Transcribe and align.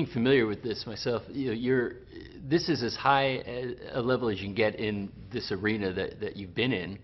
being 0.00 0.12
familiar 0.12 0.46
with 0.46 0.62
this 0.62 0.86
myself, 0.86 1.22
you 1.28 1.52
you're 1.52 1.92
this 2.48 2.68
is 2.70 2.82
as 2.82 2.96
high 2.96 3.42
a, 3.94 4.00
level 4.00 4.30
as 4.30 4.38
you 4.40 4.46
can 4.46 4.54
get 4.54 4.76
in 4.76 5.12
this 5.30 5.52
arena 5.52 5.92
that, 5.92 6.20
that 6.20 6.36
you've 6.36 6.54
been 6.54 6.72
in. 6.72 6.98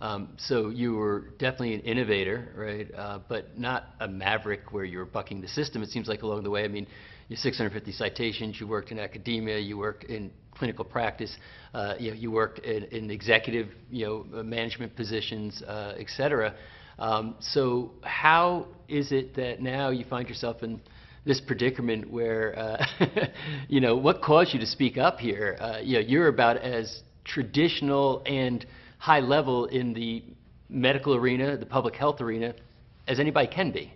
Um, 0.00 0.30
so 0.38 0.70
you 0.70 0.94
were 0.94 1.34
definitely 1.38 1.74
an 1.74 1.80
innovator, 1.80 2.48
right? 2.56 2.88
Uh, 2.96 3.18
but 3.28 3.58
not 3.58 3.88
a 4.00 4.08
maverick 4.08 4.72
where 4.72 4.84
you're 4.84 5.04
bucking 5.04 5.42
the 5.42 5.48
system. 5.48 5.82
It 5.82 5.90
seems 5.90 6.08
like 6.08 6.22
along 6.22 6.42
the 6.44 6.50
way. 6.50 6.64
I 6.64 6.68
mean, 6.68 6.86
you 7.28 7.36
650 7.36 7.92
citations. 7.92 8.58
You 8.58 8.66
worked 8.66 8.90
in 8.90 8.98
academia. 8.98 9.58
You 9.58 9.76
worked 9.76 10.04
in 10.04 10.30
clinical 10.52 10.86
practice. 10.86 11.36
Uh, 11.74 11.96
you, 11.98 12.10
know, 12.10 12.16
you 12.16 12.30
worked 12.30 12.60
in, 12.60 12.84
in, 12.84 13.10
executive, 13.10 13.68
you 13.90 14.06
know, 14.06 14.42
management 14.42 14.96
positions, 14.96 15.62
uh, 15.62 15.94
et 15.98 16.06
cetera. 16.16 16.54
Um, 16.98 17.36
so 17.40 17.92
how 18.02 18.68
is 18.88 19.12
it 19.12 19.36
that 19.36 19.60
now 19.60 19.90
you 19.90 20.06
find 20.06 20.26
yourself 20.26 20.62
in 20.62 20.80
this 21.24 21.40
predicament 21.40 22.10
where, 22.10 22.58
uh, 22.58 22.86
you 23.68 23.80
know, 23.80 23.96
what 23.96 24.22
caused 24.22 24.54
you 24.54 24.60
to 24.60 24.66
speak 24.66 24.96
up 24.98 25.18
here? 25.18 25.56
Uh, 25.60 25.78
you 25.82 25.94
know, 25.94 26.00
you're 26.00 26.28
about 26.28 26.56
as 26.58 27.02
traditional 27.24 28.22
and 28.26 28.64
high 28.98 29.20
level 29.20 29.66
in 29.66 29.92
the 29.92 30.22
medical 30.68 31.14
arena, 31.14 31.56
the 31.56 31.66
public 31.66 31.94
health 31.94 32.20
arena, 32.20 32.54
as 33.06 33.20
anybody 33.20 33.48
can 33.48 33.70
be. 33.70 33.92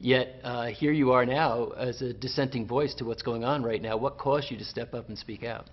Yet 0.00 0.36
uh, 0.44 0.66
here 0.66 0.92
you 0.92 1.10
are 1.12 1.26
now 1.26 1.70
as 1.70 2.02
a 2.02 2.12
dissenting 2.12 2.66
voice 2.66 2.94
to 2.94 3.04
what's 3.04 3.22
going 3.22 3.44
on 3.44 3.62
right 3.62 3.82
now. 3.82 3.96
What 3.96 4.16
caused 4.16 4.50
you 4.50 4.56
to 4.58 4.64
step 4.64 4.94
up 4.94 5.08
and 5.08 5.18
speak 5.18 5.42
out? 5.42 5.70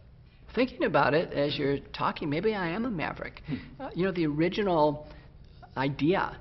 Thinking 0.55 0.83
about 0.83 1.13
it 1.13 1.31
as 1.33 1.57
you're 1.57 1.79
talking, 1.93 2.29
maybe 2.29 2.55
I 2.55 2.69
am 2.69 2.85
a 2.85 2.89
maverick. 2.89 3.41
Hmm. 3.45 3.55
Uh, 3.79 3.89
you 3.93 4.05
know, 4.05 4.11
the 4.11 4.25
original 4.25 5.07
idea 5.77 6.37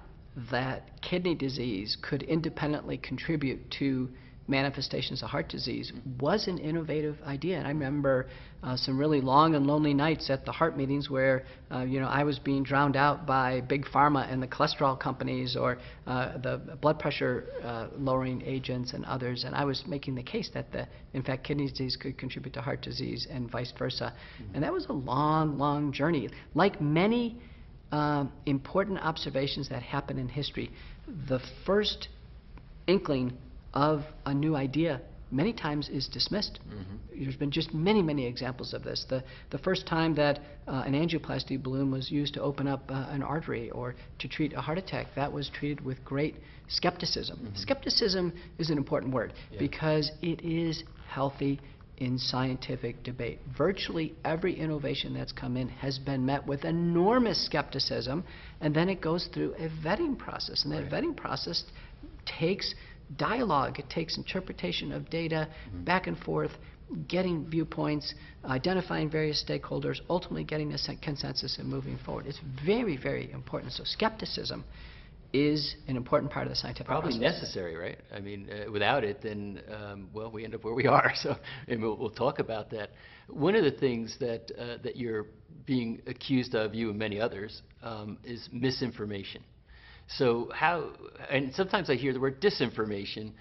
that 0.50 1.00
kidney 1.02 1.34
disease 1.34 1.96
could 2.00 2.22
independently 2.22 2.96
contribute 2.96 3.70
to 3.78 4.08
manifestations 4.46 5.22
of 5.22 5.30
heart 5.30 5.48
disease 5.48 5.92
was 6.20 6.48
an 6.48 6.58
innovative 6.58 7.16
idea. 7.24 7.56
And 7.56 7.66
I 7.66 7.70
remember 7.70 8.26
uh, 8.62 8.76
some 8.76 8.98
really 8.98 9.20
long 9.20 9.54
and 9.54 9.66
lonely 9.66 9.94
nights 9.94 10.28
at 10.28 10.44
the 10.44 10.52
heart 10.52 10.76
meetings 10.76 11.08
where, 11.08 11.44
uh, 11.70 11.80
you 11.80 11.98
know, 11.98 12.06
I 12.06 12.24
was 12.24 12.38
being 12.38 12.62
drowned 12.62 12.96
out 12.96 13.26
by 13.26 13.62
big 13.62 13.84
pharma 13.86 14.30
and 14.30 14.42
the 14.42 14.46
cholesterol 14.46 14.98
companies 14.98 15.56
or 15.56 15.78
uh, 16.06 16.38
the 16.38 16.60
blood 16.80 16.98
pressure 16.98 17.46
uh, 17.62 17.88
lowering 17.96 18.42
agents 18.42 18.92
and 18.92 19.04
others. 19.06 19.44
And 19.44 19.54
I 19.54 19.64
was 19.64 19.84
making 19.86 20.14
the 20.14 20.22
case 20.22 20.50
that, 20.52 20.70
the, 20.72 20.86
in 21.14 21.22
fact, 21.22 21.44
kidney 21.44 21.68
disease 21.68 21.96
could 21.96 22.18
contribute 22.18 22.52
to 22.54 22.60
heart 22.60 22.82
disease 22.82 23.26
and 23.30 23.50
vice 23.50 23.72
versa. 23.78 24.12
Mm-hmm. 24.12 24.54
And 24.54 24.64
that 24.64 24.72
was 24.72 24.86
a 24.86 24.92
long, 24.92 25.58
long 25.58 25.92
journey. 25.92 26.28
Like 26.54 26.80
many 26.80 27.38
uh, 27.92 28.26
important 28.44 28.98
observations 28.98 29.68
that 29.70 29.82
happen 29.82 30.18
in 30.18 30.28
history, 30.28 30.70
the 31.28 31.40
first 31.64 32.08
inkling 32.86 33.32
of 33.74 34.02
a 34.24 34.32
new 34.32 34.56
idea 34.56 35.02
many 35.30 35.52
times 35.52 35.88
is 35.88 36.08
dismissed. 36.08 36.60
Mm-hmm. 36.68 37.22
There's 37.24 37.36
been 37.36 37.50
just 37.50 37.74
many, 37.74 38.02
many 38.02 38.26
examples 38.26 38.72
of 38.72 38.84
this. 38.84 39.04
The, 39.08 39.22
the 39.50 39.58
first 39.58 39.86
time 39.86 40.14
that 40.14 40.38
uh, 40.66 40.84
an 40.86 40.94
angioplasty 40.94 41.62
balloon 41.62 41.90
was 41.90 42.10
used 42.10 42.34
to 42.34 42.42
open 42.42 42.68
up 42.68 42.88
uh, 42.88 43.06
an 43.10 43.22
artery 43.22 43.70
or 43.70 43.96
to 44.20 44.28
treat 44.28 44.52
a 44.52 44.60
heart 44.60 44.78
attack, 44.78 45.08
that 45.16 45.32
was 45.32 45.50
treated 45.52 45.84
with 45.84 46.02
great 46.04 46.36
skepticism. 46.68 47.38
Mm-hmm. 47.38 47.56
Skepticism 47.56 48.32
is 48.58 48.70
an 48.70 48.78
important 48.78 49.12
word 49.12 49.32
yeah. 49.50 49.58
because 49.58 50.10
it 50.22 50.40
is 50.44 50.84
healthy 51.08 51.60
in 51.98 52.18
scientific 52.18 53.02
debate. 53.04 53.38
Virtually 53.56 54.14
every 54.24 54.58
innovation 54.58 55.14
that's 55.14 55.32
come 55.32 55.56
in 55.56 55.68
has 55.68 55.98
been 55.98 56.26
met 56.26 56.44
with 56.46 56.64
enormous 56.64 57.44
skepticism, 57.46 58.24
and 58.60 58.74
then 58.74 58.88
it 58.88 59.00
goes 59.00 59.28
through 59.32 59.54
a 59.54 59.68
vetting 59.84 60.18
process. 60.18 60.64
And 60.64 60.72
that 60.72 60.90
right. 60.90 61.04
vetting 61.04 61.16
process 61.16 61.64
takes 62.26 62.74
dialogue. 63.16 63.78
It 63.78 63.88
takes 63.90 64.16
interpretation 64.16 64.92
of 64.92 65.10
data, 65.10 65.48
mm-hmm. 65.68 65.84
back 65.84 66.06
and 66.06 66.18
forth, 66.18 66.52
getting 67.08 67.48
viewpoints, 67.48 68.14
identifying 68.44 69.10
various 69.10 69.44
stakeholders, 69.46 70.00
ultimately 70.08 70.44
getting 70.44 70.72
a 70.72 70.78
consensus 71.02 71.58
and 71.58 71.68
moving 71.68 71.98
forward. 72.04 72.26
It's 72.26 72.40
very, 72.64 72.96
very 72.96 73.30
important. 73.32 73.72
So 73.72 73.84
skepticism 73.84 74.64
is 75.32 75.74
an 75.88 75.96
important 75.96 76.30
part 76.30 76.46
of 76.46 76.50
the 76.50 76.56
scientific 76.56 76.86
process. 76.86 77.02
Probably 77.02 77.18
process. 77.18 77.42
necessary, 77.42 77.76
right? 77.76 77.98
I 78.14 78.20
mean, 78.20 78.48
uh, 78.48 78.70
without 78.70 79.02
it, 79.02 79.20
then, 79.20 79.60
um, 79.68 80.08
well, 80.12 80.30
we 80.30 80.44
end 80.44 80.54
up 80.54 80.62
where 80.62 80.74
we 80.74 80.86
are. 80.98 81.12
So, 81.16 81.36
and 81.66 81.82
we'll, 81.82 81.96
we'll 81.96 82.10
talk 82.10 82.38
about 82.38 82.70
that. 82.70 82.90
One 83.28 83.56
of 83.56 83.64
the 83.64 83.72
things 83.72 84.16
that, 84.20 84.50
uh, 84.56 84.82
that 84.84 84.96
you're 84.96 85.26
being 85.66 86.02
accused 86.06 86.54
of, 86.54 86.74
you 86.74 86.90
and 86.90 86.98
many 86.98 87.20
others, 87.20 87.62
um, 87.82 88.18
is 88.22 88.48
misinformation. 88.52 89.42
So 90.06 90.50
how, 90.54 90.90
and 91.30 91.54
sometimes 91.54 91.90
I 91.90 91.94
hear 91.94 92.12
the 92.12 92.20
word 92.20 92.40
disinformation. 92.40 93.32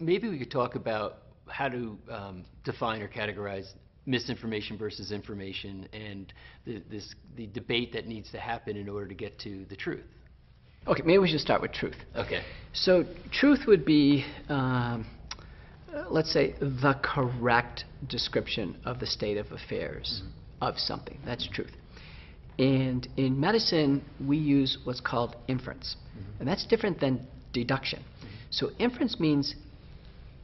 Maybe 0.00 0.28
we 0.28 0.38
could 0.38 0.50
talk 0.50 0.74
about 0.74 1.18
how 1.46 1.68
to 1.68 1.98
um, 2.10 2.44
define 2.64 3.02
or 3.02 3.08
categorize 3.08 3.66
misinformation 4.06 4.76
versus 4.76 5.12
information 5.12 5.88
and 5.92 6.32
the, 6.64 6.82
this, 6.90 7.14
the 7.36 7.46
debate 7.48 7.92
that 7.92 8.06
needs 8.06 8.30
to 8.32 8.38
happen 8.38 8.76
in 8.76 8.88
order 8.88 9.08
to 9.08 9.14
get 9.14 9.38
to 9.40 9.64
the 9.66 9.76
truth. 9.76 10.04
Okay, 10.86 11.02
maybe 11.04 11.18
we 11.18 11.28
should 11.28 11.40
start 11.40 11.62
with 11.62 11.72
truth. 11.72 11.96
Okay. 12.14 12.42
So 12.74 13.04
truth 13.32 13.60
would 13.66 13.86
be, 13.86 14.24
um, 14.50 15.06
let's 16.10 16.32
say, 16.32 16.54
the 16.60 16.98
correct 17.02 17.84
description 18.08 18.76
of 18.84 19.00
the 19.00 19.06
state 19.06 19.38
of 19.38 19.50
affairs 19.52 20.22
mm-hmm. 20.22 20.64
of 20.64 20.78
something. 20.78 21.18
That's 21.24 21.48
truth. 21.48 21.72
And 22.58 23.08
in 23.16 23.38
medicine, 23.40 24.04
we 24.24 24.36
use 24.36 24.78
what's 24.84 25.00
called 25.00 25.36
inference. 25.48 25.96
Mm-hmm. 25.96 26.40
And 26.40 26.48
that's 26.48 26.66
different 26.66 27.00
than 27.00 27.26
deduction. 27.52 28.00
Mm-hmm. 28.00 28.28
So 28.50 28.70
inference 28.78 29.18
means 29.18 29.54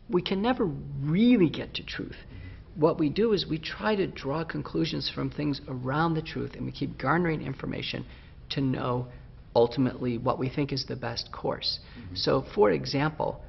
we 0.09 0.23
can 0.23 0.43
never 0.43 0.65
really 0.65 1.49
get 1.49 1.75
to 1.75 1.85
truth. 1.85 2.17
Mm-hmm. 2.17 2.81
What 2.81 2.99
we 2.99 3.11
do 3.11 3.33
is 3.33 3.47
we 3.47 3.59
try 3.59 3.95
to 3.95 4.07
draw 4.07 4.45
conclusions 4.45 5.11
from 5.13 5.31
things 5.31 5.61
around 5.69 6.15
the 6.15 6.23
truth, 6.23 6.55
and 6.55 6.65
we 6.67 6.73
keep 6.73 6.99
garnering 6.99 7.43
information 7.43 8.05
to 8.51 8.61
know 8.61 9.07
ultimately 9.55 10.19
what 10.19 10.39
we 10.39 10.49
think 10.49 10.73
is 10.73 10.87
the 10.87 10.97
best 10.97 11.31
course. 11.33 11.79
Mm-hmm. 11.99 12.15
So, 12.17 12.45
for 12.55 12.71
example, 12.71 13.41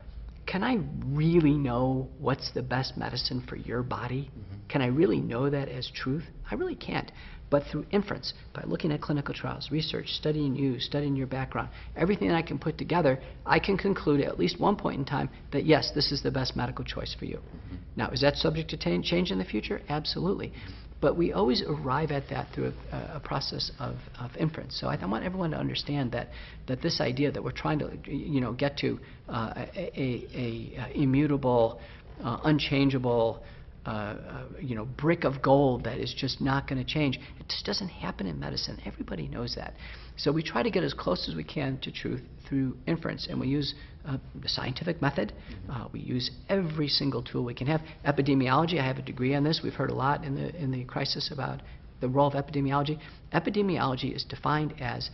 can 0.51 0.63
I 0.63 0.79
really 1.05 1.53
know 1.53 2.09
what's 2.19 2.51
the 2.51 2.61
best 2.61 2.97
medicine 2.97 3.43
for 3.47 3.55
your 3.55 3.83
body? 3.83 4.29
Mm-hmm. 4.31 4.67
Can 4.67 4.81
I 4.81 4.87
really 4.87 5.21
know 5.21 5.49
that 5.49 5.69
as 5.69 5.89
truth? 5.93 6.25
I 6.49 6.55
really 6.55 6.75
can't 6.75 7.11
but 7.51 7.63
through 7.69 7.85
inference, 7.91 8.33
by 8.53 8.63
looking 8.65 8.93
at 8.93 9.01
clinical 9.01 9.35
trials, 9.35 9.69
research, 9.71 10.07
studying 10.07 10.55
you, 10.55 10.79
studying 10.79 11.17
your 11.17 11.27
background, 11.27 11.69
everything 11.97 12.29
that 12.29 12.35
I 12.37 12.41
can 12.41 12.57
put 12.57 12.77
together, 12.77 13.19
I 13.45 13.59
can 13.59 13.77
conclude 13.77 14.21
at 14.21 14.39
least 14.39 14.59
one 14.59 14.77
point 14.77 14.97
in 14.99 15.05
time 15.05 15.29
that 15.51 15.65
yes, 15.65 15.91
this 15.93 16.13
is 16.13 16.23
the 16.23 16.31
best 16.31 16.55
medical 16.55 16.85
choice 16.85 17.13
for 17.19 17.25
you. 17.25 17.37
Mm-hmm. 17.37 17.75
Now, 17.97 18.09
is 18.09 18.21
that 18.21 18.37
subject 18.37 18.69
to 18.69 18.77
t- 18.77 19.01
change 19.03 19.31
in 19.31 19.37
the 19.37 19.43
future? 19.43 19.81
Absolutely. 19.89 20.53
But 21.01 21.17
we 21.17 21.33
always 21.33 21.63
arrive 21.67 22.11
at 22.11 22.29
that 22.29 22.53
through 22.53 22.73
a, 22.91 23.15
a 23.15 23.19
process 23.19 23.71
of, 23.79 23.95
of, 24.19 24.31
inference. 24.37 24.79
So 24.79 24.87
I, 24.87 24.95
I, 24.95 25.05
want 25.07 25.25
everyone 25.25 25.51
to 25.51 25.57
understand 25.57 26.11
that, 26.11 26.29
that 26.67 26.81
this 26.81 27.01
idea 27.01 27.31
that 27.31 27.43
we're 27.43 27.51
trying 27.51 27.79
to 27.79 27.91
you 28.05 28.39
know, 28.39 28.53
get 28.53 28.77
to 28.77 28.99
uh, 29.27 29.53
a, 29.55 29.99
a, 29.99 30.27
a, 30.35 30.91
immutable, 30.93 31.81
uh, 32.23 32.37
unchangeable, 32.43 33.43
uh, 33.85 34.15
you 34.59 34.75
know, 34.75 34.85
brick 34.85 35.23
of 35.23 35.41
gold 35.41 35.83
that 35.85 35.97
is 35.97 36.13
just 36.15 36.39
not 36.39 36.67
going 36.67 36.83
to 36.83 36.89
change. 36.89 37.19
It 37.39 37.47
just 37.49 37.65
doesn't 37.65 37.87
happen 37.87 38.27
in 38.27 38.39
medicine. 38.39 38.79
Everybody 38.85 39.27
knows 39.27 39.55
that. 39.55 39.73
So 40.17 40.31
we 40.31 40.43
try 40.43 40.61
to 40.61 40.69
get 40.69 40.83
as 40.83 40.93
close 40.93 41.27
as 41.27 41.35
we 41.35 41.43
can 41.43 41.79
to 41.79 41.91
truth 41.91 42.21
through 42.47 42.77
inference, 42.85 43.27
and 43.27 43.39
we 43.39 43.47
use 43.47 43.73
uh, 44.07 44.17
the 44.39 44.49
scientific 44.49 45.01
method. 45.01 45.33
Uh, 45.69 45.87
we 45.91 45.99
use 45.99 46.29
every 46.49 46.87
single 46.87 47.23
tool 47.23 47.43
we 47.43 47.53
can 47.53 47.67
have. 47.67 47.81
Epidemiology, 48.05 48.79
I 48.79 48.85
have 48.85 48.97
a 48.97 49.01
degree 49.01 49.33
on 49.33 49.43
this. 49.43 49.61
We've 49.63 49.73
heard 49.73 49.89
a 49.89 49.95
lot 49.95 50.23
in 50.23 50.35
the 50.35 50.55
in 50.55 50.71
the 50.71 50.83
crisis 50.83 51.31
about 51.31 51.61
the 52.01 52.09
role 52.09 52.27
of 52.27 52.33
epidemiology. 52.33 52.99
Epidemiology 53.33 54.13
is 54.15 54.23
defined 54.23 54.73
as 54.79 55.09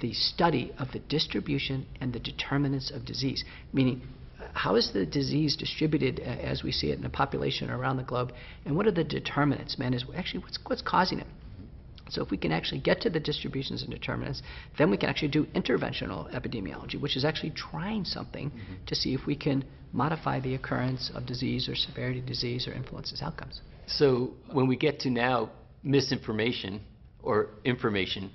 the 0.00 0.12
study 0.12 0.72
of 0.78 0.88
the 0.92 1.00
distribution 1.00 1.86
and 2.00 2.12
the 2.12 2.20
determinants 2.20 2.90
of 2.90 3.04
disease, 3.04 3.44
meaning 3.72 4.02
how 4.54 4.76
is 4.76 4.90
the 4.92 5.06
disease 5.06 5.56
distributed 5.56 6.20
uh, 6.20 6.24
as 6.24 6.62
we 6.62 6.72
see 6.72 6.90
it 6.90 6.96
in 6.96 7.02
the 7.02 7.08
population 7.08 7.70
around 7.70 7.96
the 7.96 8.02
globe, 8.02 8.32
and 8.64 8.76
what 8.76 8.86
are 8.86 8.92
the 8.92 9.04
determinants? 9.04 9.78
Man, 9.78 9.94
is 9.94 10.04
actually 10.16 10.40
what's 10.40 10.58
what's 10.66 10.82
causing 10.82 11.20
it. 11.20 11.26
So 12.10 12.22
if 12.22 12.30
we 12.30 12.36
can 12.38 12.52
actually 12.52 12.80
get 12.80 13.00
to 13.02 13.10
the 13.10 13.20
distributions 13.20 13.82
and 13.82 13.90
determinants, 13.90 14.42
then 14.78 14.90
we 14.90 14.96
can 14.96 15.08
actually 15.08 15.28
do 15.28 15.44
interventional 15.54 16.32
epidemiology, 16.34 17.00
which 17.00 17.16
is 17.16 17.24
actually 17.24 17.50
trying 17.50 18.04
something 18.04 18.50
mm-hmm. 18.50 18.84
to 18.86 18.94
see 18.94 19.14
if 19.14 19.26
we 19.26 19.36
can 19.36 19.64
modify 19.92 20.40
the 20.40 20.54
occurrence 20.54 21.10
of 21.14 21.26
disease 21.26 21.68
or 21.68 21.74
severity 21.74 22.20
of 22.20 22.26
disease 22.26 22.66
or 22.66 22.72
influence 22.72 23.12
its 23.12 23.22
outcomes. 23.22 23.60
So 23.86 24.32
when 24.52 24.68
we 24.68 24.76
get 24.76 25.00
to 25.00 25.10
now 25.10 25.50
misinformation 25.82 26.80
or 27.22 27.48
information, 27.64 28.30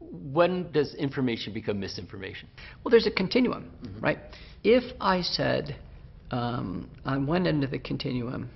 when 0.00 0.70
does 0.72 0.94
information 0.94 1.52
become 1.52 1.80
misinformation? 1.80 2.48
Well, 2.82 2.90
there's 2.90 3.06
a 3.06 3.10
continuum, 3.10 3.70
mm-hmm. 3.82 4.00
right? 4.00 4.18
If 4.64 4.84
I 5.00 5.22
said 5.22 5.76
um, 6.30 6.90
on 7.04 7.26
one 7.26 7.46
end 7.46 7.64
of 7.64 7.70
the 7.70 7.78
continuum, 7.78 8.50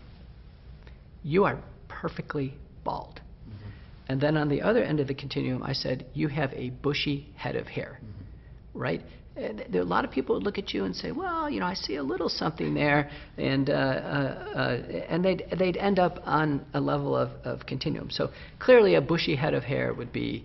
you 1.22 1.44
are 1.44 1.62
perfectly 1.88 2.54
bald, 2.84 3.20
mm-hmm. 3.48 3.70
and 4.08 4.20
then 4.20 4.36
on 4.36 4.48
the 4.48 4.62
other 4.62 4.82
end 4.82 5.00
of 5.00 5.06
the 5.06 5.14
continuum, 5.14 5.62
I 5.62 5.72
said, 5.72 6.06
you 6.14 6.28
have 6.28 6.52
a 6.54 6.70
bushy 6.70 7.32
head 7.36 7.56
of 7.56 7.66
hair, 7.66 8.00
mm-hmm. 8.02 8.78
right? 8.78 9.02
th- 9.40 9.68
there 9.70 9.80
are 9.80 9.84
a 9.84 9.88
lot 9.88 10.04
of 10.04 10.10
people 10.10 10.38
who 10.38 10.44
look 10.44 10.58
at 10.58 10.72
you 10.72 10.84
and 10.84 10.94
say, 10.94 11.12
well, 11.12 11.48
you 11.48 11.60
know, 11.60 11.66
I 11.66 11.74
see 11.74 11.96
a 11.96 12.02
little 12.02 12.28
something 12.28 12.74
there, 12.74 13.10
and 13.36 13.68
uh, 13.70 13.72
uh, 13.72 13.76
uh, 13.76 14.60
and 15.08 15.24
they'd 15.24 15.44
they'd 15.58 15.76
end 15.76 15.98
up 15.98 16.18
on 16.24 16.64
a 16.74 16.80
level 16.80 17.16
of, 17.16 17.30
of 17.44 17.66
continuum. 17.66 18.10
So 18.10 18.30
clearly, 18.58 18.94
a 18.94 19.00
bushy 19.00 19.36
head 19.36 19.54
of 19.54 19.64
hair 19.64 19.94
would 19.94 20.12
be, 20.12 20.44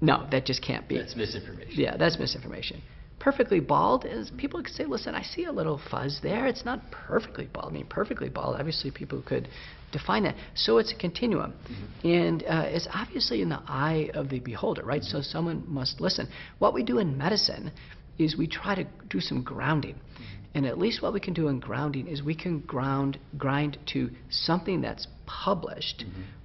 no, 0.00 0.26
that 0.30 0.44
just 0.46 0.62
can't 0.62 0.86
be. 0.88 0.98
That's 0.98 1.16
misinformation. 1.16 1.72
Yeah, 1.74 1.96
that's 1.96 2.18
misinformation. 2.18 2.82
Perfectly 3.24 3.58
bald 3.58 4.04
is 4.04 4.30
people 4.36 4.62
could 4.62 4.74
say, 4.74 4.84
listen, 4.84 5.14
I 5.14 5.22
see 5.22 5.44
a 5.44 5.52
little 5.52 5.80
fuzz 5.90 6.20
there. 6.22 6.46
It's 6.46 6.66
not 6.66 6.82
perfectly 6.90 7.48
bald. 7.50 7.70
I 7.70 7.72
mean, 7.72 7.86
perfectly 7.86 8.28
bald. 8.28 8.56
Obviously, 8.56 8.90
people 8.90 9.22
could 9.26 9.48
define 9.92 10.24
that. 10.24 10.34
So 10.54 10.76
it's 10.76 10.92
a 10.92 10.96
continuum, 10.96 11.52
mm-hmm. 11.52 12.06
and 12.06 12.42
uh, 12.42 12.64
it's 12.66 12.86
obviously 12.92 13.40
in 13.40 13.48
the 13.48 13.62
eye 13.66 14.10
of 14.12 14.28
the 14.28 14.40
beholder, 14.40 14.82
right? 14.84 15.02
So 15.02 15.16
mm-hmm. 15.18 15.32
someone 15.32 15.64
must 15.66 16.02
listen. 16.02 16.28
What 16.58 16.74
we 16.74 16.82
do 16.82 16.98
in 16.98 17.16
medicine 17.16 17.72
is 18.18 18.36
we 18.36 18.46
try 18.46 18.74
to 18.74 18.86
do 19.08 19.20
some 19.20 19.42
grounding. 19.42 19.94
Mm-hmm. 19.94 20.58
And 20.58 20.66
at 20.66 20.76
least 20.76 21.00
what 21.00 21.14
we 21.14 21.20
can 21.20 21.32
do 21.32 21.48
in 21.48 21.60
grounding 21.60 22.06
is 22.06 22.22
we 22.22 22.34
can 22.34 22.60
ground 22.60 23.18
grind 23.38 23.78
to 23.94 24.10
something 24.28 24.82
that's 24.82 25.06
published 25.24 26.04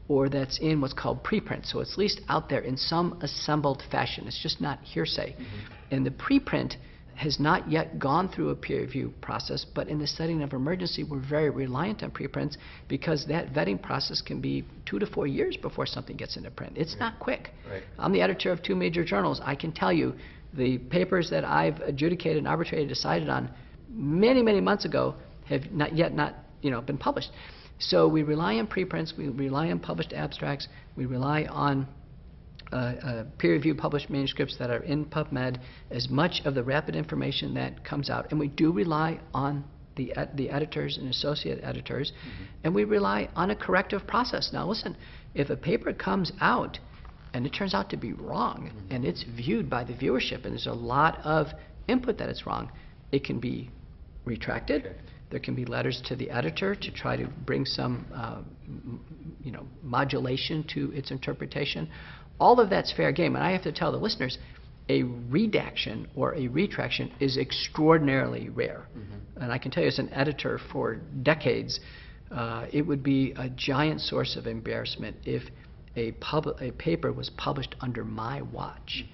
or 0.09 0.27
that's 0.27 0.57
in 0.59 0.81
what's 0.81 0.93
called 0.93 1.23
preprint. 1.23 1.65
So 1.65 1.79
it's 1.79 1.93
at 1.93 1.97
least 1.97 2.19
out 2.27 2.49
there 2.49 2.61
in 2.61 2.75
some 2.75 3.17
assembled 3.21 3.83
fashion. 3.89 4.27
It's 4.27 4.41
just 4.41 4.59
not 4.59 4.79
hearsay. 4.81 5.33
Mm-hmm. 5.33 5.93
And 5.95 6.05
the 6.05 6.11
preprint 6.11 6.75
has 7.15 7.39
not 7.39 7.69
yet 7.69 7.99
gone 7.99 8.29
through 8.29 8.49
a 8.49 8.55
peer 8.55 8.79
review 8.81 9.13
process, 9.21 9.65
but 9.75 9.87
in 9.87 9.99
the 9.99 10.07
setting 10.07 10.41
of 10.41 10.53
emergency, 10.53 11.03
we're 11.03 11.19
very 11.19 11.49
reliant 11.49 12.01
on 12.01 12.09
preprints 12.09 12.57
because 12.87 13.25
that 13.27 13.53
vetting 13.53 13.79
process 13.79 14.21
can 14.21 14.39
be 14.41 14.65
two 14.85 14.97
to 14.97 15.05
four 15.05 15.27
years 15.27 15.57
before 15.57 15.85
something 15.85 16.15
gets 16.15 16.37
into 16.37 16.49
print. 16.49 16.73
It's 16.77 16.95
not 16.97 17.19
quick. 17.19 17.51
Right. 17.69 17.83
I'm 17.99 18.13
the 18.13 18.21
editor 18.21 18.51
of 18.51 18.63
two 18.63 18.75
major 18.75 19.03
journals. 19.03 19.41
I 19.43 19.55
can 19.55 19.73
tell 19.73 19.91
you 19.91 20.15
the 20.53 20.77
papers 20.77 21.29
that 21.29 21.43
I've 21.43 21.79
adjudicated 21.81 22.37
and 22.37 22.47
arbitrated 22.47 22.87
decided 22.87 23.29
on 23.29 23.49
many, 23.89 24.41
many 24.41 24.61
months 24.61 24.85
ago 24.85 25.15
have 25.45 25.71
not 25.71 25.95
yet 25.95 26.13
not 26.13 26.35
you 26.61 26.71
know 26.71 26.81
been 26.81 26.97
published. 26.97 27.29
So 27.79 28.07
we 28.07 28.23
rely 28.23 28.55
on 28.55 28.67
preprints, 28.67 29.13
we 29.17 29.29
rely 29.29 29.71
on 29.71 29.79
published 29.79 30.13
abstracts, 30.13 30.67
we 30.95 31.05
rely 31.05 31.45
on 31.45 31.87
uh, 32.71 32.75
uh, 32.75 33.23
peer-reviewed 33.39 33.77
published 33.77 34.09
manuscripts 34.09 34.57
that 34.57 34.69
are 34.69 34.83
in 34.83 35.05
PubMed, 35.05 35.59
as 35.89 36.09
much 36.09 36.41
of 36.45 36.53
the 36.53 36.63
rapid 36.63 36.95
information 36.95 37.53
that 37.55 37.83
comes 37.83 38.09
out, 38.09 38.29
and 38.29 38.39
we 38.39 38.47
do 38.47 38.71
rely 38.71 39.19
on 39.33 39.63
the 39.95 40.15
ed- 40.15 40.35
the 40.35 40.49
editors 40.49 40.97
and 40.97 41.09
associate 41.09 41.59
editors, 41.63 42.11
and 42.63 42.75
we 42.75 42.83
rely 42.83 43.27
on 43.35 43.49
a 43.49 43.55
corrective 43.55 44.05
process. 44.05 44.51
Now, 44.53 44.67
listen, 44.67 44.95
if 45.33 45.49
a 45.49 45.55
paper 45.55 45.93
comes 45.93 46.31
out 46.41 46.79
and 47.33 47.45
it 47.45 47.49
turns 47.49 47.73
out 47.73 47.89
to 47.89 47.97
be 47.97 48.13
wrong, 48.13 48.71
and 48.89 49.05
it's 49.05 49.23
viewed 49.23 49.69
by 49.69 49.83
the 49.83 49.93
viewership, 49.93 50.45
and 50.45 50.53
there's 50.53 50.67
a 50.67 50.73
lot 50.73 51.19
of 51.23 51.47
input 51.87 52.17
that 52.17 52.29
it's 52.29 52.45
wrong, 52.45 52.71
it 53.11 53.23
can 53.23 53.39
be 53.39 53.69
retracted. 54.25 54.85
Okay. 54.85 54.95
There 55.29 55.39
can 55.39 55.55
be 55.55 55.65
letters 55.65 56.01
to 56.05 56.15
the 56.15 56.29
editor 56.31 56.75
to 56.75 56.91
try 56.91 57.15
to 57.15 57.27
bring 57.45 57.65
some, 57.65 58.05
uh, 58.13 58.41
m- 58.67 58.99
you 59.43 59.51
know, 59.51 59.65
modulation 59.83 60.63
to 60.73 60.91
its 60.93 61.11
interpretation. 61.11 61.87
All 62.39 62.59
of 62.59 62.69
that's 62.69 62.91
fair 62.91 63.11
game, 63.11 63.35
and 63.35 63.43
I 63.43 63.51
have 63.51 63.61
to 63.63 63.71
tell 63.71 63.91
the 63.91 63.97
listeners, 63.97 64.37
a 64.89 65.03
redaction 65.03 66.07
or 66.15 66.33
a 66.35 66.47
retraction 66.47 67.11
is 67.19 67.37
extraordinarily 67.37 68.49
rare. 68.49 68.87
And 69.39 69.51
I 69.51 69.57
can 69.59 69.69
tell 69.71 69.83
you, 69.83 69.87
as 69.89 69.99
an 69.99 70.09
editor 70.11 70.59
for 70.71 70.95
decades, 71.21 71.79
uh, 72.31 72.65
it 72.71 72.81
would 72.81 73.03
be 73.03 73.33
a 73.37 73.49
giant 73.49 74.01
source 74.01 74.35
of 74.35 74.47
embarrassment 74.47 75.15
if 75.25 75.43
a, 75.95 76.11
pub- 76.13 76.55
a 76.59 76.71
paper 76.71 77.11
was 77.11 77.29
published 77.37 77.75
under 77.81 78.03
my 78.03 78.41
watch 78.41 79.05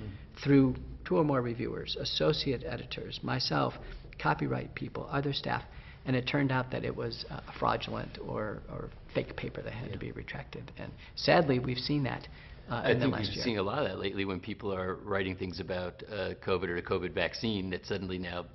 through 0.43 0.75
two 1.03 1.17
or 1.17 1.23
more 1.23 1.41
reviewers, 1.41 1.97
associate 1.99 2.63
editors, 2.65 3.19
myself, 3.21 3.73
copyright 4.21 4.73
people, 4.75 5.07
other 5.11 5.33
staff, 5.33 5.63
and 6.05 6.15
it 6.15 6.27
turned 6.27 6.51
out 6.51 6.71
that 6.71 6.83
it 6.83 6.95
was 6.95 7.25
uh, 7.29 7.39
fraudulent 7.59 8.17
or, 8.25 8.61
or 8.71 8.89
fake 9.13 9.35
paper 9.35 9.61
that 9.61 9.73
had 9.73 9.91
to 9.91 9.97
be 9.97 10.11
retracted. 10.11 10.71
And 10.77 10.91
sadly, 11.15 11.59
we've 11.59 11.77
seen 11.77 12.03
that 12.03 12.27
uh, 12.69 12.81
I 12.83 12.99
think 12.99 13.15
you've 13.19 13.35
year. 13.35 13.43
seen 13.43 13.57
a 13.59 13.63
lot 13.63 13.79
of 13.79 13.87
that 13.89 13.99
lately 13.99 14.25
when 14.25 14.39
people 14.39 14.73
are 14.73 14.95
writing 14.95 15.35
things 15.35 15.59
about 15.59 16.01
uh, 16.11 16.31
COVID 16.45 16.69
or 16.69 16.75
the 16.75 16.81
COVID 16.81 17.13
vaccine 17.13 17.69
that 17.69 17.85
suddenly 17.85 18.17
now 18.17 18.45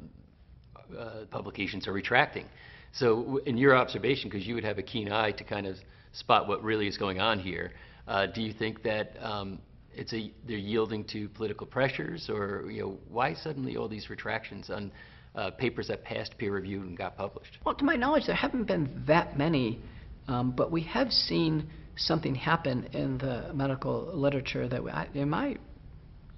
uh, 0.98 1.24
publications 1.30 1.86
are 1.86 1.92
retracting. 1.92 2.46
So, 2.92 3.22
w- 3.22 3.44
in 3.46 3.56
your 3.56 3.76
observation, 3.76 4.28
because 4.28 4.44
you 4.44 4.56
would 4.56 4.64
have 4.64 4.78
a 4.78 4.82
keen 4.82 5.12
eye 5.12 5.30
to 5.32 5.44
kind 5.44 5.64
of 5.64 5.76
spot 6.12 6.48
what 6.48 6.64
really 6.64 6.88
is 6.88 6.98
going 6.98 7.20
on 7.20 7.38
here, 7.38 7.70
uh, 8.08 8.26
do 8.26 8.42
you 8.42 8.52
think 8.52 8.82
that 8.82 9.12
um, 9.20 9.60
it's 9.94 10.12
a 10.12 10.32
they're 10.44 10.56
yielding 10.56 11.04
to 11.04 11.28
political 11.28 11.66
pressures, 11.66 12.28
or 12.28 12.68
you 12.68 12.82
know, 12.82 12.98
why 13.08 13.34
suddenly 13.34 13.76
all 13.76 13.86
these 13.86 14.10
retractions 14.10 14.70
on 14.70 14.90
uh, 15.34 15.50
papers 15.52 15.88
that 15.88 16.02
passed 16.04 16.36
peer 16.38 16.54
review 16.54 16.80
and 16.80 16.96
got 16.96 17.16
published? 17.16 17.58
Well, 17.64 17.74
to 17.74 17.84
my 17.84 17.96
knowledge, 17.96 18.24
there 18.26 18.34
haven't 18.34 18.64
been 18.64 19.04
that 19.06 19.38
many, 19.38 19.80
um, 20.28 20.52
but 20.52 20.70
we 20.70 20.82
have 20.82 21.10
seen 21.10 21.68
something 21.96 22.34
happen 22.34 22.84
in 22.92 23.18
the 23.18 23.52
medical 23.54 24.10
literature 24.14 24.68
that 24.68 24.82
we, 24.82 24.90
I, 24.90 25.08
in 25.14 25.30
my, 25.30 25.56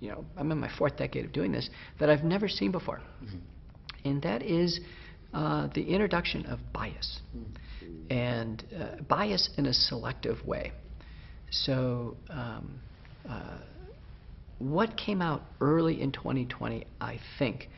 you 0.00 0.10
know, 0.10 0.24
I'm 0.36 0.50
in 0.50 0.58
my 0.58 0.70
fourth 0.76 0.96
decade 0.96 1.24
of 1.24 1.32
doing 1.32 1.52
this 1.52 1.70
that 2.00 2.10
I've 2.10 2.24
never 2.24 2.48
seen 2.48 2.72
before, 2.72 3.00
and 4.04 4.20
that 4.22 4.42
is 4.42 4.80
uh, 5.32 5.68
the 5.74 5.82
introduction 5.82 6.44
of 6.46 6.58
bias, 6.72 7.20
and 8.10 8.62
uh, 8.78 9.02
bias 9.08 9.50
in 9.56 9.66
a 9.66 9.72
selective 9.72 10.44
way. 10.46 10.72
So. 11.50 12.16
Um, 12.30 12.80
uh, 13.28 13.58
what 14.58 14.96
came 14.96 15.20
out 15.20 15.42
early 15.60 16.00
in 16.00 16.12
2020, 16.12 16.86
I 17.00 17.18
think, 17.38 17.68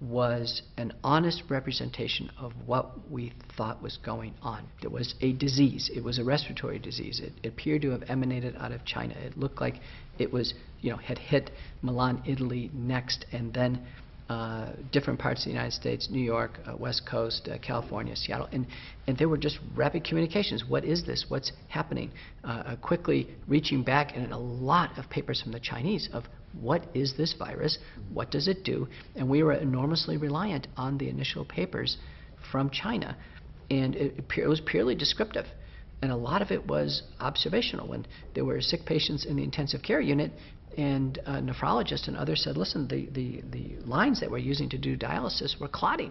was 0.00 0.62
an 0.76 0.92
honest 1.02 1.42
representation 1.48 2.30
of 2.38 2.52
what 2.66 3.10
we 3.10 3.32
thought 3.56 3.82
was 3.82 3.98
going 4.04 4.34
on. 4.42 4.66
There 4.80 4.90
was 4.90 5.14
a 5.20 5.32
disease. 5.32 5.90
It 5.94 6.02
was 6.02 6.18
a 6.18 6.24
respiratory 6.24 6.78
disease. 6.78 7.20
It, 7.20 7.32
it 7.42 7.48
appeared 7.48 7.82
to 7.82 7.90
have 7.90 8.02
emanated 8.08 8.56
out 8.56 8.72
of 8.72 8.84
China. 8.84 9.14
It 9.14 9.38
looked 9.38 9.60
like 9.60 9.76
it 10.18 10.32
was, 10.32 10.54
you 10.80 10.90
know, 10.90 10.96
had 10.96 11.18
hit 11.18 11.50
Milan, 11.82 12.22
Italy 12.26 12.70
next, 12.74 13.24
and 13.32 13.54
then 13.54 13.80
uh, 14.28 14.72
different 14.90 15.18
parts 15.18 15.40
of 15.40 15.44
the 15.44 15.50
United 15.50 15.72
States, 15.72 16.08
New 16.10 16.22
York, 16.22 16.58
uh, 16.66 16.74
West 16.76 17.02
Coast, 17.08 17.48
uh, 17.48 17.58
California, 17.58 18.16
Seattle, 18.16 18.48
and, 18.52 18.66
and 19.06 19.18
there 19.18 19.28
were 19.28 19.36
just 19.36 19.58
rapid 19.76 20.02
communications. 20.04 20.64
What 20.66 20.84
is 20.84 21.04
this? 21.04 21.26
What's 21.28 21.52
happening? 21.68 22.10
Uh, 22.42 22.48
uh, 22.48 22.76
quickly 22.76 23.28
reaching 23.46 23.82
back, 23.82 24.16
and 24.16 24.32
a 24.32 24.38
lot 24.38 24.98
of 24.98 25.10
papers 25.10 25.42
from 25.42 25.52
the 25.52 25.60
Chinese 25.60 26.08
of 26.12 26.24
what 26.60 26.84
is 26.94 27.14
this 27.16 27.34
virus? 27.38 27.78
What 28.12 28.30
does 28.30 28.48
it 28.48 28.64
do? 28.64 28.88
And 29.16 29.28
we 29.28 29.42
were 29.42 29.52
enormously 29.52 30.16
reliant 30.16 30.68
on 30.76 30.98
the 30.98 31.08
initial 31.08 31.44
papers 31.44 31.96
from 32.50 32.70
China, 32.70 33.16
and 33.70 33.94
it, 33.94 34.24
it 34.36 34.48
was 34.48 34.60
purely 34.60 34.94
descriptive. 34.94 35.46
And 36.02 36.12
a 36.12 36.16
lot 36.16 36.42
of 36.42 36.50
it 36.50 36.66
was 36.66 37.02
observational. 37.20 37.88
When 37.88 38.06
there 38.34 38.44
were 38.44 38.60
sick 38.60 38.84
patients 38.84 39.24
in 39.24 39.36
the 39.36 39.42
intensive 39.42 39.82
care 39.82 40.00
unit, 40.00 40.32
and 40.76 41.18
a 41.26 41.40
nephrologist 41.40 42.08
and 42.08 42.16
others 42.16 42.42
said, 42.42 42.56
listen, 42.56 42.88
the, 42.88 43.08
the, 43.12 43.42
the 43.52 43.76
lines 43.86 44.20
that 44.20 44.30
we're 44.30 44.38
using 44.38 44.68
to 44.70 44.78
do 44.78 44.96
dialysis 44.96 45.58
were 45.60 45.68
clotting, 45.68 46.10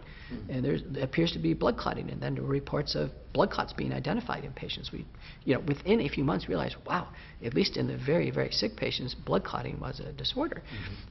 and 0.50 0.64
there 0.64 0.78
appears 1.04 1.32
to 1.34 1.40
be 1.40 1.54
blood 1.54 1.78
clotting. 1.78 2.10
And 2.10 2.22
then 2.22 2.36
there 2.36 2.44
were 2.44 2.50
reports 2.50 2.96
of 2.96 3.10
blood 3.34 3.50
clots 3.50 3.74
being 3.74 3.92
identified 3.92 4.44
in 4.44 4.54
patients. 4.54 4.92
We, 4.92 5.06
you 5.44 5.56
know, 5.56 5.62
within 5.68 6.02
a 6.02 6.08
few 6.08 6.24
months 6.24 6.48
realized, 6.48 6.76
wow, 6.86 7.10
at 7.44 7.54
least 7.54 7.78
in 7.78 7.88
the 7.88 7.98
very, 7.98 8.30
very 8.32 8.52
sick 8.52 8.76
patients, 8.78 9.16
blood 9.16 9.44
clotting 9.44 9.80
was 9.80 10.00
a 10.00 10.14
disorder. 10.14 10.62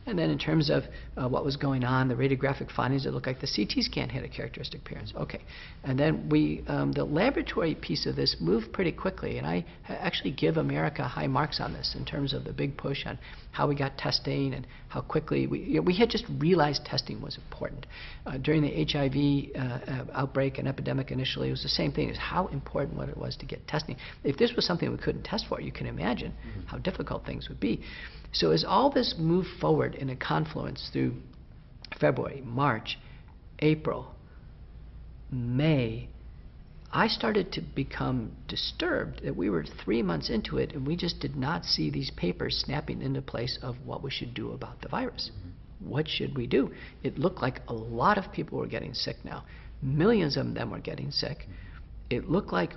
And 0.07 0.19
then 0.19 0.31
in 0.31 0.39
terms 0.39 0.71
of 0.71 0.85
uh, 1.17 1.29
what 1.29 1.45
was 1.45 1.57
going 1.57 1.85
on, 1.85 2.09
the 2.09 2.15
radiographic 2.15 2.71
findings, 2.75 3.07
it 3.07 3.11
looked 3.13 3.27
like 3.27 3.41
the 3.41 3.51
CT 3.55 3.83
scan 3.85 4.09
had 4.09 4.25
a 4.25 4.29
characteristic 4.29 4.81
appearance. 4.81 5.13
Okay. 5.17 5.41
And 5.85 5.99
then 5.99 6.29
we, 6.31 6.63
um, 6.69 6.93
the 6.93 7.05
laboratory 7.05 7.75
piece 7.75 8.07
of 8.07 8.17
this 8.17 8.37
moved 8.41 8.73
pretty 8.73 8.93
quickly, 8.93 9.39
and 9.39 9.47
I 9.47 9.65
ha- 9.83 9.99
actually 10.01 10.31
give 10.31 10.57
America 10.57 11.03
high 11.03 11.27
marks 11.27 11.61
on 11.61 11.73
this 11.73 11.95
in 11.99 12.05
terms 12.05 12.33
of 12.33 12.45
the 12.45 12.53
big 12.53 12.77
push 12.77 13.05
on 13.05 13.19
how 13.53 13.69
we 13.69 13.75
got 13.75 13.97
testing 13.99 14.55
and 14.55 14.67
how 14.89 15.01
quickly 15.01 15.47
we, 15.47 15.61
you 15.61 15.75
know, 15.77 15.83
we 15.83 15.97
had 15.97 16.09
just 16.09 16.25
realized 16.39 16.85
testing 16.85 17.21
was 17.21 17.37
important. 17.37 17.87
Uh, 18.27 18.39
during 18.39 18.63
the 18.63 18.85
HIV 18.85 19.55
uh, 19.61 20.05
outbreak 20.15 20.59
and 20.59 20.67
epidemic 20.67 21.11
initially, 21.11 21.49
it 21.49 21.51
was 21.51 21.63
the 21.63 21.69
same 21.69 21.93
thing 21.93 22.11
as 22.11 22.17
how 22.17 22.47
important 22.49 22.97
what 22.97 23.09
it 23.09 23.17
was 23.17 23.37
to 23.37 23.47
get 23.47 23.67
testing. 23.67 23.97
If 24.25 24.37
this 24.39 24.55
was 24.55 24.67
something 24.67 24.91
we 24.91 24.99
couldn't 24.99 25.25
test 25.25 25.47
for, 25.49 25.61
you 25.61 25.73
can 25.73 25.87
imagine 25.87 26.33
how 26.67 26.79
difficult 26.79 27.27
things 27.27 27.49
would 27.49 27.61
be. 27.61 27.83
So 28.33 28.51
as 28.51 28.65
all 28.65 28.91
this 28.91 29.15
moved 29.19 29.49
forward 29.61 29.95
in 29.95 30.09
a 30.09 30.17
confluence 30.17 30.89
through 30.93 31.15
February, 32.01 32.43
March, 32.45 32.99
April, 33.59 34.15
May, 35.31 36.09
I 36.93 37.09
started 37.09 37.53
to 37.53 37.63
become 37.63 38.33
disturbed 38.49 39.23
that 39.25 39.35
we 39.35 39.49
were 39.49 39.65
three 39.65 40.03
months 40.03 40.29
into 40.29 40.59
it 40.59 40.73
and 40.73 40.87
we 40.87 40.95
just 40.95 41.21
did 41.21 41.37
not 41.37 41.65
see 41.65 41.91
these 41.91 42.11
papers 42.11 42.63
snapping 42.67 43.01
into 43.01 43.23
place 43.23 43.59
of 43.63 43.77
what 43.87 44.03
we 44.03 44.11
should 44.11 44.35
do 44.35 44.53
about 44.53 44.83
the 44.83 44.89
virus. 44.89 45.31
What 45.81 46.07
should 46.07 46.37
we 46.37 46.47
do? 46.47 46.71
It 47.03 47.19
looked 47.19 47.41
like 47.41 47.63
a 47.67 47.73
lot 47.73 48.19
of 48.19 48.31
people 48.31 48.59
were 48.59 48.67
getting 48.67 48.93
sick 48.93 49.17
now. 49.25 49.45
Millions 49.81 50.37
of 50.37 50.53
them 50.53 50.71
were 50.71 50.81
getting 50.81 51.11
sick. 51.11 51.49
It 52.11 52.29
looked 52.29 52.53
like 52.53 52.75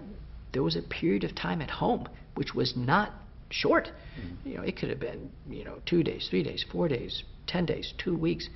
there 0.54 0.64
was 0.64 0.78
a 0.78 0.82
period 0.82 1.26
of 1.26 1.36
time 1.36 1.62
at 1.62 1.70
home, 1.70 2.08
which 2.36 2.56
was 2.56 2.74
not 2.78 3.12
short. 3.50 3.90
Mm-hmm. 4.20 4.50
You 4.50 4.58
know, 4.58 4.64
it 4.64 4.78
could 4.78 4.90
have 4.90 5.00
been, 5.00 5.30
you 5.50 5.66
know, 5.66 5.80
two 5.86 6.04
days, 6.04 6.28
three 6.30 6.42
days, 6.42 6.66
four 6.72 6.88
days, 6.88 7.24
ten 7.48 7.66
days, 7.66 7.94
two 7.98 8.18
weeks, 8.18 8.50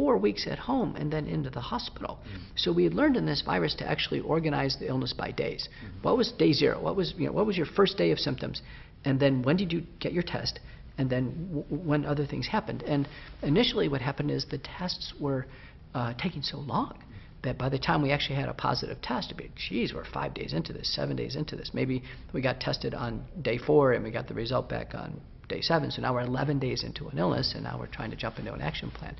four 0.00 0.16
weeks 0.16 0.46
at 0.46 0.58
home 0.58 0.96
and 0.96 1.12
then 1.12 1.26
into 1.26 1.50
the 1.50 1.60
hospital. 1.60 2.18
So 2.56 2.72
we 2.72 2.84
had 2.84 2.94
learned 2.94 3.18
in 3.18 3.26
this 3.26 3.42
virus 3.42 3.74
to 3.74 3.86
actually 3.86 4.20
organize 4.20 4.76
the 4.80 4.88
illness 4.88 5.12
by 5.12 5.30
days. 5.30 5.68
What 6.00 6.16
was 6.16 6.32
day 6.32 6.52
zero? 6.54 6.80
What 6.80 6.96
was 6.96 7.12
you 7.18 7.26
know 7.26 7.32
what 7.32 7.44
was 7.44 7.56
your 7.58 7.66
first 7.66 7.98
day 7.98 8.10
of 8.10 8.18
symptoms? 8.18 8.62
And 9.04 9.20
then 9.20 9.42
when 9.42 9.56
did 9.56 9.70
you 9.74 9.82
get 9.98 10.14
your 10.14 10.22
test? 10.22 10.58
And 10.96 11.10
then 11.10 11.24
w- 11.54 11.84
when 11.90 12.06
other 12.06 12.26
things 12.26 12.46
happened. 12.46 12.82
And 12.82 13.06
initially, 13.42 13.88
what 13.88 14.00
happened 14.00 14.30
is 14.30 14.46
the 14.50 14.58
tests 14.58 15.12
were 15.20 15.46
uh, 15.94 16.14
taking 16.14 16.42
so 16.42 16.58
long 16.58 16.94
that 17.42 17.58
by 17.58 17.68
the 17.68 17.78
time 17.78 18.02
we 18.02 18.10
actually 18.10 18.36
had 18.36 18.48
a 18.48 18.54
positive 18.54 19.00
test, 19.00 19.28
it'd 19.28 19.38
be, 19.38 19.50
geez, 19.68 19.94
we're 19.94 20.04
five 20.04 20.34
days 20.34 20.52
into 20.52 20.72
this, 20.72 20.94
seven 20.94 21.16
days 21.16 21.36
into 21.36 21.56
this. 21.56 21.70
Maybe 21.72 22.02
we 22.34 22.42
got 22.42 22.60
tested 22.60 22.92
on 22.94 23.24
day 23.40 23.58
four 23.58 23.92
and 23.92 24.04
we 24.04 24.10
got 24.10 24.28
the 24.28 24.34
result 24.34 24.68
back 24.68 24.94
on 24.94 25.20
day 25.50 25.60
seven. 25.60 25.90
So 25.90 26.00
now 26.00 26.14
we're 26.14 26.20
11 26.22 26.58
days 26.58 26.84
into 26.84 27.08
an 27.08 27.18
illness 27.18 27.52
and 27.54 27.64
now 27.64 27.78
we're 27.78 27.88
trying 27.88 28.10
to 28.10 28.16
jump 28.16 28.38
into 28.38 28.52
an 28.54 28.62
action 28.62 28.90
plan. 28.90 29.16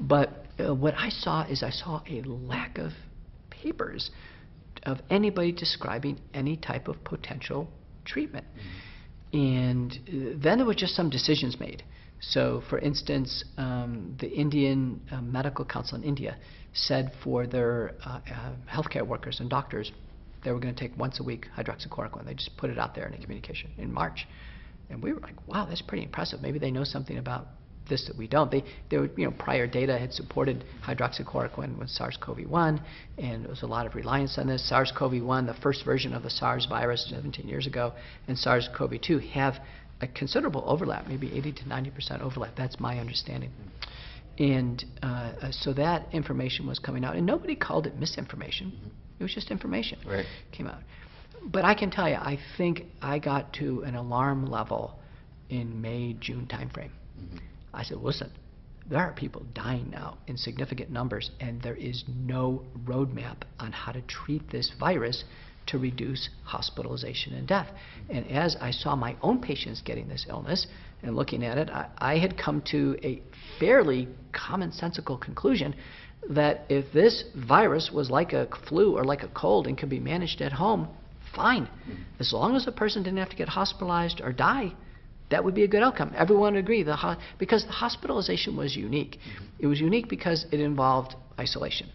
But 0.00 0.30
uh, 0.58 0.74
what 0.74 0.94
I 0.94 1.10
saw 1.10 1.44
is 1.44 1.62
I 1.62 1.70
saw 1.70 2.02
a 2.08 2.22
lack 2.22 2.78
of 2.78 2.92
papers 3.50 4.10
of 4.84 4.98
anybody 5.10 5.52
describing 5.52 6.18
any 6.32 6.56
type 6.56 6.88
of 6.88 7.02
potential 7.04 7.68
treatment. 8.04 8.46
And 9.32 9.92
uh, 9.92 10.38
then 10.42 10.58
there 10.58 10.66
were 10.66 10.74
just 10.74 10.96
some 10.96 11.10
decisions 11.10 11.60
made. 11.60 11.84
So, 12.20 12.62
for 12.68 12.78
instance, 12.78 13.44
um, 13.56 14.16
the 14.20 14.28
Indian 14.28 15.00
uh, 15.10 15.20
Medical 15.22 15.64
Council 15.64 15.96
in 15.96 16.04
India 16.04 16.36
said 16.72 17.12
for 17.24 17.46
their 17.46 17.94
uh, 18.04 18.20
uh, 18.30 18.52
healthcare 18.70 19.06
workers 19.06 19.40
and 19.40 19.48
doctors, 19.48 19.90
they 20.44 20.52
were 20.52 20.58
going 20.58 20.74
to 20.74 20.80
take 20.80 20.96
once 20.98 21.20
a 21.20 21.22
week 21.22 21.46
hydroxychloroquine. 21.56 22.26
They 22.26 22.34
just 22.34 22.56
put 22.56 22.70
it 22.70 22.78
out 22.78 22.94
there 22.94 23.06
in 23.06 23.14
a 23.14 23.18
communication 23.18 23.70
in 23.78 23.92
March. 23.92 24.26
And 24.90 25.02
we 25.02 25.12
were 25.12 25.20
like, 25.20 25.36
wow, 25.46 25.66
that's 25.66 25.82
pretty 25.82 26.04
impressive. 26.04 26.40
Maybe 26.40 26.58
they 26.58 26.70
know 26.70 26.84
something 26.84 27.16
about 27.16 27.46
this 27.90 28.06
that 28.06 28.16
we 28.16 28.26
don't. 28.26 28.50
They, 28.50 28.64
they 28.90 28.96
were, 28.96 29.10
you 29.16 29.26
know, 29.26 29.34
prior 29.38 29.66
data 29.66 29.98
had 29.98 30.14
supported 30.14 30.64
hydroxychloroquine 30.86 31.78
with 31.78 31.90
SARS-CoV-1, 31.90 32.82
and 33.18 33.42
there 33.44 33.50
was 33.50 33.62
a 33.62 33.66
lot 33.66 33.84
of 33.86 33.94
reliance 33.94 34.38
on 34.38 34.46
this. 34.46 34.66
SARS-CoV-1, 34.70 35.46
the 35.46 35.60
first 35.62 35.84
version 35.84 36.14
of 36.14 36.22
the 36.22 36.30
SARS 36.30 36.66
virus 36.66 37.06
17 37.10 37.46
years 37.46 37.66
ago, 37.66 37.92
and 38.26 38.38
SARS-CoV-2 38.38 39.30
have 39.32 39.54
a 40.00 40.06
considerable 40.06 40.64
overlap, 40.66 41.06
maybe 41.06 41.30
80 41.36 41.52
to 41.52 41.68
90 41.68 41.90
percent 41.90 42.22
overlap. 42.22 42.54
That's 42.56 42.80
my 42.80 42.98
understanding. 42.98 43.50
And 44.38 44.82
uh, 45.02 45.50
so 45.50 45.74
that 45.74 46.06
information 46.14 46.66
was 46.66 46.78
coming 46.78 47.04
out, 47.04 47.16
and 47.16 47.26
nobody 47.26 47.54
called 47.54 47.86
it 47.86 47.98
misinformation. 47.98 48.72
It 49.18 49.22
was 49.22 49.34
just 49.34 49.50
information 49.50 49.98
Right. 50.06 50.24
came 50.52 50.66
out. 50.66 50.80
But 51.44 51.66
I 51.66 51.74
can 51.74 51.90
tell 51.90 52.08
you, 52.08 52.14
I 52.14 52.38
think 52.56 52.84
I 53.02 53.18
got 53.18 53.52
to 53.54 53.82
an 53.82 53.94
alarm 53.94 54.46
level 54.46 54.98
in 55.50 55.80
May, 55.82 56.14
June 56.18 56.46
timeframe. 56.50 56.90
I 57.72 57.82
said, 57.82 57.98
listen, 57.98 58.32
there 58.88 58.98
are 58.98 59.12
people 59.12 59.46
dying 59.54 59.90
now 59.90 60.18
in 60.26 60.36
significant 60.36 60.90
numbers, 60.90 61.30
and 61.40 61.62
there 61.62 61.76
is 61.76 62.04
no 62.08 62.64
roadmap 62.84 63.42
on 63.58 63.72
how 63.72 63.92
to 63.92 64.02
treat 64.02 64.50
this 64.50 64.72
virus 64.78 65.24
to 65.66 65.78
reduce 65.78 66.28
hospitalization 66.44 67.34
and 67.34 67.46
death. 67.46 67.68
And 68.08 68.26
as 68.28 68.56
I 68.60 68.72
saw 68.72 68.96
my 68.96 69.16
own 69.22 69.40
patients 69.40 69.82
getting 69.82 70.08
this 70.08 70.26
illness 70.28 70.66
and 71.02 71.14
looking 71.14 71.44
at 71.44 71.58
it, 71.58 71.70
I, 71.70 71.88
I 71.98 72.18
had 72.18 72.36
come 72.36 72.62
to 72.72 72.96
a 73.04 73.22
fairly 73.60 74.08
commonsensical 74.32 75.20
conclusion 75.20 75.74
that 76.28 76.64
if 76.68 76.92
this 76.92 77.24
virus 77.36 77.90
was 77.92 78.10
like 78.10 78.32
a 78.32 78.48
flu 78.68 78.96
or 78.96 79.04
like 79.04 79.22
a 79.22 79.28
cold 79.28 79.66
and 79.66 79.78
could 79.78 79.88
be 79.88 80.00
managed 80.00 80.40
at 80.40 80.52
home, 80.52 80.88
fine. 81.34 81.66
Hmm. 81.66 81.92
As 82.18 82.32
long 82.32 82.56
as 82.56 82.64
the 82.64 82.72
person 82.72 83.02
didn't 83.02 83.18
have 83.18 83.30
to 83.30 83.36
get 83.36 83.48
hospitalized 83.48 84.20
or 84.20 84.32
die, 84.32 84.72
that 85.30 85.44
would 85.44 85.54
be 85.54 85.64
a 85.64 85.68
good 85.68 85.82
outcome. 85.82 86.12
Everyone 86.16 86.54
would 86.54 86.64
agree. 86.64 86.82
The 86.82 86.96
ho- 86.96 87.16
because 87.38 87.64
the 87.64 87.72
hospitalization 87.72 88.56
was 88.56 88.76
unique. 88.76 89.18
It 89.58 89.66
was 89.66 89.80
unique 89.80 90.08
because 90.08 90.46
it 90.52 90.60
involved 90.60 91.14
isolation. 91.38 91.88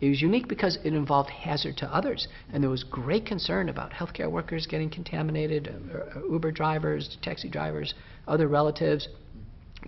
It 0.00 0.08
was 0.08 0.20
unique 0.20 0.48
because 0.48 0.78
it 0.84 0.94
involved 0.94 1.30
hazard 1.30 1.76
to 1.78 1.86
others, 1.86 2.26
and 2.52 2.62
there 2.62 2.70
was 2.70 2.82
great 2.82 3.24
concern 3.24 3.68
about 3.68 3.92
healthcare 3.92 4.30
workers 4.30 4.66
getting 4.66 4.90
contaminated, 4.90 5.68
uh, 5.68 6.18
uh, 6.18 6.32
Uber 6.32 6.50
drivers, 6.50 7.16
taxi 7.22 7.48
drivers, 7.48 7.94
other 8.26 8.48
relatives. 8.48 9.08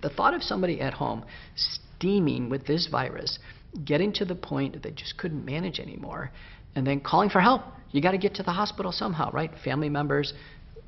The 0.01 0.09
thought 0.09 0.33
of 0.33 0.41
somebody 0.41 0.79
at 0.79 0.93
home 0.93 1.25
steaming 1.55 2.49
with 2.49 2.65
this 2.65 2.87
virus, 2.87 3.39
getting 3.83 4.13
to 4.13 4.25
the 4.25 4.35
point 4.35 4.73
that 4.73 4.83
they 4.83 4.91
just 4.91 5.17
couldn't 5.17 5.43
manage 5.43 5.79
anymore, 5.79 6.31
and 6.75 6.87
then 6.87 7.01
calling 7.01 7.29
for 7.29 7.41
help. 7.41 7.63
You 7.91 8.01
got 8.01 8.11
to 8.11 8.17
get 8.17 8.35
to 8.35 8.43
the 8.43 8.51
hospital 8.51 8.93
somehow, 8.93 9.31
right? 9.31 9.51
Family 9.65 9.89
members, 9.89 10.33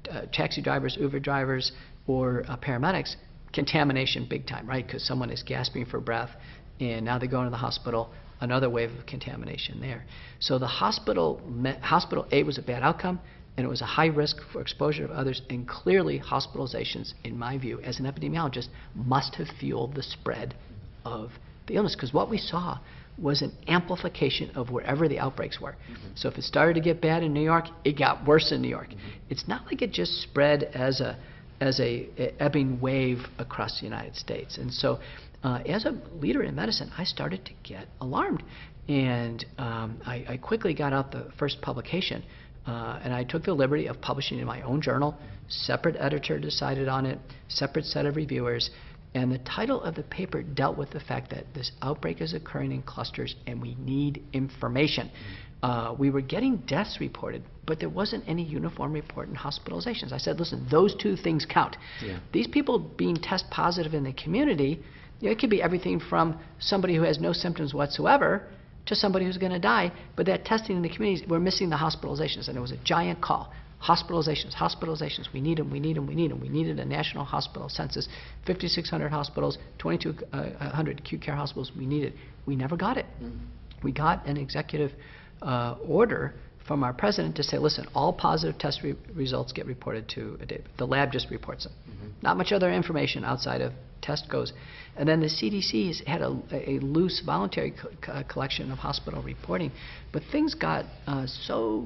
uh, 0.10 0.22
taxi 0.32 0.62
drivers, 0.62 0.98
Uber 1.00 1.20
drivers, 1.20 1.74
or 2.08 2.44
uh, 2.48 2.58
paramedics, 2.58 3.16
contamination 3.54 4.26
big 4.30 4.48
time, 4.48 4.68
right? 4.68 4.86
Because 4.86 5.06
someone 5.06 5.30
is 5.30 5.44
gasping 5.44 5.86
for 5.86 6.00
breath, 6.00 6.30
and 6.80 7.06
now 7.06 7.20
they 7.20 7.28
go 7.28 7.40
into 7.40 7.52
the 7.52 7.58
hospital. 7.58 8.10
Another 8.40 8.70
wave 8.70 8.92
of 8.92 9.06
contamination 9.08 9.82
there. 9.82 10.06
So 10.40 10.60
the 10.60 10.68
hospital, 10.68 11.42
me- 11.50 11.76
hospital 11.82 12.28
A 12.32 12.44
was 12.44 12.60
a 12.60 12.62
bad 12.62 12.84
outcome, 12.84 13.20
and 13.58 13.66
it 13.66 13.70
was 13.70 13.82
a 13.82 13.86
high 13.86 14.06
risk 14.08 14.38
for 14.54 14.62
exposure 14.62 15.04
of 15.04 15.10
others. 15.10 15.42
And 15.50 15.68
clearly, 15.68 16.20
hospitalizations, 16.20 17.14
in 17.24 17.38
my 17.38 17.58
view, 17.58 17.82
as 17.82 18.00
an 18.00 18.06
epidemiologist, 18.06 18.68
must 18.94 19.36
have 19.36 19.48
fueled 19.60 19.96
the 19.96 20.04
spread 20.04 20.54
of 21.04 21.32
the 21.66 21.76
illness. 21.76 21.96
Because 21.96 22.14
what 22.14 22.30
we 22.30 22.38
saw 22.38 22.78
was 23.18 23.42
an 23.42 23.52
amplification 23.68 24.52
of 24.52 24.70
wherever 24.70 25.08
the 25.08 25.18
outbreaks 25.18 25.60
were. 25.60 25.76
So 26.14 26.30
if 26.30 26.38
it 26.38 26.44
started 26.44 26.76
to 26.76 26.82
get 26.82 27.02
bad 27.02 27.24
in 27.24 27.34
New 27.34 27.42
York, 27.42 27.66
it 27.84 27.98
got 27.98 28.28
worse 28.28 28.52
in 28.52 28.62
New 28.62 28.68
York. 28.68 28.90
It's 29.32 29.48
not 29.48 29.66
like 29.66 29.82
it 29.82 29.92
just 29.92 30.22
spread 30.22 30.66
as 30.76 31.02
a 31.02 31.18
as 31.60 31.80
a, 31.80 32.10
a 32.18 32.42
ebbing 32.42 32.80
wave 32.80 33.20
across 33.40 33.80
the 33.80 33.86
United 33.86 34.16
States. 34.16 34.58
And 34.58 34.74
so, 34.74 35.00
uh, 35.44 35.60
as 35.68 35.86
a 35.86 35.92
leader 36.20 36.44
in 36.44 36.56
medicine, 36.56 36.92
I 36.98 37.04
started 37.04 37.46
to 37.46 37.52
get 37.64 37.88
alarmed, 38.02 38.44
and 38.88 39.46
um, 39.58 40.02
I, 40.06 40.26
I 40.28 40.38
quickly 40.38 40.74
got 40.74 40.94
out 40.94 41.12
the 41.12 41.32
first 41.38 41.62
publication. 41.62 42.24
Uh, 42.66 43.00
and 43.02 43.14
I 43.14 43.24
took 43.24 43.46
the 43.46 43.54
liberty 43.54 43.88
of 43.88 44.02
publishing 44.02 44.40
in 44.40 44.46
my 44.46 44.62
own 44.62 44.82
journal. 44.82 45.16
Separate 45.48 45.96
editor 45.96 46.38
decided 46.38 46.90
on 46.90 47.06
it, 47.06 47.18
separate 47.48 47.86
set 47.86 48.06
of 48.06 48.18
reviewers, 48.18 48.70
and 49.14 49.32
the 49.32 49.40
title 49.40 49.82
of 49.82 49.96
the 49.96 50.04
paper 50.04 50.44
dealt 50.44 50.78
with 50.78 50.92
the 50.92 51.00
fact 51.00 51.32
that 51.32 51.54
this 51.54 51.72
outbreak 51.82 52.22
is 52.22 52.34
occurring 52.34 52.72
in 52.72 52.84
clusters 52.84 53.36
and 53.48 53.62
we 53.62 53.76
need 53.76 54.24
information. 54.34 55.10
Uh, 55.64 55.96
we 55.98 56.10
were 56.12 56.22
getting 56.22 56.58
deaths 56.68 56.98
reported, 57.00 57.42
but 57.66 57.80
there 57.80 57.90
wasn't 57.90 58.24
any 58.28 58.44
uniform 58.44 58.94
report 58.94 59.28
in 59.28 59.36
hospitalizations. 59.36 60.12
I 60.12 60.18
said, 60.18 60.40
listen, 60.40 60.68
those 60.70 60.96
two 60.96 61.16
things 61.16 61.48
count. 61.50 61.78
Yeah. 62.04 62.20
These 62.32 62.48
people 62.48 62.78
being 62.78 63.16
test 63.16 63.46
positive 63.50 63.94
in 63.96 64.04
the 64.04 64.14
community, 64.14 64.80
you 65.20 65.28
know, 65.28 65.32
it 65.32 65.40
could 65.40 65.50
be 65.50 65.62
everything 65.62 66.00
from 66.00 66.40
somebody 66.60 66.96
who 66.96 67.02
has 67.04 67.20
no 67.20 67.34
symptoms 67.34 67.74
whatsoever 67.74 68.48
to 68.86 68.96
somebody 68.96 69.26
who's 69.26 69.38
going 69.38 69.52
to 69.52 69.60
die, 69.60 69.92
but 70.16 70.26
that 70.28 70.46
testing 70.46 70.76
in 70.78 70.82
the 70.82 70.90
community, 70.90 71.26
we're 71.28 71.40
missing 71.40 71.70
the 71.70 71.76
hospitalizations, 71.76 72.48
and 72.48 72.58
it 72.58 72.62
was 72.62 72.72
a 72.72 72.78
giant 72.84 73.22
call. 73.22 73.52
Hospitalizations, 73.84 74.56
hospitalizations, 74.56 75.32
we 75.34 75.42
need 75.42 75.58
them, 75.58 75.70
we 75.70 75.80
need 75.80 75.98
them, 75.98 76.08
we 76.08 76.16
need 76.16 76.32
them. 76.32 76.40
We 76.40 76.50
needed 76.50 76.80
a 76.80 76.86
national 76.86 77.26
hospital 77.26 77.70
census, 77.70 78.08
5,600 78.48 79.10
hospitals, 79.10 79.58
2,200 79.80 81.00
acute 81.00 81.22
care 81.22 81.36
hospitals, 81.36 81.72
we 81.78 81.86
needed. 81.86 82.14
It. 82.14 82.20
We 82.46 82.56
never 82.56 82.76
got 82.76 82.98
it. 82.98 83.06
We 83.84 83.92
got 83.92 84.26
an 84.26 84.38
executive 84.38 84.92
uh, 85.42 85.76
order 85.88 86.34
from 86.68 86.84
our 86.84 86.94
president 86.94 87.36
to 87.38 87.44
say, 87.44 87.58
listen, 87.58 87.88
all 87.96 88.12
positive 88.12 88.60
test 88.60 88.82
re- 88.84 88.96
results 89.16 89.54
get 89.54 89.66
reported 89.66 90.10
to 90.10 90.38
a. 90.42 90.62
The 90.78 90.86
lab 90.86 91.12
just 91.12 91.30
reports 91.30 91.64
them. 91.64 91.74
Not 92.22 92.38
much 92.38 92.52
other 92.52 92.72
information 92.72 93.24
outside 93.24 93.62
of 93.62 93.72
test 94.02 94.30
goes. 94.30 94.54
And 94.96 95.08
then 95.08 95.20
the 95.20 95.28
CDC 95.28 95.88
has 95.88 96.02
had 96.06 96.22
a, 96.22 96.38
a 96.52 96.80
loose 96.80 97.22
voluntary 97.26 97.72
co- 97.72 97.90
co- 98.02 98.24
collection 98.28 98.72
of 98.72 98.80
hospital 98.80 99.22
reporting, 99.22 99.72
but 100.12 100.24
things 100.32 100.54
got 100.56 100.86
uh, 101.06 101.26
so 101.28 101.86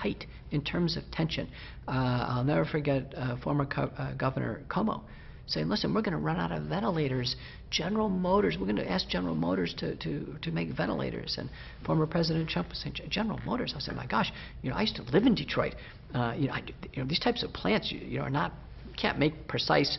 tight 0.00 0.24
in 0.50 0.62
terms 0.62 0.96
of 0.96 1.02
tension. 1.12 1.48
Uh, 1.86 2.26
I'll 2.28 2.44
never 2.44 2.64
forget 2.64 3.12
uh, 3.16 3.36
former 3.42 3.66
co- 3.66 3.92
uh, 3.98 4.14
Governor 4.14 4.62
Cuomo 4.68 5.02
saying, 5.48 5.68
listen, 5.68 5.94
we're 5.94 6.02
going 6.02 6.16
to 6.16 6.22
run 6.22 6.38
out 6.38 6.50
of 6.50 6.64
ventilators. 6.64 7.36
General 7.70 8.08
Motors, 8.08 8.56
we're 8.58 8.66
going 8.66 8.76
to 8.76 8.90
ask 8.90 9.08
General 9.08 9.34
Motors 9.34 9.74
to, 9.78 9.96
to, 9.96 10.36
to 10.42 10.50
make 10.50 10.70
ventilators. 10.70 11.36
And 11.38 11.50
former 11.84 12.06
President 12.06 12.48
Trump 12.48 12.68
was 12.68 12.78
saying, 12.78 12.96
"Gen- 13.08 13.40
Motors. 13.44 13.74
I 13.76 13.80
said, 13.80 13.96
my 13.96 14.06
gosh, 14.06 14.32
you 14.62 14.70
know, 14.70 14.76
I 14.76 14.82
used 14.82 14.96
to 14.96 15.02
live 15.02 15.24
in 15.24 15.34
Detroit. 15.34 15.74
Uh, 16.14 16.34
you, 16.36 16.48
know, 16.48 16.54
I, 16.54 16.62
you 16.92 17.02
know, 17.02 17.08
these 17.08 17.18
types 17.18 17.42
of 17.42 17.52
plants, 17.52 17.90
you, 17.90 17.98
you 17.98 18.18
know, 18.18 18.24
are 18.24 18.30
not, 18.30 18.52
can't 18.96 19.18
make 19.18 19.48
precise 19.48 19.98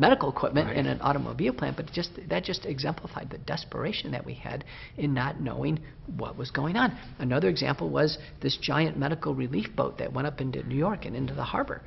medical 0.00 0.30
equipment 0.30 0.70
in 0.70 0.86
an 0.86 1.00
automobile 1.02 1.52
plant, 1.52 1.76
but 1.76 1.90
just 1.92 2.18
that 2.28 2.42
just 2.42 2.64
exemplified 2.64 3.28
the 3.30 3.38
desperation 3.38 4.10
that 4.10 4.24
we 4.24 4.32
had 4.32 4.64
in 4.96 5.12
not 5.12 5.40
knowing 5.40 5.78
what 6.16 6.38
was 6.38 6.50
going 6.50 6.74
on. 6.76 6.96
Another 7.18 7.48
example 7.48 7.90
was 7.90 8.16
this 8.40 8.56
giant 8.56 8.96
medical 8.96 9.34
relief 9.34 9.66
boat 9.76 9.98
that 9.98 10.10
went 10.12 10.26
up 10.26 10.40
into 10.40 10.62
New 10.66 10.76
York 10.76 11.04
and 11.04 11.14
into 11.14 11.34
the 11.34 11.44
harbor. 11.44 11.82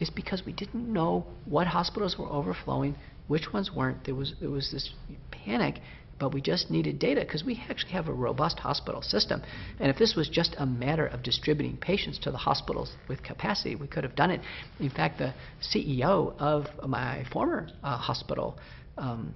It's 0.00 0.10
because 0.10 0.42
we 0.46 0.52
didn't 0.52 0.90
know 0.90 1.26
what 1.44 1.66
hospitals 1.66 2.16
were 2.18 2.30
overflowing, 2.30 2.96
which 3.30 3.52
ones 3.52 3.70
weren't. 3.72 4.04
There 4.04 4.14
was 4.16 4.34
there 4.40 4.50
was 4.50 4.72
this 4.72 4.90
panic, 5.30 5.80
but 6.18 6.34
we 6.34 6.40
just 6.40 6.68
needed 6.68 6.98
data 6.98 7.20
because 7.20 7.44
we 7.44 7.62
actually 7.70 7.92
have 7.92 8.08
a 8.08 8.12
robust 8.12 8.58
hospital 8.58 9.02
system. 9.02 9.40
And 9.78 9.88
if 9.88 9.98
this 9.98 10.16
was 10.16 10.28
just 10.28 10.56
a 10.58 10.66
matter 10.66 11.06
of 11.06 11.22
distributing 11.22 11.76
patients 11.76 12.18
to 12.24 12.32
the 12.32 12.38
hospitals 12.38 12.96
with 13.08 13.22
capacity, 13.22 13.76
we 13.76 13.86
could 13.86 14.02
have 14.02 14.16
done 14.16 14.32
it. 14.32 14.40
In 14.80 14.90
fact, 14.90 15.18
the 15.18 15.32
CEO 15.62 16.36
of 16.38 16.66
my 16.88 17.24
former 17.32 17.68
uh, 17.84 17.96
hospital. 17.96 18.58
Um, 18.98 19.34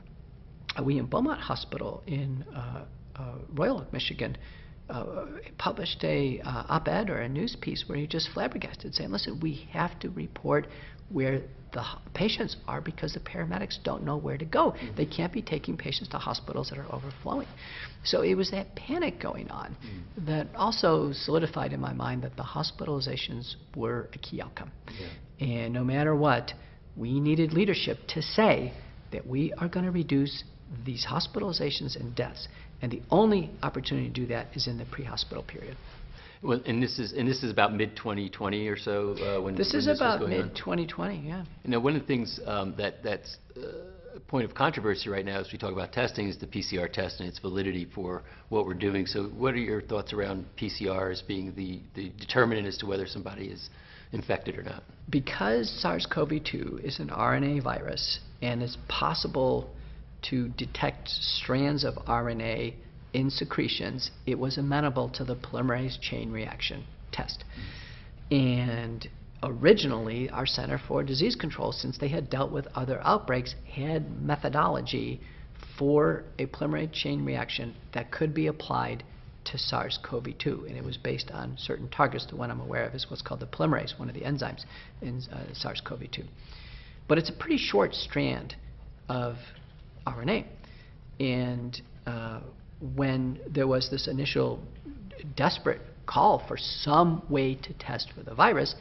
in 0.77 1.07
Beaumont 1.07 1.41
Hospital 1.41 2.03
in 2.09 2.45
uh, 2.53 2.85
uh, 3.15 3.35
Royal 3.55 3.79
Oak, 3.79 3.93
Michigan, 3.93 4.37
uh, 4.91 5.27
published 5.57 6.03
a 6.03 6.41
uh, 6.41 6.65
op-ed 6.69 7.09
or 7.11 7.21
a 7.21 7.29
news 7.29 7.57
piece 7.61 7.85
where 7.87 7.97
he 7.97 8.09
just 8.09 8.29
flabbergasted, 8.35 8.93
saying, 8.93 9.13
"Listen, 9.13 9.39
we 9.41 9.69
have 9.71 9.99
to 10.01 10.11
report 10.11 10.67
where 11.11 11.43
the 11.73 11.85
patients 12.15 12.57
are 12.69 12.81
because 12.81 13.15
the 13.15 13.21
paramedics 13.21 13.83
don't 13.83 14.05
know 14.05 14.17
where 14.17 14.39
to 14.39 14.45
go. 14.45 14.71
Mm-hmm. 14.71 14.97
They 14.97 15.07
can't 15.07 15.33
be 15.33 15.43
taking 15.43 15.77
patients 15.77 16.09
to 16.11 16.19
hospitals 16.19 16.71
that 16.71 16.79
are 16.79 16.93
overflowing." 16.95 17.49
So 18.05 18.23
it 18.23 18.35
was 18.35 18.51
that 18.53 18.75
panic 18.77 19.21
going 19.21 19.51
on 19.51 19.77
Mm. 19.85 20.27
that 20.27 20.47
also 20.55 21.13
solidified 21.13 21.73
in 21.73 21.81
my 21.81 21.93
mind 21.93 22.23
that 22.23 22.37
the 22.37 22.43
hospitalizations 22.43 23.57
were 23.75 24.09
a 24.13 24.19
key 24.19 24.41
outcome. 24.41 24.71
And 25.41 25.73
no 25.75 25.83
matter 25.85 26.15
what, 26.15 26.53
we 26.97 27.19
needed 27.21 27.53
leadership 27.53 27.99
to 28.09 28.23
say 28.23 28.73
that 29.11 29.27
we 29.27 29.53
are 29.55 29.69
going 29.69 29.85
to 29.85 29.91
reduce 29.91 30.45
these 30.85 31.07
hospitalizations 31.07 31.97
and 31.97 32.15
deaths. 32.15 32.49
And 32.83 32.93
the 32.93 33.03
only 33.11 33.51
opportunity 33.63 34.09
to 34.09 34.15
do 34.15 34.27
that 34.27 34.49
is 34.55 34.67
in 34.67 34.79
the 34.79 34.85
pre-hospital 34.85 35.43
period. 35.43 35.77
Well, 36.45 36.61
and 36.67 36.83
this 36.83 36.99
is, 36.99 37.13
and 37.13 37.27
this 37.27 37.43
is 37.43 37.51
about 37.51 37.75
mid-2020 37.75 38.71
or 38.71 38.77
so, 38.77 39.17
uh, 39.17 39.41
when 39.41 39.55
This 39.55 39.73
when 39.73 39.81
is 39.81 39.89
was 39.89 39.99
about 39.99 40.29
mid-2020, 40.29 41.27
yeah. 41.27 41.45
Now, 41.65 41.81
one 41.81 41.97
of 41.97 42.03
the 42.03 42.07
things 42.07 42.39
um, 42.45 42.75
that 42.77 43.03
that's 43.03 43.39
uh, 43.57 44.17
a 44.17 44.21
point 44.21 44.45
of 44.45 44.55
controversy 44.55 45.09
right 45.09 45.25
now 45.25 45.41
as 45.41 45.51
we 45.53 45.59
talk 45.59 45.73
about 45.73 45.93
testing 45.93 46.29
is 46.29 46.37
the 46.37 46.47
PCR 46.47 46.93
test 46.93 47.21
and 47.21 47.29
its 47.29 47.39
validity 47.39 47.87
for 47.95 48.23
what 48.51 48.67
we're 48.67 48.75
doing. 48.75 49.07
So, 49.07 49.25
what 49.25 49.55
are 49.55 49.59
your 49.59 49.81
thoughts 49.81 50.13
around 50.13 50.45
PCR 50.61 51.11
as 51.11 51.23
being 51.23 51.55
the, 51.57 51.81
the 51.95 52.11
determinant 52.21 52.67
as 52.67 52.77
to 52.79 52.87
whether 52.87 53.07
somebody 53.07 53.47
is 53.47 53.71
infected 54.13 54.59
or 54.59 54.63
not? 54.63 54.85
Because 55.09 55.71
SARS-CoV-2 55.81 56.85
is 56.85 57.01
an 57.01 57.09
RNA 57.09 57.63
virus 57.63 58.21
and 58.43 58.63
it's 58.63 58.77
possible 58.89 59.71
to 60.31 60.49
detect 60.51 61.09
strands 61.09 61.85
of 61.85 61.95
RNA 61.95 62.75
in 63.15 63.31
secretions, 63.31 64.11
it 64.27 64.39
was 64.39 64.59
amenable 64.59 65.09
to 65.09 65.25
the 65.25 65.37
polymerase 65.37 65.99
chain 66.01 66.33
reaction 66.33 66.85
test. 67.13 67.45
And 68.31 69.09
originally, 69.43 70.29
our 70.31 70.47
Center 70.47 70.79
for 70.79 71.03
Disease 71.05 71.37
Control, 71.37 71.73
since 71.73 71.97
they 71.97 72.09
had 72.09 72.29
dealt 72.29 72.51
with 72.51 72.67
other 72.75 73.01
outbreaks, 73.05 73.55
had 73.73 74.21
methodology 74.21 75.21
for 75.79 76.25
a 76.39 76.47
polymerase 76.47 76.93
chain 76.93 77.25
reaction 77.25 77.75
that 77.93 78.11
could 78.11 78.35
be 78.35 78.49
applied 78.49 79.05
to 79.45 79.59
SARS-CoV-2, 79.59 80.67
and 80.67 80.77
it 80.77 80.85
was 80.85 80.97
based 80.97 81.31
on 81.31 81.57
certain 81.59 81.89
targets. 81.91 82.27
The 82.27 82.37
one 82.37 82.51
I'm 82.51 82.61
aware 82.61 82.85
of 82.85 82.95
is 82.95 83.07
what's 83.11 83.23
called 83.23 83.41
the 83.41 83.47
polymerase, 83.47 83.99
one 83.99 84.09
of 84.09 84.15
the 84.15 84.23
enzymes 84.23 84.65
in 85.03 85.23
uh, 85.31 85.53
SARS-CoV-2. 85.53 86.25
But 87.07 87.19
it's 87.19 87.29
a 87.29 87.35
pretty 87.35 87.59
short 87.59 87.95
strand 87.95 88.57
of 89.09 89.37
RNA, 90.07 90.47
and 91.21 91.81
uh, 92.07 92.41
when 92.81 93.41
there 93.49 93.67
was 93.67 93.91
this 93.91 94.09
initial 94.09 94.63
desperate 95.37 95.81
call 96.07 96.45
for 96.47 96.57
some 96.57 97.23
way 97.29 97.55
to 97.55 97.73
test 97.75 98.13
for 98.15 98.23
the 98.23 98.35
virus, 98.35 98.75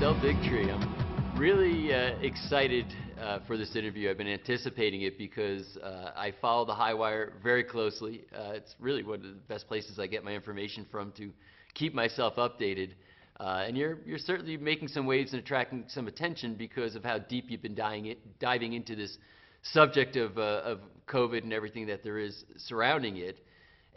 Del 0.00 0.14
Bigtree, 0.20 0.70
I'm 0.70 1.38
really 1.38 1.92
uh, 1.92 2.18
excited 2.20 2.86
uh, 3.20 3.40
for 3.46 3.56
this 3.56 3.74
interview. 3.76 4.10
I've 4.10 4.18
been 4.18 4.28
anticipating 4.28 5.02
it 5.02 5.18
because 5.18 5.76
uh, 5.78 6.12
I 6.14 6.32
follow 6.40 6.64
the 6.64 6.74
High 6.74 6.94
Wire 6.94 7.32
very 7.42 7.64
closely. 7.64 8.24
Uh, 8.34 8.52
it's 8.52 8.74
really 8.78 9.02
one 9.02 9.16
of 9.16 9.22
the 9.22 9.40
best 9.48 9.66
places 9.66 9.98
I 9.98 10.06
get 10.06 10.22
my 10.22 10.32
information 10.32 10.86
from 10.90 11.12
to 11.12 11.32
keep 11.74 11.94
myself 11.94 12.36
updated. 12.36 12.90
Uh, 13.38 13.64
and 13.66 13.76
you're, 13.76 13.98
you're 14.06 14.18
certainly 14.18 14.56
making 14.56 14.88
some 14.88 15.06
waves 15.06 15.32
and 15.32 15.42
attracting 15.42 15.84
some 15.88 16.08
attention 16.08 16.54
because 16.54 16.94
of 16.94 17.04
how 17.04 17.18
deep 17.18 17.50
you've 17.50 17.62
been 17.62 17.74
diving, 17.74 18.06
it, 18.06 18.38
diving 18.38 18.72
into 18.72 18.96
this 18.96 19.18
subject 19.62 20.16
of, 20.16 20.38
uh, 20.38 20.62
of 20.64 20.80
COVID 21.06 21.42
and 21.42 21.52
everything 21.52 21.86
that 21.86 22.02
there 22.02 22.18
is 22.18 22.44
surrounding 22.56 23.18
it 23.18 23.38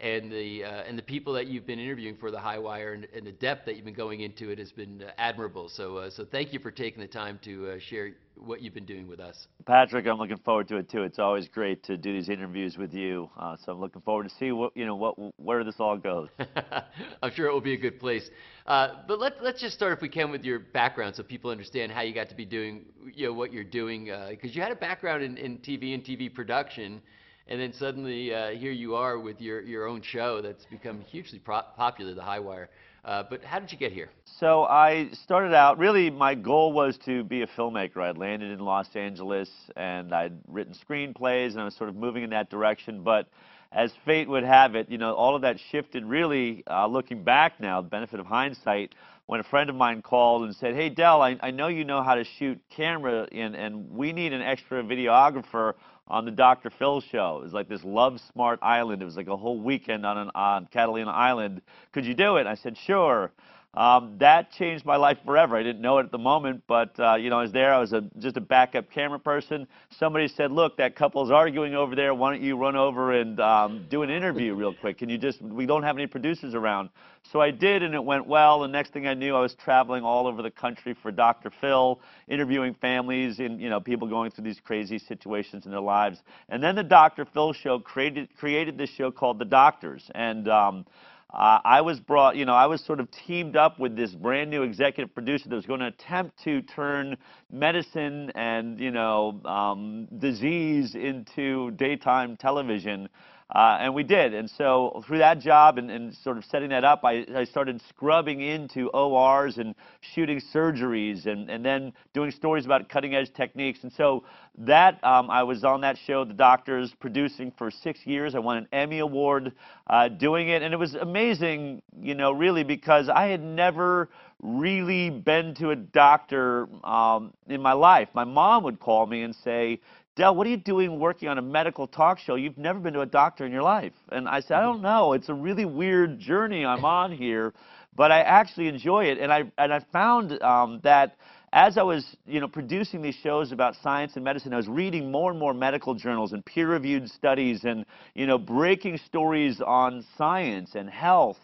and 0.00 0.32
the 0.32 0.64
uh, 0.64 0.82
and 0.88 0.98
the 0.98 1.02
people 1.02 1.32
that 1.34 1.46
you've 1.46 1.66
been 1.66 1.78
interviewing 1.78 2.16
for 2.16 2.30
the 2.30 2.38
High 2.38 2.58
Wire 2.58 2.94
and, 2.94 3.06
and 3.14 3.26
the 3.26 3.32
depth 3.32 3.66
that 3.66 3.76
you've 3.76 3.84
been 3.84 3.94
going 3.94 4.20
into 4.20 4.50
it 4.50 4.58
has 4.58 4.72
been 4.72 5.02
uh, 5.02 5.10
admirable. 5.18 5.68
So 5.68 5.98
uh, 5.98 6.10
so 6.10 6.24
thank 6.24 6.52
you 6.52 6.58
for 6.58 6.70
taking 6.70 7.00
the 7.00 7.08
time 7.08 7.38
to 7.44 7.70
uh, 7.70 7.78
share 7.78 8.12
what 8.36 8.62
you've 8.62 8.72
been 8.72 8.86
doing 8.86 9.06
with 9.06 9.20
us. 9.20 9.48
Patrick, 9.66 10.06
I'm 10.06 10.16
looking 10.16 10.38
forward 10.38 10.68
to 10.68 10.76
it 10.78 10.90
too. 10.90 11.02
It's 11.02 11.18
always 11.18 11.48
great 11.48 11.82
to 11.84 11.98
do 11.98 12.12
these 12.14 12.30
interviews 12.30 12.78
with 12.78 12.94
you. 12.94 13.28
Uh, 13.38 13.56
so 13.62 13.72
I'm 13.72 13.80
looking 13.80 14.00
forward 14.00 14.28
to 14.28 14.34
see 14.36 14.52
what 14.52 14.74
you 14.74 14.86
know 14.86 14.96
what 14.96 15.16
where 15.36 15.62
this 15.64 15.76
all 15.78 15.98
goes. 15.98 16.28
I'm 17.22 17.32
sure 17.32 17.46
it 17.46 17.52
will 17.52 17.60
be 17.60 17.74
a 17.74 17.80
good 17.80 18.00
place. 18.00 18.28
Uh, 18.66 19.02
but 19.08 19.18
let, 19.18 19.42
let's 19.42 19.60
just 19.60 19.74
start, 19.74 19.92
if 19.92 20.00
we 20.00 20.08
can, 20.08 20.30
with 20.30 20.44
your 20.44 20.60
background, 20.60 21.16
so 21.16 21.22
people 21.22 21.50
understand 21.50 21.90
how 21.90 22.02
you 22.02 22.14
got 22.14 22.28
to 22.28 22.36
be 22.36 22.44
doing 22.44 22.84
you 23.14 23.26
know 23.26 23.32
what 23.32 23.52
you're 23.52 23.64
doing. 23.64 24.10
Because 24.30 24.54
you 24.54 24.62
had 24.62 24.72
a 24.72 24.76
background 24.76 25.22
in, 25.22 25.36
in 25.36 25.58
TV 25.58 25.92
and 25.92 26.04
TV 26.04 26.32
production, 26.32 27.02
and 27.48 27.60
then 27.60 27.72
suddenly 27.72 28.32
uh, 28.34 28.50
here 28.50 28.72
you 28.72 28.94
are 28.94 29.18
with 29.18 29.40
your, 29.40 29.60
your 29.62 29.86
own 29.86 30.02
show 30.02 30.40
that's 30.40 30.64
become 30.66 31.00
hugely 31.00 31.38
pro- 31.38 31.62
popular, 31.76 32.14
The 32.14 32.22
High 32.22 32.38
Wire. 32.40 32.70
Uh, 33.04 33.22
but 33.28 33.42
how 33.42 33.58
did 33.58 33.72
you 33.72 33.78
get 33.78 33.92
here? 33.92 34.10
So 34.38 34.64
I 34.64 35.08
started 35.12 35.54
out. 35.54 35.78
Really, 35.78 36.10
my 36.10 36.34
goal 36.34 36.72
was 36.72 36.98
to 37.06 37.24
be 37.24 37.42
a 37.42 37.46
filmmaker. 37.46 37.98
I'd 37.98 38.18
landed 38.18 38.50
in 38.50 38.58
Los 38.60 38.94
Angeles 38.94 39.50
and 39.74 40.14
I'd 40.14 40.34
written 40.46 40.74
screenplays, 40.74 41.52
and 41.52 41.60
I 41.60 41.64
was 41.64 41.74
sort 41.74 41.88
of 41.88 41.96
moving 41.96 42.24
in 42.24 42.30
that 42.30 42.50
direction. 42.50 43.02
But 43.02 43.26
as 43.72 43.92
fate 44.04 44.28
would 44.28 44.44
have 44.44 44.74
it, 44.74 44.90
you 44.90 44.98
know, 44.98 45.14
all 45.14 45.34
of 45.34 45.42
that 45.42 45.58
shifted. 45.70 46.04
Really, 46.04 46.62
uh, 46.68 46.86
looking 46.86 47.24
back 47.24 47.58
now, 47.58 47.80
the 47.80 47.88
benefit 47.88 48.20
of 48.20 48.26
hindsight, 48.26 48.94
when 49.26 49.40
a 49.40 49.44
friend 49.44 49.70
of 49.70 49.76
mine 49.76 50.02
called 50.02 50.42
and 50.42 50.54
said, 50.56 50.74
"Hey, 50.74 50.90
Del, 50.90 51.22
I, 51.22 51.38
I 51.40 51.52
know 51.52 51.68
you 51.68 51.84
know 51.84 52.02
how 52.02 52.16
to 52.16 52.24
shoot 52.24 52.60
camera, 52.68 53.28
and 53.32 53.54
and 53.54 53.90
we 53.90 54.12
need 54.12 54.32
an 54.32 54.42
extra 54.42 54.82
videographer." 54.82 55.74
On 56.10 56.24
the 56.24 56.30
Dr. 56.30 56.70
Phil 56.70 57.00
show. 57.00 57.38
It 57.38 57.44
was 57.44 57.52
like 57.52 57.68
this 57.68 57.84
Love 57.84 58.20
Smart 58.32 58.58
Island. 58.62 59.00
It 59.00 59.04
was 59.04 59.16
like 59.16 59.28
a 59.28 59.36
whole 59.36 59.60
weekend 59.60 60.04
on 60.04 60.18
an, 60.18 60.30
on 60.34 60.66
Catalina 60.66 61.10
Island. 61.10 61.62
Could 61.92 62.04
you 62.04 62.14
do 62.14 62.36
it? 62.36 62.46
I 62.46 62.56
said, 62.56 62.76
sure. 62.76 63.30
Um, 63.74 64.16
that 64.18 64.50
changed 64.50 64.84
my 64.84 64.96
life 64.96 65.18
forever. 65.24 65.56
I 65.56 65.62
didn't 65.62 65.80
know 65.80 65.98
it 65.98 66.04
at 66.04 66.10
the 66.10 66.18
moment, 66.18 66.64
but 66.66 66.98
uh, 66.98 67.14
you 67.14 67.30
know, 67.30 67.38
I 67.38 67.42
was 67.42 67.52
there. 67.52 67.72
I 67.72 67.78
was 67.78 67.92
a, 67.92 68.02
just 68.18 68.36
a 68.36 68.40
backup 68.40 68.90
camera 68.90 69.20
person. 69.20 69.68
Somebody 69.90 70.26
said, 70.26 70.50
"Look, 70.50 70.76
that 70.78 70.96
couple's 70.96 71.30
arguing 71.30 71.76
over 71.76 71.94
there. 71.94 72.12
Why 72.12 72.32
don't 72.32 72.42
you 72.42 72.56
run 72.56 72.74
over 72.74 73.12
and 73.12 73.38
um, 73.38 73.86
do 73.88 74.02
an 74.02 74.10
interview 74.10 74.54
real 74.54 74.74
quick? 74.74 74.98
Can 74.98 75.08
you 75.08 75.18
just? 75.18 75.40
We 75.40 75.66
don't 75.66 75.84
have 75.84 75.96
any 75.96 76.08
producers 76.08 76.54
around." 76.54 76.90
So 77.30 77.40
I 77.40 77.52
did, 77.52 77.84
and 77.84 77.94
it 77.94 78.02
went 78.02 78.26
well. 78.26 78.60
The 78.60 78.68
next 78.68 78.92
thing 78.92 79.06
I 79.06 79.14
knew, 79.14 79.36
I 79.36 79.40
was 79.40 79.54
traveling 79.54 80.02
all 80.02 80.26
over 80.26 80.42
the 80.42 80.50
country 80.50 80.96
for 81.00 81.12
Dr. 81.12 81.50
Phil, 81.60 82.00
interviewing 82.26 82.74
families 82.74 83.38
and 83.38 83.60
you 83.60 83.70
know 83.70 83.78
people 83.78 84.08
going 84.08 84.32
through 84.32 84.44
these 84.44 84.58
crazy 84.58 84.98
situations 84.98 85.64
in 85.64 85.70
their 85.70 85.80
lives. 85.80 86.22
And 86.48 86.60
then 86.60 86.74
the 86.74 86.82
Dr. 86.82 87.24
Phil 87.24 87.52
show 87.52 87.78
created 87.78 88.28
created 88.36 88.76
this 88.76 88.90
show 88.90 89.12
called 89.12 89.38
The 89.38 89.44
Doctors, 89.44 90.10
and 90.12 90.48
um, 90.48 90.86
uh, 91.32 91.60
I 91.64 91.80
was 91.80 92.00
brought, 92.00 92.36
you 92.36 92.44
know, 92.44 92.54
I 92.54 92.66
was 92.66 92.80
sort 92.84 92.98
of 92.98 93.08
teamed 93.10 93.56
up 93.56 93.78
with 93.78 93.96
this 93.96 94.12
brand 94.12 94.50
new 94.50 94.62
executive 94.62 95.14
producer 95.14 95.48
that 95.48 95.54
was 95.54 95.66
going 95.66 95.80
to 95.80 95.86
attempt 95.86 96.42
to 96.44 96.62
turn 96.62 97.16
medicine 97.52 98.32
and, 98.34 98.80
you 98.80 98.90
know, 98.90 99.40
um, 99.44 100.08
disease 100.18 100.94
into 100.96 101.70
daytime 101.72 102.36
television. 102.36 103.08
Uh, 103.52 103.78
and 103.80 103.94
we 103.94 104.02
did. 104.04 104.32
And 104.32 104.48
so 104.48 105.02
through 105.06 105.18
that 105.18 105.40
job 105.40 105.78
and, 105.78 105.90
and 105.90 106.14
sort 106.14 106.38
of 106.38 106.44
setting 106.44 106.68
that 106.70 106.84
up, 106.84 107.04
I, 107.04 107.26
I 107.34 107.44
started 107.44 107.80
scrubbing 107.88 108.40
into 108.40 108.88
ORs 108.90 109.58
and 109.58 109.74
shooting 110.00 110.40
surgeries 110.54 111.26
and, 111.26 111.50
and 111.50 111.64
then 111.64 111.92
doing 112.14 112.30
stories 112.30 112.64
about 112.64 112.88
cutting 112.88 113.14
edge 113.14 113.32
techniques. 113.34 113.80
And 113.82 113.92
so 113.92 114.24
that, 114.58 115.02
um, 115.02 115.30
I 115.30 115.42
was 115.42 115.64
on 115.64 115.80
that 115.80 115.98
show, 116.06 116.24
The 116.24 116.34
Doctors, 116.34 116.94
producing 117.00 117.52
for 117.58 117.70
six 117.70 118.06
years. 118.06 118.34
I 118.34 118.38
won 118.38 118.56
an 118.58 118.68
Emmy 118.72 119.00
Award 119.00 119.52
uh, 119.88 120.08
doing 120.08 120.48
it. 120.50 120.62
And 120.62 120.72
it 120.72 120.78
was 120.78 120.94
amazing, 120.94 121.82
you 122.00 122.14
know, 122.14 122.30
really, 122.30 122.62
because 122.62 123.08
I 123.08 123.26
had 123.26 123.42
never 123.42 124.10
really 124.42 125.10
been 125.10 125.54
to 125.54 125.70
a 125.70 125.76
doctor 125.76 126.68
um, 126.84 127.32
in 127.48 127.60
my 127.60 127.72
life. 127.72 128.08
My 128.14 128.24
mom 128.24 128.62
would 128.64 128.80
call 128.80 129.06
me 129.06 129.22
and 129.22 129.34
say, 129.34 129.80
Del, 130.20 130.34
what 130.34 130.46
are 130.46 130.50
you 130.50 130.58
doing 130.58 130.98
working 130.98 131.30
on 131.30 131.38
a 131.38 131.42
medical 131.42 131.86
talk 131.86 132.18
show? 132.18 132.34
You've 132.34 132.58
never 132.58 132.78
been 132.78 132.92
to 132.92 133.00
a 133.00 133.06
doctor 133.06 133.46
in 133.46 133.52
your 133.52 133.62
life. 133.62 133.94
And 134.12 134.28
I 134.28 134.40
said, 134.40 134.58
I 134.58 134.60
don't 134.60 134.82
know. 134.82 135.14
It's 135.14 135.30
a 135.30 135.34
really 135.34 135.64
weird 135.64 136.18
journey 136.18 136.62
I'm 136.62 136.84
on 136.84 137.10
here, 137.10 137.54
but 137.96 138.12
I 138.12 138.20
actually 138.20 138.68
enjoy 138.68 139.06
it. 139.06 139.16
And 139.16 139.32
I, 139.32 139.44
and 139.56 139.72
I 139.72 139.80
found 139.90 140.42
um, 140.42 140.80
that 140.84 141.16
as 141.54 141.78
I 141.78 141.82
was, 141.84 142.04
you 142.26 142.38
know, 142.38 142.48
producing 142.48 143.00
these 143.00 143.14
shows 143.14 143.50
about 143.50 143.76
science 143.82 144.12
and 144.16 144.22
medicine, 144.22 144.52
I 144.52 144.58
was 144.58 144.68
reading 144.68 145.10
more 145.10 145.30
and 145.30 145.40
more 145.40 145.54
medical 145.54 145.94
journals 145.94 146.34
and 146.34 146.44
peer-reviewed 146.44 147.08
studies 147.08 147.64
and, 147.64 147.86
you 148.14 148.26
know, 148.26 148.36
breaking 148.36 148.98
stories 149.06 149.62
on 149.66 150.04
science 150.18 150.74
and 150.74 150.90
health. 150.90 151.38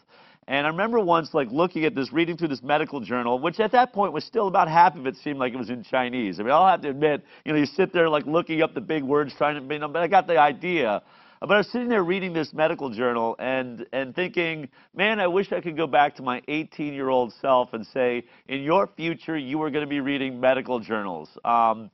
And 0.48 0.64
I 0.64 0.70
remember 0.70 1.00
once 1.00 1.35
like 1.35 1.50
looking 1.50 1.85
at 1.85 1.94
this, 1.94 2.12
reading 2.12 2.37
through 2.37 2.48
this 2.48 2.62
medical 2.62 3.00
journal, 3.00 3.38
which 3.40 3.59
at 3.59 3.72
that 3.72 3.92
point 3.92 4.12
was 4.12 4.24
still 4.24 4.46
about 4.46 4.68
half 4.68 4.94
of 4.94 5.06
it 5.06 5.16
seemed 5.16 5.38
like 5.40 5.52
it 5.52 5.56
was 5.56 5.70
in 5.70 5.82
Chinese. 5.82 6.38
I 6.38 6.44
mean, 6.44 6.52
I'll 6.52 6.68
have 6.68 6.82
to 6.82 6.90
admit, 6.90 7.24
you 7.44 7.52
know, 7.52 7.59
you 7.59 7.66
sit 7.66 7.92
there 7.92 8.09
like 8.09 8.26
looking 8.26 8.62
up 8.62 8.72
the 8.72 8.80
big 8.80 9.02
words, 9.02 9.35
trying 9.37 9.56
to, 9.56 9.74
you 9.74 9.80
know, 9.80 9.88
but 9.88 10.02
I 10.02 10.06
got 10.06 10.28
the 10.28 10.38
idea. 10.38 11.02
but 11.40 11.50
I 11.50 11.59
was 11.59 11.68
sitting 11.68 11.88
there 11.88 12.04
reading 12.04 12.32
this 12.32 12.52
medical 12.52 12.90
journal 12.90 13.35
and 13.40 13.87
and 13.92 14.14
thinking, 14.14 14.68
man, 14.94 15.18
I 15.18 15.26
wish 15.26 15.50
I 15.50 15.61
could 15.61 15.76
go 15.76 15.88
back 15.88 16.14
to 16.16 16.22
my 16.22 16.40
18-year-old 16.42 17.32
self 17.40 17.72
and 17.72 17.85
say, 17.85 18.24
in 18.46 18.62
your 18.62 18.87
future, 18.87 19.37
you 19.37 19.61
are 19.62 19.70
going 19.70 19.85
to 19.85 19.90
be 19.90 20.00
reading 20.00 20.38
medical 20.38 20.78
journals. 20.78 21.28
Um, 21.44 21.90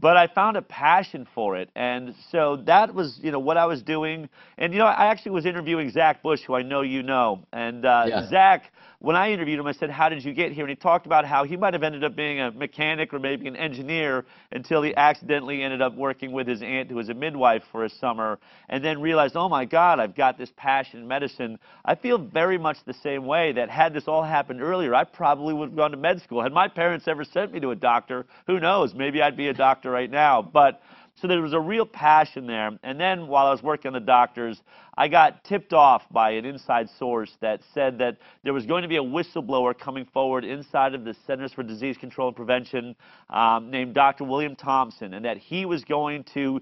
but 0.00 0.16
I 0.16 0.26
found 0.26 0.56
a 0.56 0.62
passion 0.62 1.28
for 1.34 1.56
it, 1.56 1.68
and 1.76 2.14
so 2.30 2.56
that 2.66 2.94
was, 2.94 3.20
you 3.22 3.30
know, 3.30 3.38
what 3.38 3.58
I 3.58 3.66
was 3.66 3.82
doing. 3.82 4.28
And 4.56 4.72
you 4.72 4.78
know, 4.78 4.86
I 4.86 5.06
actually 5.06 5.32
was 5.32 5.44
interviewing 5.44 5.90
Zach 5.90 6.22
Bush, 6.22 6.40
who 6.46 6.54
I 6.54 6.62
know 6.62 6.80
you 6.80 7.02
know, 7.02 7.46
and 7.52 7.84
uh, 7.84 8.04
yeah. 8.08 8.28
Zach 8.30 8.70
when 9.02 9.16
I 9.16 9.32
interviewed 9.32 9.58
him, 9.58 9.66
I 9.66 9.72
said, 9.72 9.90
How 9.90 10.08
did 10.08 10.24
you 10.24 10.32
get 10.32 10.52
here? 10.52 10.62
And 10.62 10.70
he 10.70 10.76
talked 10.76 11.06
about 11.06 11.24
how 11.24 11.42
he 11.42 11.56
might 11.56 11.74
have 11.74 11.82
ended 11.82 12.04
up 12.04 12.14
being 12.14 12.40
a 12.40 12.52
mechanic 12.52 13.12
or 13.12 13.18
maybe 13.18 13.48
an 13.48 13.56
engineer 13.56 14.24
until 14.52 14.80
he 14.80 14.94
accidentally 14.94 15.60
ended 15.60 15.82
up 15.82 15.96
working 15.96 16.30
with 16.30 16.46
his 16.46 16.62
aunt, 16.62 16.88
who 16.88 16.94
was 16.94 17.08
a 17.08 17.14
midwife 17.14 17.64
for 17.72 17.84
a 17.84 17.90
summer, 17.90 18.38
and 18.68 18.84
then 18.84 19.00
realized, 19.00 19.34
Oh 19.34 19.48
my 19.48 19.64
God, 19.64 19.98
I've 19.98 20.14
got 20.14 20.38
this 20.38 20.50
passion 20.56 21.00
in 21.00 21.08
medicine. 21.08 21.58
I 21.84 21.96
feel 21.96 22.16
very 22.16 22.58
much 22.58 22.76
the 22.86 22.94
same 22.94 23.26
way 23.26 23.50
that 23.54 23.68
had 23.68 23.92
this 23.92 24.04
all 24.06 24.22
happened 24.22 24.62
earlier, 24.62 24.94
I 24.94 25.02
probably 25.02 25.52
would 25.52 25.70
have 25.70 25.76
gone 25.76 25.90
to 25.90 25.96
med 25.96 26.22
school. 26.22 26.40
Had 26.40 26.52
my 26.52 26.68
parents 26.68 27.08
ever 27.08 27.24
sent 27.24 27.52
me 27.52 27.58
to 27.58 27.72
a 27.72 27.76
doctor, 27.76 28.24
who 28.46 28.60
knows? 28.60 28.94
Maybe 28.94 29.20
I'd 29.20 29.36
be 29.36 29.48
a 29.48 29.54
doctor 29.54 29.81
right 29.90 30.10
now. 30.10 30.42
But 30.42 30.82
so 31.14 31.28
there 31.28 31.40
was 31.42 31.52
a 31.52 31.60
real 31.60 31.86
passion 31.86 32.46
there. 32.46 32.70
And 32.82 32.98
then 32.98 33.26
while 33.26 33.46
I 33.46 33.50
was 33.50 33.62
working 33.62 33.88
on 33.88 33.92
the 33.92 34.00
doctors, 34.00 34.62
I 34.96 35.08
got 35.08 35.44
tipped 35.44 35.72
off 35.72 36.02
by 36.10 36.32
an 36.32 36.44
inside 36.44 36.88
source 36.98 37.36
that 37.40 37.60
said 37.72 37.98
that 37.98 38.18
there 38.44 38.52
was 38.52 38.66
going 38.66 38.82
to 38.82 38.88
be 38.88 38.96
a 38.96 39.02
whistleblower 39.02 39.78
coming 39.78 40.04
forward 40.06 40.44
inside 40.44 40.94
of 40.94 41.04
the 41.04 41.14
Centers 41.26 41.52
for 41.52 41.62
Disease 41.62 41.96
Control 41.96 42.28
and 42.28 42.36
Prevention 42.36 42.96
um, 43.30 43.70
named 43.70 43.94
Dr. 43.94 44.24
William 44.24 44.56
Thompson, 44.56 45.14
and 45.14 45.24
that 45.24 45.38
he 45.38 45.64
was 45.64 45.84
going 45.84 46.24
to 46.34 46.60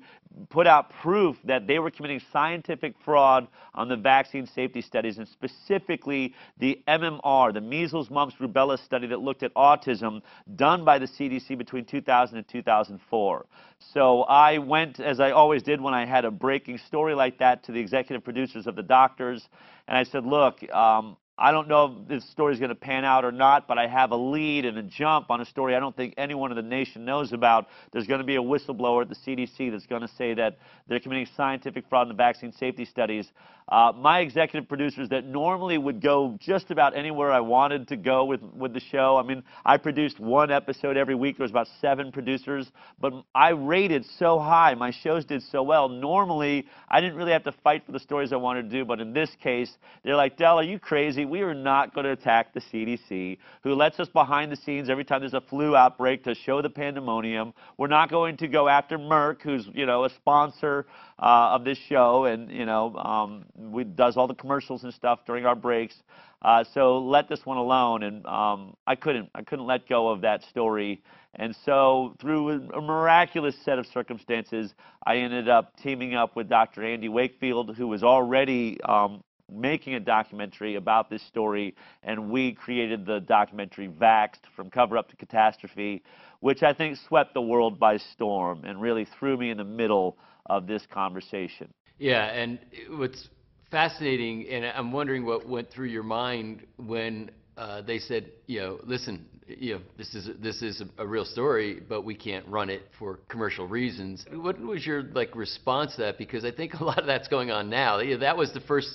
put 0.48 0.66
out 0.66 0.90
proof 1.02 1.36
that 1.44 1.66
they 1.66 1.78
were 1.78 1.90
committing 1.90 2.20
scientific 2.32 2.94
fraud 3.04 3.48
on 3.74 3.88
the 3.88 3.96
vaccine 3.96 4.46
safety 4.46 4.80
studies, 4.80 5.18
and 5.18 5.28
specifically 5.28 6.34
the 6.58 6.80
MMR, 6.88 7.52
the 7.52 7.60
measles, 7.60 8.10
mumps, 8.10 8.36
rubella 8.40 8.78
study 8.78 9.06
that 9.08 9.20
looked 9.20 9.42
at 9.42 9.52
autism 9.54 10.22
done 10.56 10.84
by 10.84 10.98
the 10.98 11.06
CDC 11.06 11.58
between 11.58 11.84
2000 11.84 12.36
and 12.38 12.48
2004. 12.48 13.46
So 13.92 14.22
I 14.22 14.58
went, 14.58 15.00
as 15.00 15.20
I 15.20 15.30
always 15.32 15.62
did 15.62 15.80
when 15.80 15.94
I 15.94 16.04
had 16.04 16.24
a 16.24 16.30
breaking 16.30 16.78
story 16.78 17.14
like 17.14 17.38
that, 17.38 17.64
to 17.64 17.72
the 17.72 17.80
executive 17.80 18.22
producers 18.22 18.66
of 18.66 18.76
the 18.76 18.82
doctors, 18.82 19.48
and 19.88 19.96
I 19.96 20.04
said, 20.04 20.24
look, 20.24 20.62
um, 20.72 21.16
I 21.40 21.52
don't 21.52 21.68
know 21.68 21.96
if 22.02 22.08
this 22.08 22.30
story 22.30 22.52
is 22.52 22.60
going 22.60 22.68
to 22.68 22.74
pan 22.74 23.02
out 23.02 23.24
or 23.24 23.32
not, 23.32 23.66
but 23.66 23.78
I 23.78 23.86
have 23.86 24.10
a 24.10 24.16
lead 24.16 24.66
and 24.66 24.76
a 24.76 24.82
jump 24.82 25.30
on 25.30 25.40
a 25.40 25.46
story 25.46 25.74
I 25.74 25.80
don't 25.80 25.96
think 25.96 26.12
anyone 26.18 26.50
in 26.50 26.56
the 26.56 26.62
nation 26.62 27.06
knows 27.06 27.32
about. 27.32 27.68
There's 27.92 28.06
going 28.06 28.20
to 28.20 28.26
be 28.26 28.36
a 28.36 28.42
whistleblower 28.42 29.02
at 29.02 29.08
the 29.08 29.14
CDC 29.14 29.70
that's 29.70 29.86
going 29.86 30.02
to 30.02 30.08
say 30.18 30.34
that 30.34 30.58
they're 30.86 31.00
committing 31.00 31.26
scientific 31.34 31.86
fraud 31.88 32.02
in 32.02 32.08
the 32.08 32.14
vaccine 32.14 32.52
safety 32.52 32.84
studies. 32.84 33.26
Uh, 33.70 33.92
my 33.96 34.18
executive 34.18 34.68
producers 34.68 35.08
that 35.10 35.24
normally 35.24 35.78
would 35.78 36.02
go 36.02 36.36
just 36.40 36.72
about 36.72 36.96
anywhere 36.96 37.30
I 37.30 37.38
wanted 37.38 37.86
to 37.88 37.96
go 37.96 38.24
with, 38.24 38.42
with 38.42 38.74
the 38.74 38.80
show. 38.80 39.16
I 39.16 39.22
mean, 39.22 39.44
I 39.64 39.76
produced 39.76 40.18
one 40.18 40.50
episode 40.50 40.96
every 40.96 41.14
week. 41.14 41.38
There 41.38 41.44
was 41.44 41.52
about 41.52 41.68
seven 41.80 42.10
producers, 42.10 42.72
but 43.00 43.12
I 43.32 43.50
rated 43.50 44.04
so 44.18 44.40
high. 44.40 44.74
My 44.74 44.90
shows 44.90 45.24
did 45.24 45.42
so 45.44 45.62
well. 45.62 45.88
Normally, 45.88 46.66
I 46.88 47.00
didn't 47.00 47.14
really 47.14 47.30
have 47.30 47.44
to 47.44 47.52
fight 47.62 47.86
for 47.86 47.92
the 47.92 48.00
stories 48.00 48.32
I 48.32 48.36
wanted 48.36 48.68
to 48.68 48.76
do, 48.76 48.84
but 48.84 49.00
in 49.00 49.12
this 49.12 49.30
case, 49.40 49.70
they're 50.02 50.16
like, 50.16 50.36
Del, 50.36 50.58
are 50.58 50.64
you 50.64 50.80
crazy? 50.80 51.24
We 51.30 51.42
are 51.42 51.54
not 51.54 51.94
going 51.94 52.06
to 52.06 52.10
attack 52.10 52.52
the 52.52 52.60
CDC, 52.60 53.38
who 53.62 53.74
lets 53.76 54.00
us 54.00 54.08
behind 54.08 54.50
the 54.50 54.56
scenes 54.56 54.90
every 54.90 55.04
time 55.04 55.20
there's 55.20 55.32
a 55.32 55.40
flu 55.40 55.76
outbreak 55.76 56.24
to 56.24 56.34
show 56.34 56.60
the 56.60 56.68
pandemonium. 56.68 57.54
We're 57.78 57.86
not 57.86 58.10
going 58.10 58.36
to 58.38 58.48
go 58.48 58.66
after 58.66 58.98
Merck, 58.98 59.40
who's, 59.40 59.68
you 59.72 59.86
know, 59.86 60.04
a 60.04 60.10
sponsor 60.10 60.86
uh, 61.20 61.54
of 61.54 61.64
this 61.64 61.78
show, 61.88 62.24
and 62.24 62.50
you 62.50 62.66
know, 62.66 62.96
um, 62.96 63.44
we 63.54 63.84
does 63.84 64.16
all 64.16 64.26
the 64.26 64.34
commercials 64.34 64.82
and 64.82 64.92
stuff 64.92 65.20
during 65.24 65.46
our 65.46 65.54
breaks. 65.54 65.94
Uh, 66.42 66.64
so 66.74 66.98
let 66.98 67.28
this 67.28 67.46
one 67.46 67.58
alone, 67.58 68.02
and 68.02 68.26
um, 68.26 68.74
I 68.88 68.96
couldn't, 68.96 69.30
I 69.32 69.42
couldn't 69.42 69.66
let 69.66 69.88
go 69.88 70.08
of 70.08 70.22
that 70.22 70.42
story. 70.50 71.00
And 71.36 71.54
so, 71.64 72.16
through 72.20 72.70
a 72.72 72.80
miraculous 72.80 73.54
set 73.64 73.78
of 73.78 73.86
circumstances, 73.86 74.74
I 75.06 75.18
ended 75.18 75.48
up 75.48 75.76
teaming 75.76 76.16
up 76.16 76.34
with 76.34 76.48
Dr. 76.48 76.84
Andy 76.84 77.08
Wakefield, 77.08 77.76
who 77.76 77.86
was 77.86 78.02
already 78.02 78.80
um, 78.82 79.22
making 79.52 79.94
a 79.94 80.00
documentary 80.00 80.76
about 80.76 81.10
this 81.10 81.22
story, 81.22 81.74
and 82.02 82.30
we 82.30 82.52
created 82.52 83.06
the 83.06 83.20
documentary 83.20 83.88
Vaxxed 83.88 84.40
From 84.54 84.70
Cover 84.70 84.96
Up 84.96 85.08
to 85.10 85.16
Catastrophe, 85.16 86.02
which 86.40 86.62
I 86.62 86.72
think 86.72 86.96
swept 87.08 87.34
the 87.34 87.42
world 87.42 87.78
by 87.78 87.96
storm 87.96 88.64
and 88.64 88.80
really 88.80 89.06
threw 89.18 89.36
me 89.36 89.50
in 89.50 89.58
the 89.58 89.64
middle 89.64 90.16
of 90.46 90.66
this 90.66 90.86
conversation. 90.86 91.72
Yeah, 91.98 92.26
and 92.26 92.58
what's 92.90 93.28
fascinating, 93.70 94.48
and 94.48 94.64
I'm 94.64 94.90
wondering 94.90 95.24
what 95.24 95.46
went 95.48 95.70
through 95.70 95.88
your 95.88 96.02
mind 96.02 96.66
when 96.76 97.30
uh, 97.60 97.82
they 97.82 97.98
said, 97.98 98.30
you 98.46 98.58
know, 98.58 98.80
listen, 98.84 99.26
you 99.46 99.74
know, 99.74 99.80
this 99.98 100.14
is 100.14 100.30
this 100.40 100.62
is 100.62 100.82
a, 100.96 101.06
real 101.06 101.26
story, 101.26 101.78
but 101.86 102.06
we 102.06 102.14
can't 102.14 102.46
run 102.48 102.70
it 102.70 102.82
for 102.98 103.18
commercial 103.28 103.68
reasons. 103.68 104.24
What 104.32 104.58
was 104.58 104.86
your 104.86 105.02
like 105.02 105.36
response 105.36 105.96
to 105.96 106.02
that? 106.02 106.16
Because 106.16 106.42
I 106.42 106.52
think 106.52 106.72
a 106.80 106.84
lot 106.84 106.98
of 106.98 107.06
that's 107.06 107.28
going 107.28 107.50
on 107.50 107.68
now. 107.68 107.98
You 107.98 108.14
know, 108.14 108.20
that 108.20 108.38
was 108.38 108.54
the 108.54 108.60
first 108.60 108.88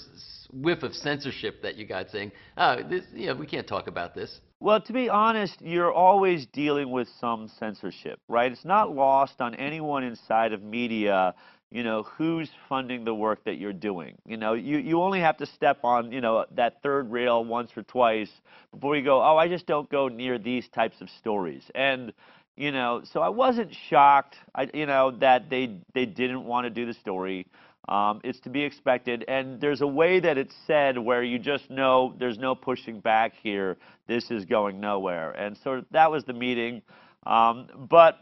whiff 0.51 0.81
of 0.81 0.95
censorship 0.95 1.61
that 1.61 1.75
you 1.75 1.85
got, 1.85 2.09
saying, 2.09 2.31
oh, 2.57 2.81
this, 2.89 3.03
you 3.13 3.27
know, 3.27 3.35
we 3.35 3.45
can't 3.45 3.67
talk 3.67 3.85
about 3.87 4.15
this. 4.15 4.39
Well, 4.59 4.81
to 4.81 4.93
be 4.93 5.09
honest, 5.09 5.61
you're 5.61 5.93
always 5.93 6.47
dealing 6.47 6.89
with 6.89 7.07
some 7.19 7.51
censorship, 7.59 8.19
right? 8.27 8.51
It's 8.51 8.65
not 8.65 8.95
lost 8.95 9.41
on 9.41 9.53
anyone 9.53 10.03
inside 10.03 10.53
of 10.53 10.63
media, 10.63 11.35
you 11.71 11.83
know, 11.83 12.03
who's 12.03 12.49
funding 12.69 13.03
the 13.03 13.13
work 13.13 13.43
that 13.45 13.57
you're 13.57 13.73
doing. 13.73 14.15
You 14.25 14.37
know, 14.37 14.53
you, 14.53 14.77
you 14.77 15.01
only 15.01 15.19
have 15.19 15.37
to 15.37 15.45
step 15.45 15.79
on, 15.83 16.11
you 16.11 16.21
know, 16.21 16.45
that 16.55 16.81
third 16.81 17.11
rail 17.11 17.43
once 17.43 17.71
or 17.75 17.83
twice 17.83 18.31
before 18.71 18.95
you 18.95 19.03
go, 19.03 19.21
oh, 19.21 19.37
I 19.37 19.47
just 19.47 19.65
don't 19.65 19.89
go 19.89 20.07
near 20.07 20.37
these 20.37 20.67
types 20.69 21.01
of 21.01 21.09
stories. 21.09 21.63
And, 21.73 22.13
you 22.55 22.71
know, 22.71 23.01
so 23.03 23.21
I 23.21 23.29
wasn't 23.29 23.73
shocked, 23.89 24.37
I, 24.53 24.69
you 24.73 24.85
know, 24.85 25.11
that 25.19 25.49
they 25.49 25.77
they 25.93 26.05
didn't 26.05 26.45
want 26.45 26.65
to 26.65 26.69
do 26.69 26.85
the 26.85 26.93
story. 26.93 27.47
Um, 27.87 28.21
it's 28.23 28.39
to 28.41 28.49
be 28.49 28.63
expected, 28.63 29.25
and 29.27 29.61
there's 29.61 29.81
a 29.81 29.87
way 29.87 30.19
that 30.19 30.39
it's 30.39 30.55
said 30.65 30.97
where 30.97 31.21
you 31.21 31.37
just 31.37 31.69
know 31.69 32.15
there's 32.17 32.39
no 32.39 32.55
pushing 32.55 32.99
back 32.99 33.33
here. 33.43 33.77
This 34.07 34.31
is 34.31 34.45
going 34.45 34.79
nowhere, 34.79 35.31
and 35.31 35.55
so 35.63 35.83
that 35.91 36.09
was 36.09 36.23
the 36.23 36.33
meeting. 36.33 36.81
Um, 37.27 37.67
but 37.89 38.19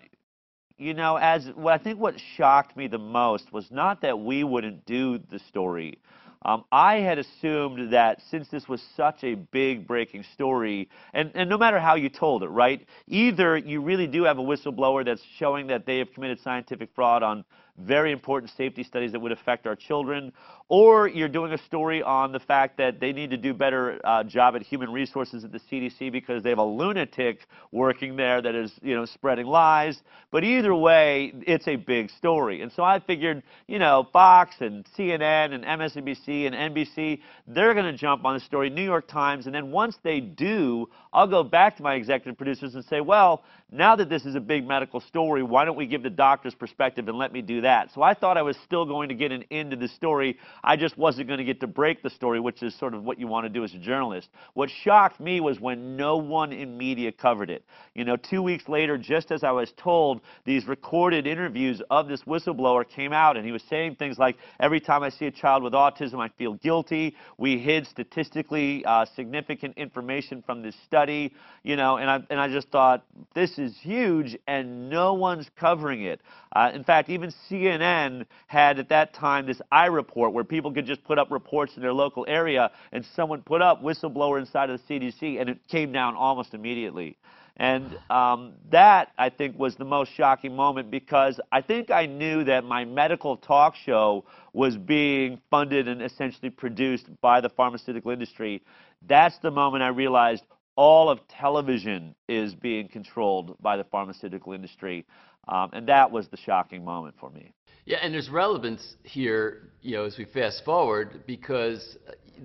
you 0.77 0.93
know, 0.93 1.17
as 1.17 1.49
I 1.65 1.77
think 1.77 1.99
what 1.99 2.15
shocked 2.36 2.75
me 2.75 2.88
the 2.88 2.97
most 2.97 3.51
was 3.53 3.69
not 3.71 4.01
that 4.01 4.19
we 4.19 4.43
wouldn't 4.43 4.86
do 4.86 5.17
the 5.17 5.39
story. 5.39 5.99
Um, 6.45 6.65
I 6.71 6.95
had 6.95 7.19
assumed 7.19 7.93
that 7.93 8.21
since 8.29 8.49
this 8.49 8.67
was 8.67 8.81
such 8.97 9.23
a 9.23 9.36
big 9.36 9.88
breaking 9.88 10.23
story, 10.33 10.89
and, 11.13 11.31
and 11.36 11.49
no 11.49 11.57
matter 11.57 11.79
how 11.79 11.95
you 11.95 12.09
told 12.09 12.43
it, 12.43 12.49
right? 12.49 12.86
Either 13.07 13.55
you 13.55 13.81
really 13.81 14.07
do 14.07 14.23
have 14.23 14.39
a 14.39 14.41
whistleblower 14.41 15.05
that's 15.05 15.23
showing 15.38 15.67
that 15.67 15.86
they 15.86 15.99
have 15.99 16.12
committed 16.13 16.41
scientific 16.41 16.89
fraud 16.93 17.23
on 17.23 17.45
very 17.77 18.12
important 18.12 18.51
safety 18.51 18.83
studies 18.83 19.13
that 19.13 19.19
would 19.21 19.31
affect 19.31 19.65
our 19.65 19.75
children, 19.75 20.33
or 20.69 21.08
you're 21.08 21.28
doing 21.28 21.52
a 21.52 21.58
story 21.58 22.02
on 22.02 22.32
the 22.32 22.39
fact 22.39 22.78
that 22.78 22.99
they 22.99 23.12
need 23.12 23.30
to 23.30 23.38
do 23.38 23.54
better 23.54 23.99
uh, 24.04 24.23
job 24.23 24.56
at 24.56 24.62
human 24.62 24.91
resources 24.91 25.43
at 25.43 25.52
the 25.52 25.60
CDC 25.60 26.12
because 26.12 26.41
they 26.41 26.49
have 26.49 26.58
a 26.58 26.63
lunatic 26.63 27.45
working 27.71 28.15
there 28.15 28.41
that 28.41 28.56
is, 28.56 28.71
you 28.82 28.95
know, 28.95 29.06
spreading 29.06 29.45
lies. 29.45 30.02
But 30.32 30.43
either 30.43 30.73
way, 30.73 31.34
it's 31.45 31.67
a 31.67 31.76
big 31.76 32.10
story. 32.12 32.62
And 32.62 32.71
so 32.71 32.84
I 32.84 32.99
figured, 32.99 33.43
you 33.67 33.78
know, 33.78 34.08
Fox 34.12 34.56
and 34.62 34.86
CNN 34.97 35.54
and 35.54 35.63
MSNBC 35.63 36.47
and 36.47 36.76
NBC, 36.76 37.19
they're 37.47 37.73
going 37.73 37.86
to 37.86 37.97
jump 37.97 38.26
on 38.26 38.36
the 38.36 38.39
story, 38.39 38.69
New 38.69 38.84
York 38.84 39.08
Times, 39.08 39.45
and 39.45 39.54
then 39.54 39.71
once 39.71 39.97
they 40.04 40.19
do, 40.19 40.89
I'll 41.12 41.28
go 41.28 41.43
back 41.43 41.78
to 41.78 41.84
my 41.84 41.93
executive 41.95 42.38
producers 42.38 42.73
and 42.73 42.84
say, 42.86 43.02
well, 43.02 43.43
now 43.71 43.95
that 43.95 44.10
this 44.10 44.26
is 44.26 44.36
a 44.36 44.39
big 44.39 44.67
medical 44.67 44.99
story, 45.02 45.43
why 45.43 45.65
don't 45.65 45.76
we 45.76 45.88
give 45.88 46.04
the 46.04 46.10
doctor's 46.10 46.56
perspective 46.56 47.08
and 47.08 47.17
let 47.17 47.34
me 47.34 47.41
do 47.41 47.62
that? 47.62 47.91
So 47.93 48.02
I 48.02 48.13
thought 48.13 48.38
I 48.38 48.41
was 48.41 48.56
still 48.65 48.86
going 48.86 49.10
to 49.10 49.15
get 49.15 49.32
an 49.32 49.43
end 49.52 49.71
to 49.71 49.78
the 49.78 49.88
story. 49.88 50.38
I 50.63 50.76
just 50.76 50.98
wasn't 50.98 51.28
going 51.28 51.38
to 51.38 51.44
get 51.44 51.60
to 51.62 51.68
break 51.68 52.02
the 52.02 52.10
story, 52.10 52.39
which 52.39 52.62
is 52.63 52.78
sort 52.78 52.94
of 52.94 53.04
what 53.04 53.20
you 53.20 53.28
want 53.28 53.46
to 53.46 53.50
do 53.50 53.63
as 53.63 53.74
a 53.74 53.78
journalist. 53.78 54.30
What 54.54 54.70
shocked 54.70 55.20
me 55.20 55.39
was 55.39 55.60
when 55.60 55.96
no 55.96 56.18
one 56.18 56.52
in 56.52 56.78
media 56.78 57.12
covered 57.12 57.50
it. 57.50 57.63
You 57.94 58.06
know, 58.06 58.16
two 58.18 58.42
weeks 58.42 58.68
later, 58.68 58.98
just 58.98 59.32
as 59.32 59.44
I 59.44 59.52
was 59.52 59.72
told, 59.78 60.22
these 60.46 60.68
recorded 60.68 61.28
interviews 61.28 61.82
of 61.89 62.08
this 62.08 62.24
whistleblower 62.24 62.88
came 62.88 63.13
out, 63.13 63.38
and 63.38 63.46
he 63.46 63.52
was 63.52 63.63
saying 63.70 63.96
things 63.96 64.18
like, 64.18 64.38
every 64.60 64.80
time 64.80 65.04
I 65.04 65.10
see 65.10 65.26
a 65.26 65.32
child 65.32 65.63
with 65.63 65.74
autism, 65.74 66.20
I 66.20 66.30
feel 66.38 66.54
guilty. 66.56 67.16
We 67.38 67.58
hid 67.58 67.88
statistically 67.88 68.84
uh, 68.86 69.06
significant 69.16 69.78
information 69.78 70.44
from 70.46 70.62
this 70.62 70.76
study, 70.86 71.34
you 71.63 71.76
know, 71.76 71.98
and 71.98 72.10
I, 72.10 72.20
and 72.30 72.39
I 72.39 72.48
just 72.48 72.70
thought, 72.70 73.06
this 73.34 73.58
is 73.58 73.78
huge, 73.78 74.38
and 74.48 74.89
no 74.89 75.13
one's 75.13 75.48
covering 75.60 76.04
it. 76.04 76.22
Uh, 76.56 76.72
in 76.74 76.84
fact, 76.84 77.10
even 77.10 77.34
CNN 77.50 78.26
had 78.48 78.80
at 78.80 78.89
that 78.89 79.13
time 79.13 79.46
this 79.46 79.62
iReport 79.72 80.34
where 80.43 80.58
people 80.58 80.71
could 80.73 80.86
just 80.86 81.03
put 81.06 81.17
up 81.17 81.32
reports 81.32 81.75
in 81.77 81.82
their 81.82 81.93
local 81.93 82.25
area, 82.27 82.69
and 82.91 83.06
someone 83.15 83.41
put 83.41 83.62
up 83.62 83.82
whistleblower 83.82 84.39
inside 84.39 84.69
of 84.69 84.79
the 84.86 84.99
CDC, 84.99 85.39
and 85.39 85.49
it 85.49 85.58
came 85.69 85.91
down 85.91 86.15
almost 86.15 86.53
immediately. 86.53 87.17
And 87.58 87.97
um, 88.10 88.53
that, 88.71 89.12
I 89.17 89.29
think, 89.29 89.58
was 89.60 89.75
the 89.75 89.86
most 89.86 90.12
shocking 90.12 90.56
moment 90.56 90.89
because 90.89 91.39
I 91.51 91.62
think 91.62 91.91
I 91.91 92.08
knew 92.08 92.43
that 92.45 92.65
my 92.65 92.84
medical 92.84 93.38
talk 93.38 93.75
show 93.75 94.25
was 94.53 94.75
being 94.75 95.39
funded 95.51 95.88
and 95.88 96.01
essentially 96.01 96.49
produced 96.49 97.06
by 97.21 97.41
the 97.41 97.49
pharmaceutical 97.49 98.12
industry. 98.12 98.63
That's 99.08 99.38
the 99.38 99.51
moment 99.51 99.84
I 99.84 99.89
realized 99.89 100.43
all 100.75 101.09
of 101.09 101.19
television 101.27 102.15
is 102.27 102.55
being 102.55 102.88
controlled 102.88 103.55
by 103.62 103.77
the 103.77 103.83
pharmaceutical 103.86 104.53
industry. 104.53 105.05
Um, 105.47 105.69
and 105.73 105.88
that 105.88 106.12
was 106.12 106.27
the 106.29 106.38
shocking 106.38 106.83
moment 106.86 107.15
for 107.19 107.29
me. 107.29 107.53
Yeah, 107.86 107.97
and 108.01 108.13
there's 108.13 108.29
relevance 108.29 108.95
here, 109.03 109.71
you 109.81 109.97
know, 109.97 110.05
as 110.05 110.17
we 110.17 110.25
fast 110.25 110.63
forward, 110.63 111.23
because 111.27 111.97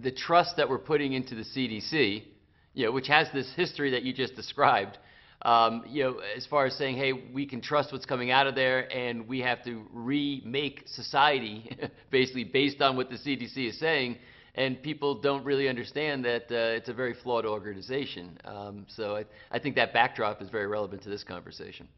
the 0.02 0.10
trust 0.10 0.56
that 0.56 0.68
we're 0.68 0.78
putting 0.78 1.12
into 1.12 1.36
the 1.36 1.44
CDC, 1.44 2.24
you 2.74 2.86
know, 2.86 2.92
which 2.92 3.06
has 3.06 3.28
this 3.32 3.52
history 3.54 3.92
that 3.92 4.02
you 4.02 4.12
just 4.12 4.34
described, 4.34 4.98
um, 5.42 5.84
you 5.86 6.02
know, 6.02 6.20
as 6.36 6.44
far 6.46 6.66
as 6.66 6.74
saying, 6.74 6.96
hey, 6.96 7.12
we 7.12 7.46
can 7.46 7.60
trust 7.60 7.92
what's 7.92 8.04
coming 8.04 8.32
out 8.32 8.48
of 8.48 8.56
there, 8.56 8.92
and 8.92 9.28
we 9.28 9.38
have 9.40 9.62
to 9.64 9.86
remake 9.92 10.82
society 10.86 11.70
basically 12.10 12.44
based 12.44 12.82
on 12.82 12.96
what 12.96 13.08
the 13.08 13.16
CDC 13.16 13.68
is 13.68 13.78
saying, 13.78 14.18
and 14.54 14.82
people 14.82 15.14
don't 15.14 15.44
really 15.44 15.68
understand 15.68 16.24
that 16.24 16.42
uh, 16.50 16.76
it's 16.76 16.88
a 16.88 16.94
very 16.94 17.14
flawed 17.14 17.46
organization. 17.46 18.38
Um, 18.44 18.87
so 18.88 19.16
I, 19.16 19.24
I 19.50 19.58
think 19.58 19.74
that 19.76 19.92
backdrop 19.92 20.42
is 20.42 20.48
very 20.48 20.66
relevant 20.66 21.02
to 21.02 21.08
this 21.08 21.24
conversation. 21.24 21.88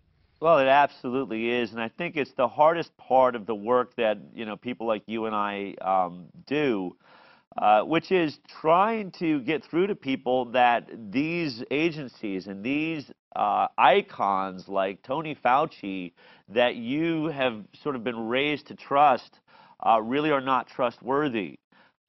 Well, 0.40 0.58
it 0.58 0.68
absolutely 0.68 1.50
is, 1.50 1.72
and 1.72 1.80
I 1.80 1.88
think 1.88 2.16
it's 2.16 2.32
the 2.32 2.48
hardest 2.48 2.96
part 2.96 3.36
of 3.36 3.44
the 3.44 3.54
work 3.54 3.94
that 3.96 4.18
you 4.34 4.46
know 4.46 4.56
people 4.56 4.86
like 4.86 5.02
you 5.06 5.26
and 5.26 5.34
I 5.34 5.74
um, 5.82 6.26
do, 6.46 6.96
uh, 7.58 7.82
which 7.82 8.10
is 8.10 8.38
trying 8.48 9.10
to 9.18 9.40
get 9.40 9.62
through 9.64 9.88
to 9.88 9.94
people 9.94 10.46
that 10.46 10.88
these 11.12 11.62
agencies 11.70 12.46
and 12.46 12.64
these 12.64 13.10
uh, 13.36 13.68
icons 13.76 14.66
like 14.66 15.02
Tony 15.02 15.34
Fauci 15.34 16.12
that 16.48 16.76
you 16.76 17.26
have 17.26 17.62
sort 17.82 17.94
of 17.94 18.02
been 18.02 18.28
raised 18.28 18.66
to 18.68 18.74
trust 18.74 19.40
uh, 19.86 20.00
really 20.02 20.30
are 20.30 20.40
not 20.40 20.68
trustworthy. 20.68 21.58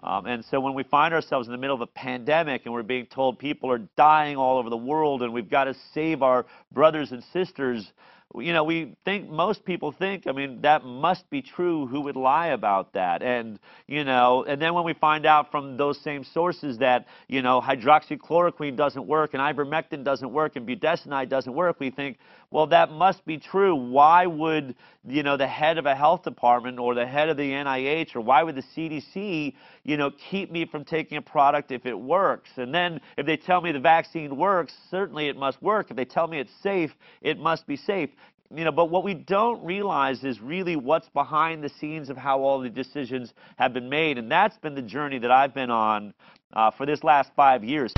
Um, 0.04 0.26
and 0.26 0.44
so 0.46 0.60
when 0.60 0.74
we 0.74 0.84
find 0.84 1.14
ourselves 1.14 1.48
in 1.48 1.52
the 1.52 1.58
middle 1.58 1.76
of 1.76 1.82
a 1.82 1.88
pandemic 1.88 2.64
and 2.66 2.74
we're 2.74 2.84
being 2.84 3.06
told 3.06 3.38
people 3.38 3.72
are 3.72 3.82
dying 3.96 4.36
all 4.36 4.58
over 4.58 4.70
the 4.70 4.78
world 4.78 5.22
and 5.22 5.32
we've 5.32 5.50
got 5.50 5.66
to 5.66 5.76
save 5.94 6.24
our 6.24 6.46
brothers 6.72 7.12
and 7.12 7.24
sisters, 7.32 7.92
you 8.36 8.54
know, 8.54 8.64
we 8.64 8.96
think 9.04 9.30
most 9.30 9.66
people 9.66 9.92
think, 9.92 10.26
I 10.26 10.32
mean, 10.32 10.62
that 10.62 10.86
must 10.86 11.30
be 11.30 11.42
true. 11.42 11.86
Who 11.88 12.02
would 12.02 12.16
lie 12.16 12.48
about 12.48 12.94
that? 12.94 13.22
And, 13.22 13.60
you 13.88 14.04
know, 14.04 14.46
and 14.48 14.62
then 14.62 14.74
when 14.74 14.86
we 14.86 14.94
find 14.94 15.26
out 15.26 15.52
from 15.52 15.76
those 15.78 16.00
same 16.00 16.24
sources 16.24 16.78
that, 16.78 17.08
you 17.28 17.42
know, 17.42 17.62
hydroxychloroquine 17.62 18.78
doesn't 18.78 19.06
work 19.06 19.34
and 19.34 19.42
ivermectin 19.42 20.04
doesn't 20.04 20.32
work 20.32 20.56
and 20.56 20.68
budesonide 20.68 21.30
doesn't 21.30 21.54
work, 21.54 21.80
we 21.80 21.90
think, 21.92 22.18
well, 22.52 22.68
that 22.68 22.92
must 22.92 23.26
be 23.26 23.38
true. 23.38 23.74
Why 23.74 24.26
would, 24.26 24.76
you 25.08 25.24
know, 25.24 25.38
the 25.38 25.48
head 25.48 25.78
of 25.78 25.86
a 25.86 25.96
health 25.96 26.24
department 26.24 26.80
or 26.80 26.94
the 26.94 27.06
head 27.06 27.30
of 27.30 27.38
the 27.38 27.50
NIH 27.50 28.14
or 28.16 28.20
why 28.20 28.44
would 28.44 28.56
the 28.56 28.64
CDC, 28.76 29.54
you 29.84 29.98
know, 29.98 30.12
keep 30.12 30.52
me 30.52 30.66
from 30.66 30.84
taking 30.84 31.18
a 31.18 31.22
product 31.22 31.72
if 31.72 31.86
it 31.86 31.98
works? 31.98 32.50
And 32.58 32.74
then 32.76 33.00
if 33.18 33.26
they 33.26 33.38
tell 33.38 33.62
me 33.62 33.72
the 33.72 33.80
vaccine 33.80 34.36
works, 34.36 34.74
certainly 34.90 35.30
it 35.30 35.38
must 35.38 35.62
work. 35.62 35.92
If 35.92 35.96
they 35.96 36.06
tell 36.06 36.28
me 36.28 36.40
it's 36.40 36.54
safe, 36.62 36.92
it 37.22 37.40
must 37.40 37.66
be 37.66 37.78
safe 37.78 38.10
you 38.54 38.66
know, 38.66 38.72
but 38.72 38.90
what 38.90 39.04
we 39.04 39.14
don't 39.14 39.64
realize 39.64 40.24
is 40.24 40.42
really 40.42 40.76
what's 40.76 41.08
behind 41.10 41.64
the 41.64 41.70
scenes 41.70 42.10
of 42.10 42.18
how 42.18 42.42
all 42.42 42.60
the 42.60 42.70
decisions 42.70 43.34
have 43.58 43.74
been 43.74 43.88
made, 43.88 44.18
and 44.18 44.30
that's 44.30 44.58
been 44.58 44.76
the 44.76 44.82
journey 44.82 45.20
that 45.20 45.32
I've 45.32 45.54
been 45.54 45.70
on 45.72 46.14
uh, 46.54 46.72
for 46.72 46.86
this 46.86 47.04
last 47.04 47.32
five 47.36 47.64
years. 47.64 47.94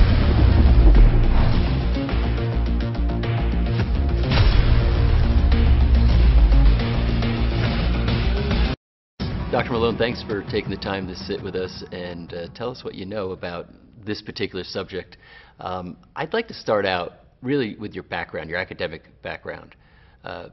Dr. 9.54 9.74
Malone, 9.74 10.00
thanks 10.00 10.24
for 10.24 10.42
taking 10.50 10.72
the 10.72 10.78
time 10.78 11.06
to 11.06 11.16
sit 11.16 11.40
with 11.44 11.56
us 11.56 11.84
and 11.92 12.34
uh, 12.34 12.48
tell 12.56 12.72
us 12.72 12.84
what 12.84 12.96
you 12.96 13.06
know 13.06 13.34
about 13.34 13.68
this 14.04 14.20
particular 14.20 14.64
subject. 14.64 15.18
Um, 15.60 15.96
I'd 16.16 16.34
like 16.34 16.48
to 16.48 16.56
start 16.56 16.88
out 16.88 17.12
really 17.44 17.76
with 17.76 17.94
your 17.94 18.04
background, 18.04 18.50
your 18.50 18.58
academic 18.58 19.04
background. 19.22 19.76
Uh, 20.24 20.48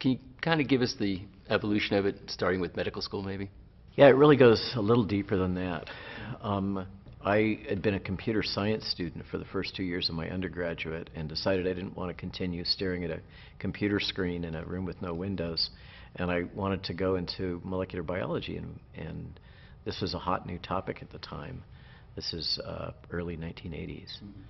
can 0.00 0.12
you 0.12 0.18
kind 0.40 0.62
of 0.62 0.66
give 0.66 0.80
us 0.80 0.94
the 0.98 1.20
evolution 1.50 1.98
of 1.98 2.06
it, 2.06 2.16
starting 2.28 2.58
with 2.58 2.74
medical 2.74 3.02
school, 3.02 3.22
maybe? 3.22 3.50
Yeah, 3.96 4.06
it 4.06 4.16
really 4.16 4.38
goes 4.38 4.72
a 4.76 4.80
little 4.80 5.04
deeper 5.04 5.36
than 5.36 5.54
that. 5.56 5.90
Um, 6.40 6.86
I 7.22 7.58
had 7.68 7.82
been 7.82 7.96
a 7.96 8.00
computer 8.00 8.42
science 8.42 8.86
student 8.86 9.26
for 9.30 9.36
the 9.36 9.44
first 9.44 9.76
two 9.76 9.82
years 9.82 10.08
of 10.08 10.14
my 10.14 10.30
undergraduate 10.30 11.10
and 11.14 11.28
decided 11.28 11.66
I 11.66 11.74
didn't 11.74 11.98
want 11.98 12.08
to 12.08 12.14
continue 12.14 12.64
staring 12.64 13.04
at 13.04 13.10
a 13.10 13.20
computer 13.58 14.00
screen 14.00 14.44
in 14.44 14.54
a 14.54 14.64
room 14.64 14.86
with 14.86 15.02
no 15.02 15.12
windows, 15.12 15.68
and 16.18 16.30
I 16.30 16.42
wanted 16.54 16.84
to 16.84 16.94
go 16.94 17.16
into 17.16 17.60
molecular 17.64 18.02
biology, 18.02 18.56
and, 18.56 18.78
and 18.94 19.40
this 19.84 20.00
was 20.00 20.14
a 20.14 20.18
hot 20.18 20.46
new 20.46 20.58
topic 20.58 20.98
at 21.00 21.10
the 21.10 21.18
time. 21.18 21.62
This 22.16 22.32
is 22.32 22.58
uh, 22.64 22.90
early 23.10 23.36
1980s. 23.36 24.08
Mm-hmm. 24.16 24.40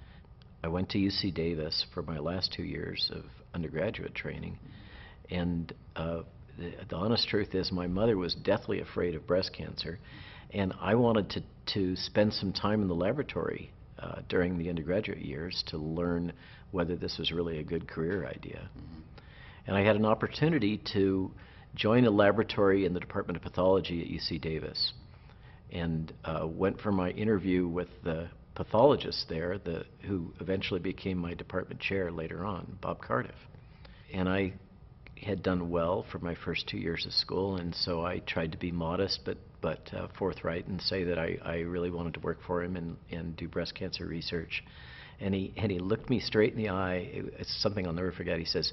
I 0.64 0.68
went 0.68 0.88
to 0.90 0.98
UC 0.98 1.35
Davis 1.35 1.87
for 1.94 2.02
my 2.02 2.18
last 2.18 2.52
two 2.57 2.64
years 2.64 3.11
of 3.14 3.24
undergraduate 3.54 4.14
training. 4.14 4.59
And 5.31 5.72
uh, 5.94 6.22
the, 6.59 6.72
the 6.88 6.96
honest 6.96 7.28
truth 7.28 7.54
is, 7.54 7.70
my 7.70 7.87
mother 7.87 8.16
was 8.16 8.35
deathly 8.35 8.81
afraid 8.81 9.14
of 9.14 9.26
breast 9.26 9.52
cancer, 9.57 9.98
and 10.52 10.72
I 10.81 10.94
wanted 10.94 11.31
to, 11.31 11.42
to 11.74 11.96
spend 11.96 12.33
some 12.33 12.52
time 12.52 12.81
in 12.81 12.88
the 12.88 12.94
laboratory 12.94 13.70
uh, 13.98 14.22
during 14.28 14.59
the 14.59 14.70
undergraduate 14.70 15.20
years 15.20 15.62
to 15.68 15.76
learn 15.76 16.33
whether 16.70 16.96
this 16.96 17.18
was 17.18 17.31
really 17.31 17.59
a 17.59 17.62
good 17.62 17.87
career 17.87 18.26
idea. 18.26 18.70
Mm-hmm. 18.76 19.00
And 19.66 19.76
I 19.76 19.83
had 19.83 19.96
an 19.96 20.07
opportunity 20.07 20.81
to 20.94 21.31
join 21.74 22.04
a 22.04 22.11
laboratory 22.11 22.85
in 22.85 22.94
the 22.94 23.00
Department 23.00 23.37
of 23.37 23.42
Pathology 23.42 24.02
at 24.02 24.09
UC 24.09 24.40
Davis 24.40 24.92
and 25.70 26.12
uh, 26.24 26.46
went 26.46 26.81
for 26.81 26.92
my 26.92 27.11
interview 27.11 27.66
with 27.66 27.88
the 28.02 28.28
pathologist 28.54 29.26
there, 29.28 29.59
the, 29.59 29.85
who 30.07 30.33
eventually 30.40 30.81
became 30.81 31.18
my 31.18 31.35
department 31.35 31.81
chair 31.81 32.11
later 32.11 32.44
on, 32.44 32.78
Bob 32.81 33.00
Cardiff 33.00 33.37
and 34.12 34.28
I 34.28 34.54
had 35.20 35.42
done 35.42 35.70
well 35.70 36.07
for 36.11 36.18
my 36.20 36.35
first 36.44 36.68
two 36.68 36.78
years 36.78 37.04
of 37.04 37.12
school, 37.12 37.57
and 37.57 37.74
so 37.74 38.04
I 38.04 38.20
tried 38.20 38.52
to 38.52 38.59
be 38.59 38.70
modest 38.70 39.20
but 39.24 39.38
but 39.61 39.92
uh, 39.92 40.07
forthright 40.16 40.68
and 40.68 40.81
say 40.81 41.02
that 41.02 41.18
I, 41.18 41.37
I 41.44 41.57
really 41.57 41.90
wanted 41.90 42.14
to 42.14 42.20
work 42.20 42.38
for 42.46 42.62
him 42.62 42.76
and, 42.76 42.96
and 43.11 43.37
do 43.37 43.48
breast 43.48 43.74
cancer 43.74 44.07
research. 44.07 44.62
And 45.18 45.35
he 45.35 45.52
and 45.57 45.72
he 45.72 45.81
looked 45.81 46.09
me 46.09 46.20
straight 46.20 46.52
in 46.52 46.62
the 46.62 46.68
eye. 46.68 47.11
It's 47.38 47.61
something 47.61 47.85
I'll 47.85 47.92
never 47.92 48.12
forget. 48.12 48.38
He 48.38 48.44
says, 48.44 48.72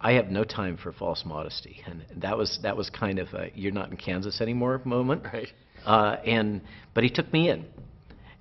"I 0.00 0.12
have 0.12 0.30
no 0.30 0.44
time 0.44 0.76
for 0.76 0.92
false 0.92 1.24
modesty," 1.24 1.82
and 1.86 2.04
that 2.16 2.36
was 2.36 2.58
that 2.62 2.76
was 2.76 2.90
kind 2.90 3.18
of 3.18 3.28
a 3.34 3.50
"you're 3.54 3.72
not 3.72 3.90
in 3.90 3.96
Kansas 3.96 4.40
anymore" 4.40 4.80
moment. 4.84 5.24
Right. 5.24 5.52
Uh, 5.84 6.16
and 6.24 6.62
but 6.94 7.04
he 7.04 7.10
took 7.10 7.32
me 7.32 7.50
in, 7.50 7.66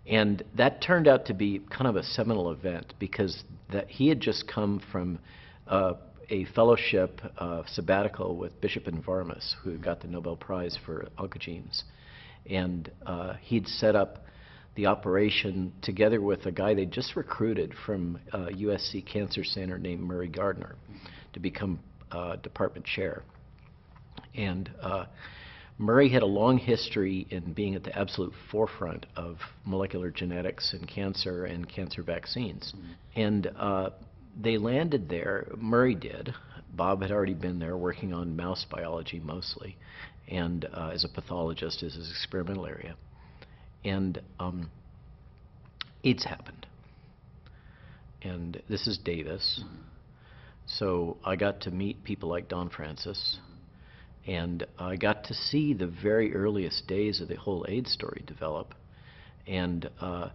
and 0.08 0.44
that 0.56 0.82
turned 0.82 1.08
out 1.08 1.26
to 1.26 1.34
be 1.34 1.60
kind 1.70 1.88
of 1.88 1.96
a 1.96 2.04
seminal 2.04 2.52
event 2.52 2.94
because 3.00 3.44
that 3.72 3.90
he 3.90 4.08
had 4.08 4.20
just 4.20 4.48
come 4.48 4.82
from. 4.92 5.20
Uh, 5.68 5.94
a 6.32 6.46
fellowship 6.54 7.22
uh, 7.40 7.64
sabbatical 7.66 8.36
with 8.38 8.60
Bishop 8.62 8.86
Varmus, 8.86 9.56
who 9.64 9.80
got 9.80 10.00
the 10.02 10.08
Nobel 10.08 10.36
Prize 10.36 10.78
for 10.86 11.08
oncogenes. 11.18 11.84
And 12.48 12.92
uh, 13.04 13.34
he'd 13.42 13.68
set 13.68 13.96
up 13.96 14.20
the 14.76 14.86
operation 14.86 15.74
together 15.82 16.22
with 16.22 16.46
a 16.46 16.52
guy 16.52 16.74
they 16.74 16.86
just 16.86 17.16
recruited 17.16 17.74
from 17.86 18.20
uh, 18.32 18.48
USC 18.52 19.06
Cancer 19.06 19.44
Center 19.44 19.78
named 19.78 20.02
Murray 20.02 20.30
Gardner 20.30 20.76
to 21.34 21.40
become 21.40 21.80
uh, 22.12 22.36
department 22.38 22.86
chair. 22.86 23.24
And 24.36 24.70
uh, 24.82 25.06
Murray 25.78 26.10
had 26.10 26.24
a 26.24 26.28
long 26.28 26.58
history 26.58 27.26
in 27.30 27.54
being 27.54 27.76
at 27.76 27.84
the 27.84 27.98
absolute 27.98 28.34
forefront 28.52 29.06
of 29.16 29.38
molecular 29.66 30.12
genetics 30.12 30.74
and 30.74 30.88
cancer 30.88 31.46
and 31.46 31.68
cancer 31.68 32.04
vaccines. 32.04 32.74
Mm-hmm. 32.76 33.22
And 33.22 33.48
uh, 33.58 33.90
they 34.40 34.58
landed 34.58 35.10
there. 35.10 35.48
Murray 35.58 35.96
did. 35.96 36.34
Bob 36.74 37.02
had 37.02 37.12
already 37.12 37.34
been 37.34 37.60
there 37.60 37.78
working 37.78 38.14
on 38.14 38.36
mouse 38.36 38.66
biology 38.70 39.20
mostly, 39.20 39.76
and 40.28 40.66
uh, 40.66 40.92
as 40.94 41.04
a 41.04 41.10
pathologist, 41.10 41.82
as 41.82 41.96
his 41.96 42.10
experimental 42.10 42.66
area. 42.66 42.96
And 43.84 44.22
um, 44.40 44.70
AIDS 46.04 46.26
happened. 46.26 46.68
And 48.22 48.62
this 48.70 48.86
is 48.86 48.98
Davis. 48.98 49.64
So 50.78 51.18
I 51.26 51.36
got 51.36 51.62
to 51.62 51.72
meet 51.72 52.04
people 52.04 52.30
like 52.30 52.48
Don 52.48 52.70
Francis, 52.70 53.38
and 54.28 54.66
I 54.78 54.98
got 54.98 55.24
to 55.26 55.34
see 55.34 55.74
the 55.74 55.88
very 55.88 56.36
earliest 56.36 56.88
days 56.88 57.22
of 57.22 57.28
the 57.28 57.36
whole 57.36 57.66
AIDS 57.68 57.92
story 57.92 58.24
develop. 58.28 58.76
And 59.48 59.90
uh, 60.00 60.30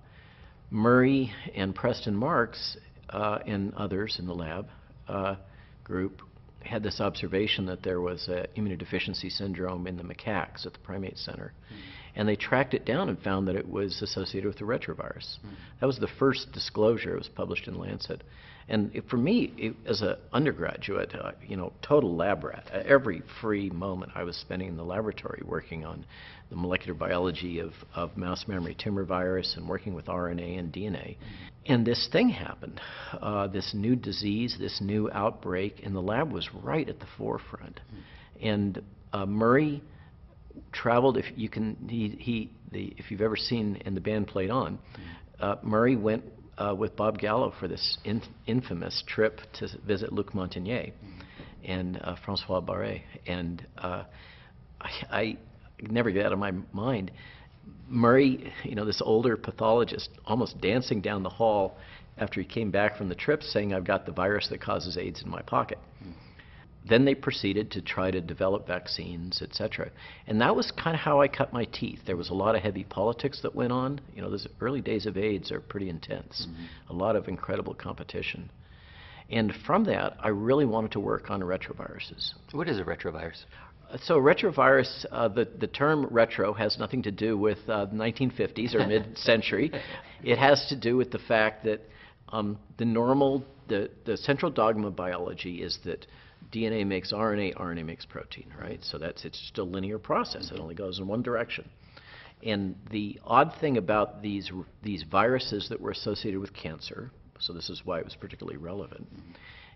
Murray 0.71 1.33
and 1.55 1.73
Preston 1.73 2.17
Marx 2.17 2.77
uh, 3.11 3.39
and 3.47 3.73
others 3.75 4.17
in 4.19 4.27
the 4.27 4.35
lab 4.35 4.67
uh, 5.07 5.37
group 5.85 6.21
had 6.63 6.83
this 6.83 7.01
observation 7.01 7.67
that 7.67 7.83
there 7.83 8.01
was 8.01 8.27
an 8.27 8.47
immunodeficiency 8.57 9.31
syndrome 9.31 9.87
in 9.87 9.97
the 9.97 10.03
macaques 10.03 10.67
at 10.67 10.73
the 10.73 10.79
primate 10.81 11.19
center. 11.19 11.53
Mm-hmm. 11.67 11.81
And 12.17 12.29
they 12.29 12.37
tracked 12.37 12.75
it 12.75 12.85
down 12.85 13.09
and 13.09 13.21
found 13.21 13.47
that 13.49 13.57
it 13.57 13.69
was 13.69 14.01
associated 14.03 14.49
with 14.49 14.59
the 14.59 14.65
retrovirus. 14.65 15.37
That 15.81 15.87
was 15.87 15.99
the 15.99 16.09
first 16.19 16.51
disclosure. 16.53 17.15
It 17.15 17.19
was 17.19 17.29
published 17.29 17.69
in 17.69 17.79
Lancet. 17.79 18.23
And 18.69 18.95
it, 18.95 19.09
for 19.11 19.17
me, 19.17 19.53
it, 19.59 19.77
as 19.87 20.01
an 20.01 20.17
undergraduate, 20.33 21.15
uh, 21.15 21.33
you 21.47 21.57
know, 21.57 21.73
total 21.83 22.17
lab 22.17 22.45
rat. 22.45 22.71
Uh, 22.73 22.83
every 22.87 23.23
free 23.41 23.69
moment 23.71 24.13
I 24.15 24.25
was 24.25 24.37
spending 24.37 24.69
in 24.69 24.77
the 24.77 24.85
laboratory 24.85 25.43
working 25.45 25.85
on 25.85 26.07
the 26.51 26.57
molecular 26.57 26.95
biology 26.95 27.59
of, 27.59 27.73
of 27.95 28.17
mouse 28.17 28.45
memory 28.47 28.77
tumor 28.79 29.05
virus 29.05 29.55
and 29.57 29.69
working 29.69 29.95
with 29.95 30.07
RNA 30.07 30.59
and 30.59 30.73
DNA. 30.73 31.17
And 31.67 31.87
this 31.87 32.09
thing 32.13 32.29
happened, 32.29 32.81
uh, 33.21 33.49
this 33.49 33.73
new 33.75 33.97
disease, 33.97 34.57
this 34.59 34.81
new 34.81 35.11
outbreak, 35.13 35.81
and 35.83 35.95
the 35.95 36.01
lab 36.01 36.33
was 36.33 36.49
right 36.63 36.89
at 36.89 37.01
the 37.01 37.07
forefront. 37.19 37.81
And 38.41 38.83
uh, 39.13 39.27
Murray 39.27 39.83
traveled. 40.73 41.17
If 41.17 41.27
you 41.37 41.49
can, 41.49 41.77
he, 41.89 42.09
he 42.19 42.51
the, 42.71 42.95
if 42.99 43.11
you've 43.11 43.23
ever 43.23 43.37
seen 43.37 43.81
and 43.85 43.97
the 43.97 44.01
band 44.01 44.27
played 44.27 44.51
on, 44.51 44.79
uh, 45.41 45.57
Murray 45.63 45.97
went 45.97 46.25
uh, 46.59 46.75
with 46.77 46.97
Bob 46.97 47.19
Gallo 47.19 47.53
for 47.59 47.69
this 47.69 47.99
in, 48.05 48.23
infamous 48.47 49.03
trip 49.07 49.41
to 49.55 49.69
visit 49.87 50.13
Luc 50.13 50.33
Montagnier 50.33 50.93
and 51.65 52.01
uh, 52.03 52.17
Francois 52.25 52.61
Barré, 52.61 53.03
and 53.27 53.67
uh, 53.79 54.05
I, 54.81 54.91
I 55.11 55.39
never 55.81 56.11
get 56.11 56.27
out 56.27 56.33
of 56.33 56.39
my 56.39 56.53
mind. 56.73 57.11
Murray, 57.89 58.53
you 58.63 58.75
know, 58.75 58.85
this 58.85 59.01
older 59.03 59.37
pathologist, 59.37 60.11
almost 60.27 60.61
dancing 60.61 61.01
down 61.01 61.23
the 61.23 61.31
hall 61.31 61.77
after 62.19 62.41
he 62.41 62.47
came 62.47 62.71
back 62.71 62.97
from 62.97 63.09
the 63.09 63.15
trip, 63.15 63.43
saying, 63.43 63.73
"I've 63.73 63.85
got 63.85 64.07
the 64.07 64.13
virus 64.13 64.49
that 64.49 64.61
causes 64.61 64.97
AIDS 64.99 65.23
in 65.23 65.31
my 65.31 65.43
pocket." 65.43 65.79
Then 66.87 67.05
they 67.05 67.15
proceeded 67.15 67.71
to 67.73 67.81
try 67.81 68.11
to 68.11 68.21
develop 68.21 68.67
vaccines, 68.67 69.41
et 69.43 69.55
cetera. 69.55 69.91
And 70.27 70.41
that 70.41 70.55
was 70.55 70.71
kind 70.73 70.95
of 70.95 71.01
how 71.01 71.21
I 71.21 71.29
cut 71.29 71.53
my 71.53 71.65
teeth. 71.65 72.01
There 72.07 72.17
was 72.17 72.29
a 72.29 72.35
lot 72.35 72.55
of 72.55 72.63
heavy 72.63 72.85
politics 72.85 73.41
that 73.43 73.55
went 73.55 73.73
on. 73.73 74.01
You 74.15 74.23
know, 74.23 74.31
those 74.31 74.47
early 74.61 74.83
days 74.83 75.07
of 75.07 75.17
AIDS 75.17 75.51
are 75.51 75.61
pretty 75.61 75.89
intense. 75.89 76.47
A 76.91 76.93
lot 76.93 77.17
of 77.17 77.29
incredible 77.29 77.75
competition. 77.75 78.51
And 79.31 79.55
from 79.67 79.85
that, 79.85 80.17
I 80.21 80.29
really 80.29 80.67
wanted 80.67 80.93
to 80.93 81.01
work 81.01 81.31
on 81.31 81.41
retroviruses. 81.41 82.35
What 82.53 82.69
is 82.69 82.79
a 82.79 82.85
retrovirus? 82.85 83.45
So 84.03 84.19
retrovirus, 84.19 85.07
uh, 85.11 85.29
the, 85.29 85.49
the 85.59 85.67
term 85.67 86.07
retro 86.11 86.53
has 86.53 86.79
nothing 86.79 87.03
to 87.05 87.11
do 87.11 87.39
with 87.39 87.59
uh, 87.69 87.87
1950s 87.87 88.75
or 88.75 88.87
mid-century. 88.87 89.73
It 90.23 90.39
has 90.39 90.67
to 90.71 90.77
do 90.77 90.97
with 90.97 91.11
the 91.11 91.19
fact 91.19 91.65
that 91.65 91.83
um, 92.31 92.59
the 92.79 92.87
normal, 92.87 93.45
the, 93.69 93.91
the 94.07 94.17
central 94.17 94.51
dogma 94.51 94.87
of 94.87 94.97
biology 94.97 95.63
is 95.63 95.79
that 95.85 96.07
DNA 96.53 96.87
makes 96.87 97.13
RNA, 97.13 97.57
RNA 97.57 97.85
makes 97.85 98.05
protein, 98.05 98.53
right? 98.61 98.83
So 98.83 98.99
that's 98.99 99.25
it's 99.25 99.39
just 99.41 99.59
a 99.59 99.65
linear 99.65 99.99
process. 99.99 100.51
It 100.53 100.61
only 100.61 100.75
goes 100.75 100.99
in 100.99 101.07
one 101.07 101.23
direction. 101.23 101.69
And 102.45 102.77
the 102.91 103.19
odd 103.25 103.55
thing 103.61 103.77
about 103.77 104.23
these 104.23 104.51
these 104.83 105.05
viruses 105.11 105.69
that 105.71 105.81
were 105.81 105.91
associated 105.91 106.41
with 106.41 106.53
cancer, 106.53 107.11
so 107.39 107.53
this 107.53 107.71
is 107.71 107.83
why 107.85 107.99
it 107.99 108.05
was 108.05 108.17
particularly 108.17 108.59
relevant, 108.59 109.07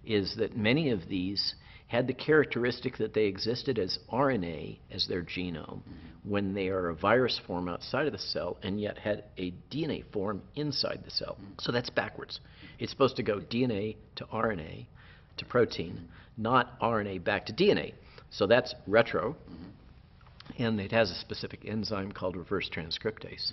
is 0.04 0.34
that 0.36 0.56
many 0.56 0.90
of 0.90 1.08
these 1.08 1.54
had 1.88 2.06
the 2.06 2.12
characteristic 2.12 2.98
that 2.98 3.14
they 3.14 3.24
existed 3.24 3.78
as 3.78 3.98
RNA 4.12 4.78
as 4.90 5.06
their 5.06 5.22
genome 5.22 5.80
when 6.22 6.52
they 6.52 6.68
are 6.68 6.90
a 6.90 6.94
virus 6.94 7.40
form 7.46 7.66
outside 7.68 8.06
of 8.06 8.12
the 8.12 8.18
cell 8.18 8.58
and 8.62 8.78
yet 8.78 8.98
had 8.98 9.24
a 9.38 9.52
DNA 9.70 10.04
form 10.12 10.42
inside 10.54 11.00
the 11.04 11.10
cell. 11.10 11.38
So 11.60 11.72
that's 11.72 11.88
backwards. 11.88 12.40
It's 12.78 12.92
supposed 12.92 13.16
to 13.16 13.22
go 13.22 13.40
DNA 13.40 13.96
to 14.16 14.24
RNA 14.26 14.86
to 15.38 15.44
protein, 15.44 16.08
not 16.36 16.78
RNA 16.80 17.24
back 17.24 17.46
to 17.46 17.52
DNA. 17.52 17.94
So 18.30 18.46
that's 18.46 18.74
retro. 18.86 19.32
Mm-hmm. 19.32 20.62
And 20.62 20.80
it 20.80 20.92
has 20.92 21.10
a 21.10 21.14
specific 21.14 21.64
enzyme 21.66 22.12
called 22.12 22.36
reverse 22.36 22.70
transcriptase 22.74 23.52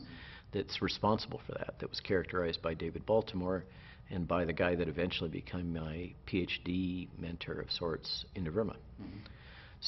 that's 0.54 0.82
responsible 0.82 1.42
for 1.46 1.54
that, 1.54 1.76
that 1.80 1.90
was 1.90 2.00
characterized 2.00 2.62
by 2.62 2.74
David 2.74 3.06
Baltimore 3.06 3.66
and 4.10 4.28
by 4.28 4.46
the 4.46 4.54
guy 4.54 4.76
that 4.76 4.88
eventually 4.88 5.30
became 5.30 5.74
my 5.74 6.14
PhD 6.28 7.08
mentor 7.18 7.60
of 7.60 7.72
sorts 7.72 8.26
in 8.36 8.46
Verma. 8.46 8.76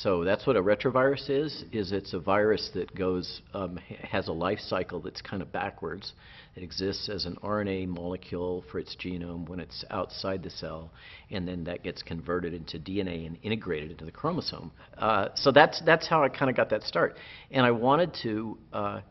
So 0.03 0.23
that's 0.23 0.45
what 0.45 0.55
a 0.55 0.61
retrovirus 0.61 1.27
is. 1.27 1.63
Is 1.71 1.91
it's 1.91 2.13
a 2.13 2.19
virus 2.19 2.69
that 2.75 2.93
goes 2.93 3.41
um, 3.55 3.77
has 4.03 4.27
a 4.27 4.31
life 4.31 4.59
cycle 4.59 4.99
that's 4.99 5.21
kind 5.21 5.41
of 5.41 5.51
backwards. 5.51 6.13
It 6.55 6.61
exists 6.61 7.09
as 7.09 7.25
an 7.25 7.35
RNA 7.43 7.87
molecule 7.87 8.63
for 8.71 8.77
its 8.77 8.95
genome 8.95 9.49
when 9.49 9.59
it's 9.59 9.83
outside 9.89 10.43
the 10.43 10.51
cell, 10.51 10.91
and 11.31 11.47
then 11.47 11.63
that 11.63 11.83
gets 11.83 12.03
converted 12.03 12.53
into 12.53 12.77
DNA 12.77 13.25
and 13.25 13.39
integrated 13.41 13.89
into 13.89 14.05
the 14.05 14.11
chromosome. 14.11 14.71
Uh, 14.99 15.29
so 15.33 15.51
that's 15.51 15.81
that's 15.83 16.07
how 16.07 16.23
I 16.23 16.29
kind 16.29 16.51
of 16.51 16.55
got 16.55 16.69
that 16.69 16.83
start. 16.83 17.17
And 17.49 17.65
I 17.65 17.71
wanted 17.71 18.15
to 18.21 18.57
uh, 18.71 19.01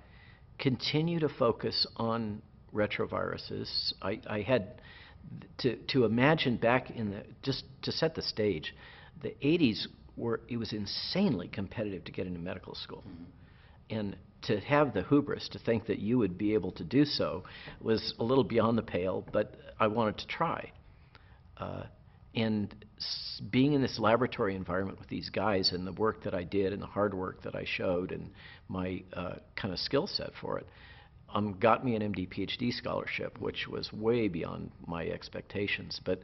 continue 0.61 1.19
to 1.19 1.29
focus 1.29 1.85
on 1.97 2.43
retroviruses. 2.73 3.93
I, 4.01 4.21
I 4.29 4.43
had 4.43 4.81
to 5.59 5.75
to 5.89 6.05
imagine 6.05 6.59
back 6.59 6.91
in 6.91 7.11
the 7.11 7.23
just 7.43 7.65
to 7.83 7.91
set 7.91 8.15
the 8.15 8.23
stage, 8.23 8.73
the 9.21 9.35
80s 9.43 9.89
were 10.17 10.41
it 10.49 10.57
was 10.57 10.73
insanely 10.73 11.49
competitive 11.49 12.05
to 12.05 12.13
get 12.13 12.27
into 12.27 12.39
medical 12.39 12.75
school, 12.75 13.05
and 13.91 14.17
to 14.43 14.61
have 14.61 14.95
the 14.95 15.03
hubris 15.05 15.49
to 15.51 15.59
think 15.59 15.87
that 15.87 15.99
you 15.99 16.19
would 16.19 16.39
be 16.39 16.55
able 16.55 16.73
to 16.73 16.85
do 16.85 17.05
so 17.05 17.43
was 17.81 18.15
a 18.19 18.25
little 18.25 18.45
beyond 18.45 18.79
the 18.79 18.83
pale. 18.83 19.25
But 19.33 19.57
I 19.79 19.87
wanted 19.87 20.19
to 20.19 20.27
try. 20.27 20.73
Uh, 21.57 21.85
and 22.35 22.75
s- 22.99 23.41
being 23.51 23.73
in 23.73 23.81
this 23.81 23.99
laboratory 23.99 24.55
environment 24.55 24.99
with 24.99 25.09
these 25.09 25.31
guys 25.31 25.73
and 25.73 25.87
the 25.87 25.93
work 25.93 26.23
that 26.25 26.35
I 26.35 26.45
did 26.45 26.73
and 26.73 26.83
the 26.83 26.87
hard 26.87 27.15
work 27.15 27.43
that 27.43 27.57
I 27.57 27.65
showed 27.65 28.13
and 28.13 28.31
my 28.69 29.03
uh, 29.15 29.37
kind 29.57 29.73
of 29.73 29.81
skill 29.81 30.07
set 30.07 30.33
for 30.41 30.59
it 30.59 30.67
um, 31.35 31.57
got 31.59 31.85
me 31.85 31.97
an 31.97 32.03
MD 32.03 32.29
PhD 32.29 32.73
scholarship, 32.73 33.41
which 33.41 33.67
was 33.69 33.93
way 33.93 34.29
beyond 34.29 34.71
my 34.87 35.07
expectations. 35.07 36.01
But 36.05 36.21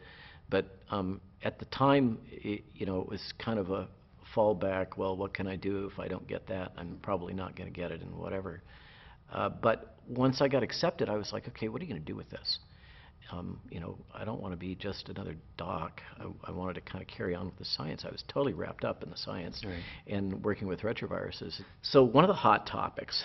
but 0.52 0.66
um, 0.90 1.20
at 1.42 1.58
the 1.58 1.64
time, 1.66 2.18
it, 2.30 2.62
you 2.74 2.86
know, 2.86 3.00
it 3.00 3.08
was 3.08 3.32
kind 3.44 3.58
of 3.58 3.70
a 3.70 3.88
fallback. 4.36 4.96
Well, 4.96 5.16
what 5.16 5.34
can 5.34 5.46
I 5.48 5.56
do 5.56 5.90
if 5.92 5.98
I 5.98 6.06
don't 6.06 6.26
get 6.28 6.46
that? 6.46 6.72
I'm 6.76 6.98
probably 7.02 7.34
not 7.34 7.56
going 7.56 7.72
to 7.72 7.74
get 7.80 7.90
it, 7.90 8.00
and 8.02 8.14
whatever. 8.14 8.62
Uh, 9.32 9.48
but 9.48 9.96
once 10.08 10.40
I 10.40 10.48
got 10.48 10.62
accepted, 10.62 11.08
I 11.08 11.16
was 11.16 11.32
like, 11.32 11.48
okay, 11.48 11.68
what 11.68 11.80
are 11.80 11.84
you 11.84 11.90
going 11.90 12.02
to 12.04 12.12
do 12.12 12.16
with 12.16 12.30
this? 12.30 12.58
um, 13.30 13.58
you 13.70 13.80
know, 13.80 13.96
I 14.14 14.24
don't 14.24 14.40
want 14.40 14.52
to 14.52 14.56
be 14.58 14.74
just 14.74 15.08
another 15.08 15.34
doc. 15.56 16.00
I, 16.18 16.24
I 16.48 16.50
wanted 16.50 16.74
to 16.74 16.80
kind 16.82 17.00
of 17.02 17.08
carry 17.08 17.34
on 17.34 17.46
with 17.46 17.56
the 17.56 17.64
science. 17.64 18.04
I 18.06 18.10
was 18.10 18.22
totally 18.28 18.52
wrapped 18.52 18.84
up 18.84 19.02
in 19.02 19.10
the 19.10 19.16
science 19.16 19.62
Right. 19.64 19.82
and 20.06 20.44
working 20.44 20.66
with 20.68 20.80
retroviruses. 20.80 21.60
So 21.82 22.02
one 22.02 22.24
of 22.24 22.28
the 22.28 22.34
hot 22.34 22.66
topics 22.66 23.24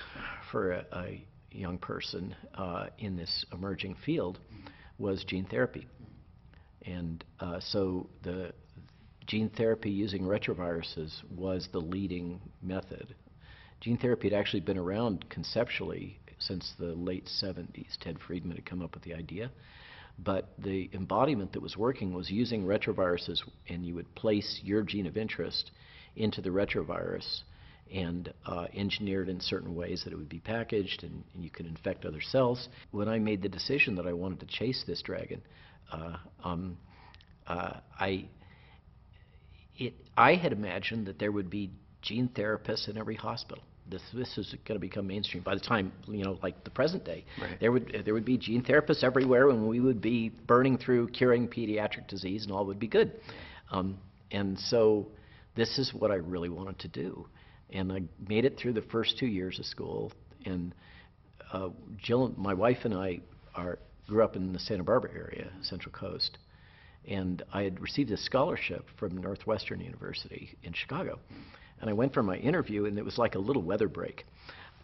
for 0.51 0.71
a, 0.71 0.85
a 0.93 1.25
young 1.51 1.77
person 1.77 2.35
uh, 2.55 2.85
in 2.99 3.17
this 3.17 3.45
emerging 3.51 3.95
field 4.05 4.39
was 4.99 5.23
gene 5.25 5.45
therapy. 5.45 5.87
And 6.87 7.23
uh, 7.39 7.59
so 7.59 8.09
the 8.23 8.53
gene 9.25 9.49
therapy 9.49 9.89
using 9.91 10.23
retroviruses 10.23 11.21
was 11.35 11.67
the 11.71 11.79
leading 11.79 12.39
method. 12.61 13.13
Gene 13.81 13.97
therapy 13.97 14.29
had 14.29 14.39
actually 14.39 14.61
been 14.61 14.77
around 14.77 15.29
conceptually 15.29 16.19
since 16.39 16.73
the 16.79 16.93
late 16.95 17.29
70s. 17.43 17.97
Ted 17.99 18.17
Friedman 18.25 18.55
had 18.55 18.65
come 18.65 18.81
up 18.81 18.93
with 18.93 19.03
the 19.03 19.13
idea. 19.13 19.51
But 20.19 20.49
the 20.57 20.89
embodiment 20.93 21.51
that 21.53 21.61
was 21.61 21.77
working 21.77 22.13
was 22.13 22.31
using 22.31 22.63
retroviruses, 22.63 23.39
and 23.69 23.85
you 23.85 23.93
would 23.95 24.15
place 24.15 24.61
your 24.63 24.81
gene 24.81 25.05
of 25.05 25.17
interest 25.17 25.71
into 26.15 26.41
the 26.41 26.49
retrovirus 26.49 27.41
and 27.93 28.33
uh, 28.45 28.65
engineer 28.73 29.23
it 29.23 29.29
in 29.29 29.39
certain 29.39 29.75
ways 29.75 30.03
that 30.03 30.11
it 30.11 30.15
would 30.15 30.27
be 30.27 30.39
packaged 30.39 31.03
and, 31.03 31.23
and 31.33 31.43
you 31.43 31.49
could 31.49 31.65
infect 31.65 32.03
other 32.05 32.21
cells. 32.21 32.67
When 32.91 33.07
I 33.07 33.19
made 33.19 33.41
the 33.41 33.49
decision 33.49 33.95
that 33.95 34.07
I 34.07 34.13
wanted 34.13 34.39
to 34.39 34.45
chase 34.47 34.83
this 34.87 35.01
dragon, 35.01 35.41
uh, 35.91 36.17
um, 36.43 36.77
I 37.47 38.27
it, 39.77 39.93
I 40.15 40.35
had 40.35 40.51
imagined 40.51 41.07
that 41.07 41.19
there 41.19 41.31
would 41.31 41.49
be 41.49 41.71
gene 42.01 42.29
therapists 42.29 42.89
in 42.89 42.97
every 42.97 43.15
hospital. 43.15 43.63
This 43.89 44.01
this 44.13 44.37
is 44.37 44.53
going 44.65 44.75
to 44.75 44.79
become 44.79 45.07
mainstream 45.07 45.43
by 45.43 45.53
the 45.53 45.61
time 45.61 45.93
you 46.07 46.23
know, 46.23 46.37
like 46.43 46.63
the 46.63 46.69
present 46.69 47.05
day. 47.05 47.23
Right. 47.41 47.59
There 47.59 47.71
would 47.71 48.01
there 48.03 48.13
would 48.13 48.25
be 48.25 48.37
gene 48.37 48.63
therapists 48.63 49.03
everywhere, 49.03 49.49
and 49.49 49.67
we 49.67 49.79
would 49.79 50.01
be 50.01 50.29
burning 50.29 50.77
through 50.77 51.09
curing 51.09 51.47
pediatric 51.47 52.07
disease, 52.07 52.43
and 52.43 52.51
all 52.51 52.65
would 52.65 52.79
be 52.79 52.87
good. 52.87 53.13
Um, 53.71 53.97
and 54.31 54.59
so, 54.59 55.07
this 55.55 55.77
is 55.77 55.93
what 55.93 56.11
I 56.11 56.15
really 56.15 56.49
wanted 56.49 56.79
to 56.79 56.87
do, 56.89 57.27
and 57.69 57.93
I 57.93 58.01
made 58.27 58.43
it 58.43 58.57
through 58.57 58.73
the 58.73 58.81
first 58.81 59.17
two 59.17 59.27
years 59.27 59.57
of 59.57 59.65
school. 59.65 60.11
And 60.45 60.75
uh, 61.53 61.69
Jill, 61.97 62.33
my 62.37 62.53
wife, 62.53 62.79
and 62.83 62.93
I 62.93 63.21
are 63.55 63.79
grew 64.05 64.23
up 64.23 64.35
in 64.35 64.51
the 64.51 64.59
Santa 64.59 64.83
Barbara 64.83 65.11
area, 65.13 65.49
Central 65.61 65.93
Coast 65.93 66.37
and 67.07 67.43
I 67.53 67.63
had 67.63 67.79
received 67.79 68.11
a 68.11 68.17
scholarship 68.17 68.85
from 68.97 69.17
Northwestern 69.17 69.79
University 69.79 70.57
in 70.63 70.73
Chicago. 70.73 71.19
And 71.79 71.89
I 71.89 71.93
went 71.93 72.13
for 72.13 72.23
my 72.23 72.37
interview, 72.37 72.85
and 72.85 72.97
it 72.97 73.05
was 73.05 73.17
like 73.17 73.35
a 73.35 73.39
little 73.39 73.61
weather 73.61 73.87
break. 73.87 74.25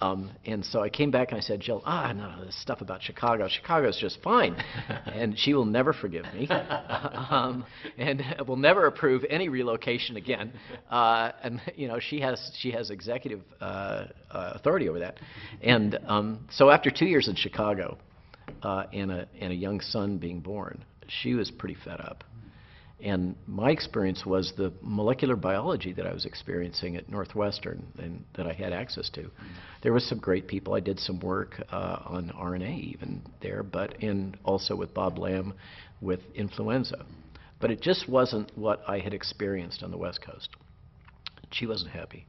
Um, 0.01 0.31
and 0.45 0.65
so 0.65 0.81
I 0.81 0.89
came 0.89 1.11
back 1.11 1.29
and 1.29 1.37
I 1.37 1.41
said, 1.41 1.61
Jill, 1.61 1.81
ah, 1.85 2.11
no, 2.11 2.43
this 2.43 2.61
stuff 2.61 2.81
about 2.81 3.01
Chicago, 3.01 3.47
Chicago's 3.47 3.97
just 3.97 4.21
fine. 4.21 4.53
and 5.05 5.37
she 5.39 5.53
will 5.53 5.65
never 5.65 5.93
forgive 5.93 6.25
me 6.33 6.47
um, 6.49 7.65
and 7.97 8.21
will 8.47 8.57
never 8.57 8.87
approve 8.87 9.23
any 9.29 9.47
relocation 9.47 10.17
again. 10.17 10.51
Uh, 10.89 11.31
and, 11.41 11.61
you 11.75 11.87
know, 11.87 11.99
she 11.99 12.19
has, 12.19 12.51
she 12.59 12.71
has 12.71 12.89
executive 12.89 13.41
uh, 13.61 14.07
uh, 14.29 14.51
authority 14.55 14.89
over 14.89 14.99
that. 14.99 15.19
And 15.61 15.97
um, 16.05 16.47
so 16.51 16.69
after 16.69 16.91
two 16.91 17.05
years 17.05 17.29
in 17.29 17.35
Chicago 17.35 17.97
uh, 18.61 18.85
and, 18.91 19.09
a, 19.09 19.27
and 19.39 19.53
a 19.53 19.55
young 19.55 19.79
son 19.79 20.17
being 20.17 20.41
born, 20.41 20.83
she 21.07 21.33
was 21.33 21.51
pretty 21.51 21.75
fed 21.83 21.99
up. 21.99 22.23
And 23.03 23.35
my 23.47 23.71
experience 23.71 24.25
was 24.25 24.53
the 24.55 24.71
molecular 24.81 25.35
biology 25.35 25.91
that 25.93 26.07
I 26.07 26.13
was 26.13 26.25
experiencing 26.25 26.95
at 26.95 27.09
Northwestern 27.09 27.85
and 27.97 28.23
that 28.35 28.47
I 28.47 28.53
had 28.53 28.71
access 28.71 29.09
to. 29.09 29.29
There 29.81 29.91
was 29.91 30.07
some 30.07 30.19
great 30.19 30.47
people. 30.47 30.73
I 30.73 30.79
did 30.79 30.99
some 30.99 31.19
work 31.19 31.61
uh, 31.69 31.99
on 32.05 32.31
RNA 32.33 32.79
even 32.79 33.21
there, 33.41 33.61
but 33.61 34.01
and 34.01 34.37
also 34.45 34.75
with 34.75 34.93
Bob 34.93 35.19
Lamb 35.19 35.53
with 35.99 36.21
influenza. 36.33 37.05
But 37.59 37.71
it 37.71 37.81
just 37.81 38.07
wasn't 38.07 38.57
what 38.57 38.81
I 38.87 38.99
had 38.99 39.13
experienced 39.13 39.83
on 39.83 39.91
the 39.91 39.97
West 39.97 40.21
Coast. 40.21 40.49
She 41.51 41.65
wasn't 41.65 41.91
happy. 41.91 42.25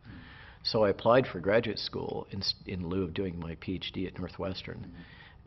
So 0.64 0.84
I 0.84 0.90
applied 0.90 1.26
for 1.26 1.40
graduate 1.40 1.78
school 1.78 2.26
in, 2.30 2.42
in 2.66 2.88
lieu 2.88 3.04
of 3.04 3.14
doing 3.14 3.38
my 3.38 3.54
PhD 3.56 4.06
at 4.06 4.18
Northwestern. 4.18 4.92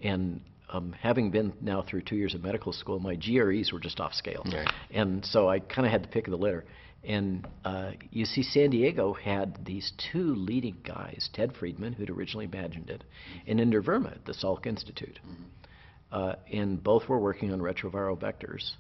And 0.02 0.42
um, 0.70 0.94
having 1.00 1.32
been 1.32 1.54
now 1.62 1.82
through 1.82 2.02
two 2.02 2.16
years 2.16 2.34
of 2.34 2.44
medical 2.44 2.74
school, 2.74 3.00
my 3.00 3.16
GREs 3.16 3.72
were 3.72 3.80
just 3.80 4.00
off 4.00 4.14
scale. 4.14 4.44
Right. 4.46 4.68
And 4.92 5.26
so 5.26 5.48
I 5.48 5.60
kind 5.60 5.86
of 5.86 5.92
had 5.92 6.04
the 6.04 6.10
pick 6.10 6.28
of 6.28 6.32
the 6.32 6.38
litter. 6.38 6.66
And 7.04 7.48
uh, 7.64 7.92
see, 8.26 8.44
San 8.44 8.72
Diego 8.72 9.14
had 9.14 9.66
these 9.66 9.94
two 10.12 10.36
leading 10.36 10.78
guys, 10.86 11.30
Ted 11.34 11.54
Friedman, 11.58 11.94
who'd 11.94 12.10
originally 12.10 12.46
imagined 12.46 12.90
it, 12.90 13.04
and 13.46 13.60
Inder 13.60 13.82
Verma 13.82 14.14
at 14.14 14.26
the 14.26 14.34
Salk 14.34 14.66
Institute. 14.66 15.20
Uh, 16.12 16.36
and 16.52 16.84
both 16.84 17.08
were 17.08 17.20
working 17.20 17.54
on 17.54 17.60
retroviral 17.60 18.18
vectors. 18.18 18.72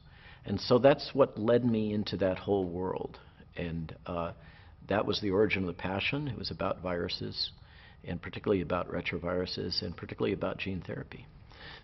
And 0.45 0.59
so 0.59 0.79
that's 0.79 1.11
what 1.13 1.37
led 1.37 1.65
me 1.65 1.93
into 1.93 2.17
that 2.17 2.37
whole 2.37 2.65
world. 2.65 3.17
And 3.55 3.95
uh, 4.05 4.31
that 4.89 5.05
was 5.05 5.21
the 5.21 5.31
origin 5.31 5.63
of 5.63 5.67
the 5.67 5.73
passion. 5.81 6.27
It 6.27 6.37
was 6.37 6.51
about 6.51 6.81
viruses, 6.81 7.51
and 8.03 8.21
particularly 8.21 8.61
about 8.61 8.89
retroviruses, 8.89 9.81
and 9.81 9.95
particularly 9.95 10.33
about 10.33 10.57
gene 10.57 10.81
therapy. 10.85 11.27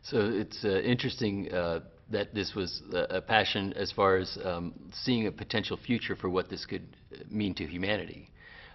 So 0.04 0.18
it's 0.20 0.64
uh, 0.64 0.80
interesting 0.82 1.52
uh, 1.52 1.82
that 2.12 2.34
this 2.34 2.54
was 2.56 2.82
a, 2.94 3.22
passion 3.22 3.74
as 3.74 3.92
far 3.92 4.18
as 4.18 4.38
um, 4.44 4.74
seeing 4.92 5.28
a 5.28 5.32
potential 5.32 5.78
future 5.78 6.16
for 6.16 6.30
what 6.30 6.50
this 6.50 6.66
could 6.66 6.96
uh, 7.14 7.24
mean 7.30 7.54
to 7.56 7.66
humanity. 7.66 8.30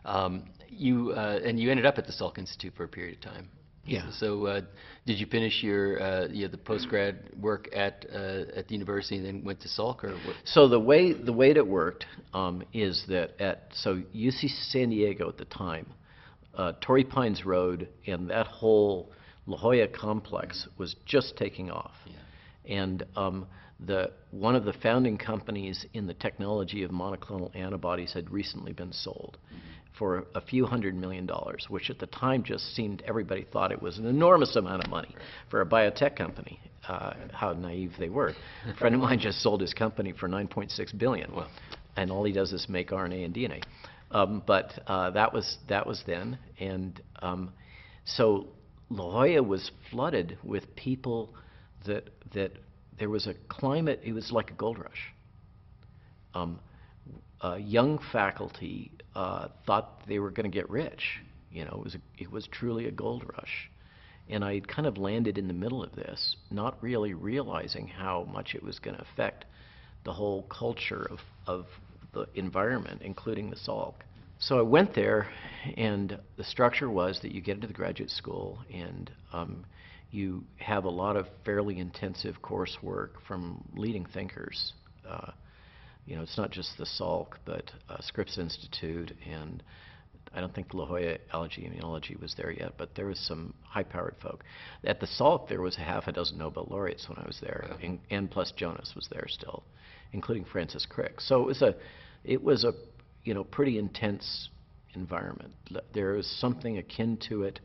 Um, 0.04 0.50
you 0.68 1.12
uh, 1.12 1.40
and 1.44 1.58
you 1.58 1.70
ended 1.70 1.86
up 1.86 1.98
at 1.98 2.06
the 2.06 2.12
Salk 2.12 2.38
Institute 2.38 2.74
for 2.76 2.84
a 2.84 2.88
period 2.88 3.16
of 3.16 3.32
time. 3.32 3.48
Yeah. 3.84 4.10
So, 4.12 4.46
uh, 4.46 4.60
did 5.06 5.18
you 5.18 5.26
finish 5.26 5.62
your 5.62 6.00
uh, 6.00 6.28
you 6.28 6.44
know, 6.44 6.50
the 6.50 6.58
postgrad 6.58 7.34
work 7.38 7.68
at 7.74 8.04
uh, 8.12 8.44
at 8.54 8.68
the 8.68 8.74
university 8.74 9.16
and 9.16 9.24
then 9.24 9.44
went 9.44 9.60
to 9.60 9.68
Salk 9.68 10.04
or 10.04 10.10
what? 10.10 10.36
So 10.44 10.68
the 10.68 10.78
way 10.78 11.14
the 11.14 11.32
way 11.32 11.50
it 11.50 11.66
worked 11.66 12.04
um, 12.34 12.62
is 12.74 13.04
that 13.08 13.40
at 13.40 13.70
so 13.72 14.02
UC 14.14 14.48
San 14.70 14.90
Diego 14.90 15.28
at 15.28 15.38
the 15.38 15.46
time, 15.46 15.86
uh, 16.54 16.72
Torrey 16.82 17.04
Pines 17.04 17.46
Road 17.46 17.88
and 18.06 18.28
that 18.28 18.46
whole 18.46 19.10
La 19.48 19.56
Jolla 19.56 19.88
complex 19.88 20.68
was 20.76 20.94
just 21.06 21.36
taking 21.36 21.70
off, 21.70 21.94
Yeah. 22.06 22.76
and 22.76 23.02
um, 23.16 23.46
the 23.80 24.10
one 24.30 24.54
of 24.54 24.64
the 24.64 24.74
founding 24.74 25.16
companies 25.16 25.86
in 25.94 26.06
the 26.06 26.14
technology 26.14 26.82
of 26.84 26.90
monoclonal 26.90 27.50
antibodies 27.56 28.12
had 28.12 28.30
recently 28.30 28.72
been 28.72 28.92
sold 28.92 29.38
for 29.98 30.26
a 30.34 30.40
few 30.40 30.66
hundred 30.66 30.94
million 30.94 31.26
dollars, 31.26 31.66
which 31.68 31.88
at 31.90 31.98
the 31.98 32.06
time 32.06 32.42
just 32.44 32.74
seemed 32.76 33.02
everybody 33.06 33.42
thought 33.52 33.72
it 33.72 33.80
was 33.82 33.98
an 33.98 34.06
enormous 34.06 34.54
amount 34.54 34.84
of 34.84 34.90
money 34.90 35.12
for 35.50 35.60
a 35.62 35.66
biotech 35.66 36.14
company. 36.14 36.60
Uh, 36.86 37.12
how 37.32 37.52
naive 37.52 37.92
they 37.98 38.08
were. 38.08 38.32
A 38.66 38.74
friend 38.78 38.94
of 38.94 39.00
mine 39.02 39.18
just 39.18 39.42
sold 39.42 39.60
his 39.60 39.74
company 39.74 40.12
for 40.12 40.26
9.6 40.28 40.96
billion, 40.96 41.34
Wow. 41.34 41.46
and 41.96 42.10
all 42.10 42.24
he 42.24 42.32
does 42.32 42.52
is 42.52 42.66
make 42.68 42.90
RNA 42.90 43.24
and 43.26 43.34
DNA. 43.34 43.62
Um, 44.10 44.42
but 44.46 44.72
uh, 44.86 45.10
that 45.10 45.32
was 45.34 45.58
that 45.68 45.86
was 45.86 46.02
then, 46.06 46.38
and 46.58 46.98
um, 47.20 47.52
so 48.06 48.46
La 48.90 49.04
Jolla 49.04 49.42
was 49.42 49.70
flooded 49.90 50.38
with 50.42 50.74
people 50.76 51.34
that 51.86 52.08
that 52.32 52.52
there 52.98 53.10
was 53.10 53.26
a 53.26 53.34
climate. 53.48 54.00
It 54.04 54.12
was 54.12 54.32
like 54.32 54.50
a 54.50 54.54
gold 54.54 54.78
rush. 54.78 55.12
Um, 56.34 56.58
uh, 57.40 57.56
young 57.56 57.98
faculty 58.12 58.90
uh, 59.14 59.48
thought 59.66 60.02
they 60.06 60.18
were 60.18 60.30
going 60.30 60.50
to 60.50 60.54
get 60.54 60.68
rich. 60.68 61.20
You 61.50 61.64
know, 61.64 61.72
it 61.72 61.84
was 61.84 61.94
a, 61.94 62.00
it 62.18 62.30
was 62.30 62.46
truly 62.48 62.86
a 62.86 62.90
gold 62.90 63.24
rush, 63.36 63.70
and 64.28 64.44
I 64.44 64.60
kind 64.60 64.86
of 64.86 64.98
landed 64.98 65.38
in 65.38 65.48
the 65.48 65.54
middle 65.54 65.82
of 65.82 65.94
this, 65.94 66.36
not 66.50 66.82
really 66.82 67.14
realizing 67.14 67.88
how 67.88 68.24
much 68.32 68.54
it 68.54 68.62
was 68.62 68.78
going 68.78 68.96
to 68.96 69.02
affect 69.02 69.44
the 70.04 70.12
whole 70.12 70.42
culture 70.44 71.06
of 71.10 71.20
of 71.46 71.66
the 72.12 72.26
environment, 72.34 73.02
including 73.02 73.50
the 73.50 73.56
Salk. 73.56 73.94
So 74.40 74.58
I 74.58 74.62
went 74.62 74.94
there, 74.94 75.26
and 75.76 76.16
the 76.36 76.44
structure 76.44 76.88
was 76.88 77.18
that 77.22 77.32
you 77.32 77.40
get 77.40 77.56
into 77.56 77.66
the 77.66 77.72
graduate 77.72 78.10
school 78.10 78.60
and 78.72 79.10
um, 79.32 79.64
you 80.12 80.44
have 80.58 80.84
a 80.84 80.90
lot 80.90 81.16
of 81.16 81.26
fairly 81.44 81.78
intensive 81.78 82.36
coursework 82.40 83.10
from 83.26 83.64
leading 83.74 84.06
thinkers. 84.06 84.74
Uh, 85.06 85.32
you 86.06 86.14
know, 86.14 86.22
it's 86.22 86.38
not 86.38 86.52
just 86.52 86.78
the 86.78 86.86
Salk, 86.86 87.34
but 87.44 87.70
uh, 87.88 88.00
Scripps 88.00 88.38
Institute, 88.38 89.12
and 89.28 89.62
I 90.32 90.40
don't 90.40 90.54
think 90.54 90.72
La 90.72 90.86
Jolla 90.86 91.16
Allergy 91.32 91.62
Immunology 91.62 92.18
was 92.20 92.34
there 92.36 92.52
yet, 92.52 92.74
but 92.78 92.94
there 92.94 93.06
was 93.06 93.18
some 93.18 93.54
high-powered 93.62 94.16
folk. 94.22 94.44
At 94.84 95.00
the 95.00 95.06
Salk, 95.06 95.48
there 95.48 95.60
was 95.60 95.76
a 95.76 95.80
half 95.80 96.06
a 96.06 96.12
dozen 96.12 96.38
Nobel 96.38 96.68
laureates 96.70 97.08
when 97.08 97.18
I 97.18 97.26
was 97.26 97.38
there, 97.40 97.76
and, 97.82 97.98
and 98.08 98.30
plus 98.30 98.52
Jonas 98.56 98.92
was 98.94 99.08
there 99.10 99.26
still, 99.28 99.64
including 100.12 100.44
Francis 100.44 100.86
Crick. 100.88 101.20
So 101.20 101.42
it 101.42 101.46
was 101.46 101.62
a, 101.62 101.74
it 102.24 102.42
was 102.42 102.64
a, 102.64 102.72
you 103.24 103.34
know, 103.34 103.44
pretty 103.44 103.78
intense 103.78 104.48
environment. 104.94 105.54
There 105.92 106.16
is 106.16 106.26
something 106.40 106.78
akin 106.78 107.18
to 107.28 107.42
it 107.42 107.60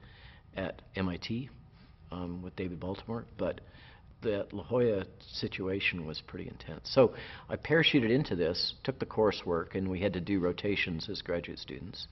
at 0.56 0.82
MIT 0.96 1.50
um, 2.12 2.42
with 2.42 2.56
David 2.56 2.80
Baltimore, 2.80 3.26
but 3.38 3.62
that 4.22 4.54
La 4.54 4.64
Jolla 4.64 5.06
situation 5.34 6.06
was 6.06 6.22
pretty 6.26 6.48
intense. 6.48 6.90
So 6.94 7.14
I 7.50 7.56
parachuted 7.56 8.10
into 8.10 8.36
this, 8.36 8.76
took 8.84 9.00
the 9.00 9.06
coursework, 9.06 9.76
and 9.76 9.90
we 9.90 10.00
had 10.00 10.14
to 10.14 10.22
do 10.22 10.40
rotations 10.40 11.10
as 11.10 11.22
graduate 11.22 11.60
students. 11.60 12.08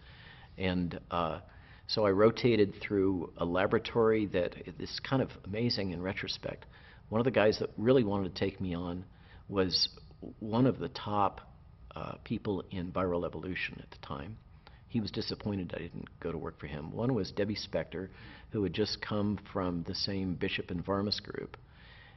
And 0.57 0.99
uh, 1.09 1.39
so 1.87 2.05
I 2.05 2.11
rotated 2.11 2.75
through 2.81 3.31
a 3.37 3.45
laboratory 3.45 4.25
that 4.27 4.55
is 4.79 4.99
kind 5.07 5.21
of 5.21 5.29
amazing 5.45 5.91
in 5.91 6.01
retrospect. 6.01 6.65
One 7.09 7.19
of 7.19 7.25
the 7.25 7.31
guys 7.31 7.59
that 7.59 7.69
really 7.77 8.03
wanted 8.03 8.35
to 8.35 8.39
take 8.39 8.61
me 8.61 8.73
on 8.73 9.05
was 9.49 9.89
one 10.39 10.65
of 10.65 10.79
the 10.79 10.89
top 10.89 11.41
uh, 11.95 12.13
people 12.23 12.63
in 12.71 12.91
viral 12.91 13.25
evolution 13.25 13.79
at 13.81 13.91
the 13.91 14.05
time. 14.05 14.37
He 14.87 14.99
was 14.99 15.11
disappointed 15.11 15.73
I 15.75 15.79
didn't 15.79 16.19
go 16.19 16.31
to 16.31 16.37
work 16.37 16.59
for 16.59 16.67
him. 16.67 16.91
One 16.91 17.13
was 17.13 17.31
Debbie 17.31 17.55
Spector, 17.55 18.09
who 18.51 18.63
had 18.63 18.73
just 18.73 19.01
come 19.01 19.39
from 19.53 19.83
the 19.83 19.95
same 19.95 20.35
Bishop 20.35 20.69
and 20.69 20.85
Varmus 20.85 21.21
group. 21.21 21.55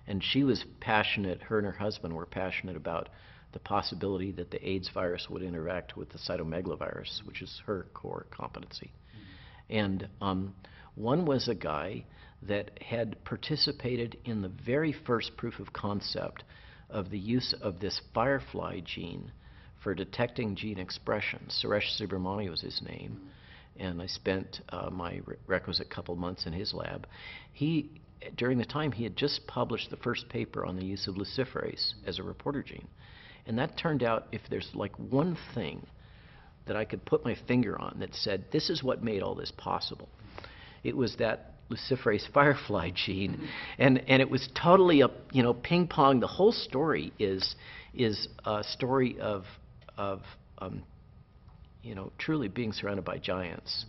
And 0.06 0.22
she 0.22 0.42
was 0.42 0.64
passionate, 0.80 1.40
her 1.42 1.58
and 1.58 1.66
her 1.66 1.72
husband 1.72 2.14
were 2.14 2.26
passionate 2.26 2.76
about 2.76 3.08
the 3.52 3.60
possibility 3.60 4.32
that 4.32 4.50
the 4.50 4.68
AIDS 4.68 4.90
virus 4.92 5.28
would 5.30 5.42
interact 5.42 5.96
with 5.96 6.10
the 6.10 6.18
cytomegalovirus, 6.18 7.24
which 7.24 7.40
is 7.40 7.62
her 7.66 7.86
core 7.94 8.26
competency. 8.30 8.90
And 9.70 10.08
um, 10.20 10.54
one 10.96 11.24
was 11.24 11.48
a 11.48 11.54
guy 11.54 12.04
that 12.42 12.82
had 12.82 13.24
participated 13.24 14.18
in 14.24 14.42
the 14.42 14.48
very 14.48 14.92
first 14.92 15.36
proof 15.36 15.58
of 15.60 15.72
concept 15.72 16.44
of 16.90 17.10
the 17.10 17.18
use 17.18 17.54
of 17.62 17.80
this 17.80 18.00
firefly 18.12 18.80
gene 18.84 19.32
for 19.84 19.94
detecting 19.94 20.56
gene 20.56 20.78
expression. 20.78 21.46
Suresh 21.50 22.00
Subramani 22.00 22.50
was 22.50 22.62
his 22.62 22.80
name, 22.82 23.20
and 23.78 24.00
I 24.00 24.06
spent 24.06 24.62
uh, 24.70 24.88
my 24.90 25.20
re- 25.26 25.36
requisite 25.46 25.90
couple 25.90 26.16
months 26.16 26.46
in 26.46 26.54
his 26.54 26.72
lab. 26.72 27.06
He, 27.52 27.90
during 28.36 28.56
the 28.56 28.64
time, 28.64 28.92
he 28.92 29.04
had 29.04 29.14
just 29.14 29.46
published 29.46 29.90
the 29.90 29.98
first 29.98 30.28
paper 30.30 30.64
on 30.64 30.76
the 30.76 30.84
use 30.84 31.06
of 31.06 31.16
luciferase 31.16 31.92
as 32.06 32.18
a 32.18 32.22
reporter 32.22 32.62
gene, 32.62 32.88
and 33.46 33.58
that 33.58 33.76
turned 33.76 34.02
out 34.02 34.26
if 34.32 34.40
there's 34.48 34.70
like 34.74 34.96
one 34.96 35.36
thing 35.54 35.86
that 36.66 36.76
I 36.76 36.86
could 36.86 37.04
put 37.04 37.22
my 37.22 37.36
finger 37.46 37.78
on 37.78 37.98
that 37.98 38.14
said 38.14 38.46
this 38.50 38.70
is 38.70 38.82
what 38.82 39.04
made 39.04 39.22
all 39.22 39.34
this 39.34 39.52
possible. 39.54 40.08
It 40.82 40.96
was 40.96 41.16
that 41.16 41.52
luciferase 41.70 42.26
firefly 42.32 42.90
gene, 42.94 43.48
and 43.78 44.02
and 44.08 44.22
it 44.22 44.30
was 44.30 44.48
totally 44.60 45.02
a 45.02 45.08
you 45.30 45.42
know 45.42 45.52
ping 45.52 45.88
pong. 45.88 46.20
The 46.20 46.26
whole 46.26 46.52
story 46.52 47.12
is 47.18 47.54
is 47.92 48.28
a 48.46 48.64
story 48.64 49.18
of 49.20 49.44
of 49.96 50.22
um, 50.58 50.82
you 51.82 51.94
know 51.94 52.12
truly 52.18 52.48
being 52.48 52.72
surrounded 52.72 53.04
by 53.04 53.18
giants, 53.18 53.86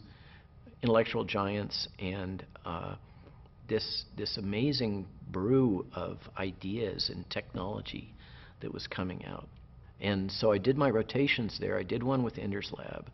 intellectual 0.81 1.23
giants, 1.23 1.87
and 1.99 2.45
uh, 2.65 2.95
this 3.67 4.05
this 4.17 4.37
amazing 4.37 5.07
brew 5.31 5.85
of 5.93 6.17
ideas 6.37 7.09
and 7.13 7.29
technology 7.29 8.13
that 8.61 8.73
was 8.73 8.87
coming 8.87 9.25
out. 9.25 9.47
And 10.01 10.31
so 10.31 10.51
I 10.51 10.57
did 10.57 10.77
my 10.77 10.89
rotations 10.89 11.57
there. 11.59 11.77
I 11.79 11.83
did 11.83 12.03
one 12.03 12.23
with 12.23 12.37
Ender's 12.37 12.71
Lab, 12.77 13.09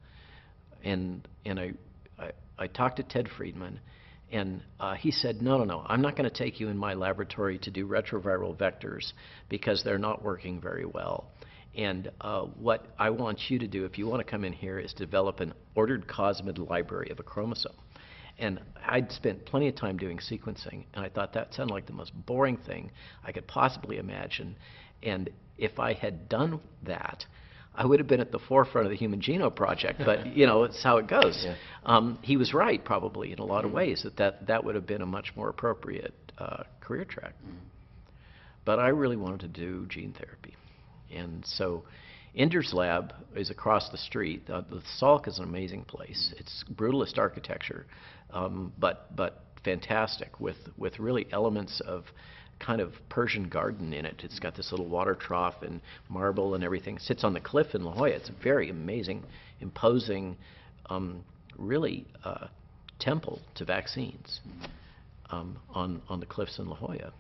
and 0.84 1.28
and 1.46 1.60
I, 1.60 1.74
I 2.20 2.32
I 2.58 2.68
talked 2.68 2.98
to 2.98 3.04
Ted 3.04 3.28
Friedman, 3.38 3.80
and 4.32 4.62
uh, 4.80 4.94
he 4.96 5.12
said, 5.12 5.42
no, 5.42 5.58
no, 5.58 5.66
no, 5.66 5.86
I'm 5.86 6.02
not 6.02 6.16
going 6.16 6.30
to 6.30 6.36
take 6.36 6.60
you 6.60 6.70
in 6.70 6.78
my 6.78 6.94
laboratory 6.94 7.58
to 7.60 7.72
do 7.72 7.86
retroviral 7.86 8.56
vectors 8.56 9.12
because 9.50 9.84
they're 9.84 9.98
not 9.98 10.24
working 10.24 10.62
very 10.62 10.86
well. 10.86 11.26
And 11.78 12.12
uh, 12.20 12.42
what 12.42 12.86
I 13.00 13.10
want 13.10 13.50
you 13.50 13.60
to 13.60 13.68
do, 13.68 13.86
if 13.86 13.98
you 13.98 14.08
want 14.08 14.26
to 14.26 14.30
come 14.30 14.44
in 14.44 14.54
here, 14.54 14.80
is 14.80 14.94
develop 14.94 15.40
an 15.40 15.54
ordered 15.76 16.08
cosmid 16.08 16.58
library 16.70 17.10
of 17.12 17.20
a 17.20 17.24
chromosome. 17.24 17.76
And 18.40 18.60
I'd 18.86 19.12
spent 19.12 19.46
plenty 19.46 19.68
of 19.68 19.76
time 19.76 19.98
doing 19.98 20.18
sequencing, 20.18 20.86
and 20.94 21.06
I 21.06 21.10
thought 21.10 21.34
that 21.34 21.54
sounded 21.54 21.74
like 21.74 21.86
the 21.86 21.94
most 21.94 22.12
boring 22.26 22.58
thing 22.58 22.92
I 23.24 23.32
could 23.32 23.48
possibly 23.48 23.98
imagine. 23.98 24.56
And 25.04 25.30
if 25.58 25.80
I 25.80 25.94
had 25.94 26.28
done 26.28 26.60
that, 26.84 27.26
I 27.74 27.86
would 27.86 28.00
have 28.00 28.08
been 28.08 28.20
at 28.20 28.32
the 28.32 28.40
forefront 28.40 28.88
of 28.88 28.92
the 28.92 28.98
Human 28.98 29.22
Genome 29.22 29.56
Project, 29.56 30.02
but 30.04 30.26
you 30.36 30.46
know, 30.46 30.64
it's 30.64 30.84
how 30.84 30.98
it 30.98 31.08
goes. 31.08 31.42
Yeah. 31.46 31.56
Um, 31.86 32.20
he 32.22 32.36
was 32.36 32.54
right, 32.54 32.84
probably 32.84 33.32
in 33.32 33.40
a 33.40 33.46
lot 33.46 33.64
of 33.64 33.72
ways, 33.72 34.04
that 34.04 34.18
that, 34.18 34.48
that 34.48 34.64
would 34.64 34.76
have 34.76 34.88
been 34.88 35.02
a 35.02 35.06
much 35.06 35.32
more 35.36 35.50
appropriate 35.50 36.14
uh, 36.38 36.64
career 36.82 37.06
track. 37.06 37.34
But 38.66 38.80
I 38.80 38.90
really 38.90 39.16
wanted 39.16 39.40
to 39.42 39.48
do 39.48 39.86
gene 39.88 40.14
therapy, 40.14 40.56
and 41.16 41.46
so 41.46 41.84
Ender's 42.36 42.74
lab 42.74 43.14
is 43.36 43.50
across 43.50 43.90
the 43.90 43.98
street. 43.98 44.50
Uh, 44.50 44.62
the 44.70 44.82
Salk 45.00 45.28
is 45.28 45.38
an 45.38 45.44
amazing 45.44 45.84
place. 45.84 46.34
It's 46.38 46.64
brutalist 46.74 47.18
architecture, 47.18 47.86
um, 48.32 48.72
but 48.80 49.16
but 49.16 49.44
fantastic 49.64 50.40
with 50.40 50.58
with 50.78 50.98
really 51.00 51.28
elements 51.32 51.82
of 51.82 52.06
kind 52.60 52.80
of 52.80 52.94
Persian 53.10 53.50
garden 53.50 53.92
in 53.92 54.06
it. 54.06 54.22
It's 54.24 54.40
got 54.40 54.56
this 54.56 54.72
little 54.72 54.88
water 54.88 55.16
trough 55.16 55.62
and 55.62 55.82
marble 56.10 56.56
and 56.56 56.64
everything. 56.64 56.98
It 56.98 57.02
sits 57.02 57.24
on 57.24 57.34
the 57.34 57.40
cliff 57.40 57.74
in 57.74 57.84
La 57.84 57.94
Jolla. 57.94 58.10
It's 58.10 58.30
a 58.30 58.44
very 58.44 58.70
amazing, 58.70 59.24
imposing, 59.60 60.38
um, 60.90 61.24
really 61.58 62.06
uh, 62.24 62.48
temple 63.00 63.42
to 63.56 63.66
vaccines 63.66 64.40
um, 65.32 65.58
on 65.72 66.02
on 66.08 66.20
the 66.22 66.26
cliffs 66.26 66.60
in 66.60 66.70
La 66.70 66.78
Jolla. 66.78 67.12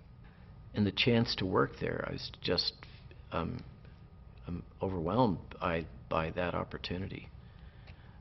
And 0.73 0.87
the 0.87 0.91
chance 0.91 1.35
to 1.35 1.45
work 1.45 1.79
there, 1.81 2.05
I 2.07 2.13
was 2.13 2.31
just 2.41 2.73
um, 3.33 3.61
overwhelmed 4.81 5.39
by 5.59 5.85
by 6.09 6.31
that 6.31 6.53
opportunity. 6.55 7.29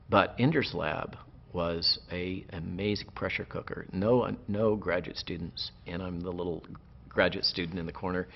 But 0.09 0.35
Ender's 0.39 0.73
Lab 0.73 1.17
was 1.53 1.99
a 2.11 2.45
amazing 2.53 3.09
pressure 3.15 3.45
cooker. 3.45 3.85
No 3.91 4.35
no 4.47 4.75
graduate 4.75 5.17
students, 5.17 5.71
and 5.87 6.01
I'm 6.01 6.21
the 6.21 6.31
little 6.31 6.63
graduate 7.09 7.45
student 7.45 7.77
in 7.77 7.85
the 7.85 7.91
corner 7.91 8.27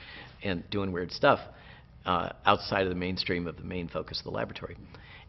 and 0.43 0.69
doing 0.69 0.91
weird 0.91 1.11
stuff 1.11 1.39
uh, 2.05 2.29
outside 2.45 2.83
of 2.83 2.89
the 2.89 2.95
mainstream 2.95 3.47
of 3.47 3.57
the 3.57 3.63
main 3.63 3.87
focus 3.87 4.19
of 4.19 4.25
the 4.25 4.31
laboratory. 4.31 4.77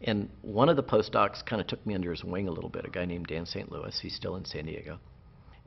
And 0.01 0.29
one 0.41 0.69
of 0.69 0.75
the 0.75 0.83
postdocs 0.83 1.43
kind 1.45 1.59
of 1.59 1.67
took 1.67 1.83
me 1.85 1.95
under 1.95 2.11
his 2.11 2.23
wing 2.23 2.47
a 2.47 2.51
little 2.51 2.69
bit, 2.69 2.85
a 2.85 2.89
guy 2.89 3.05
named 3.05 3.27
Dan 3.27 3.45
St. 3.45 3.71
Louis. 3.71 3.97
He's 4.01 4.15
still 4.15 4.35
in 4.35 4.45
San 4.45 4.65
Diego. 4.65 4.99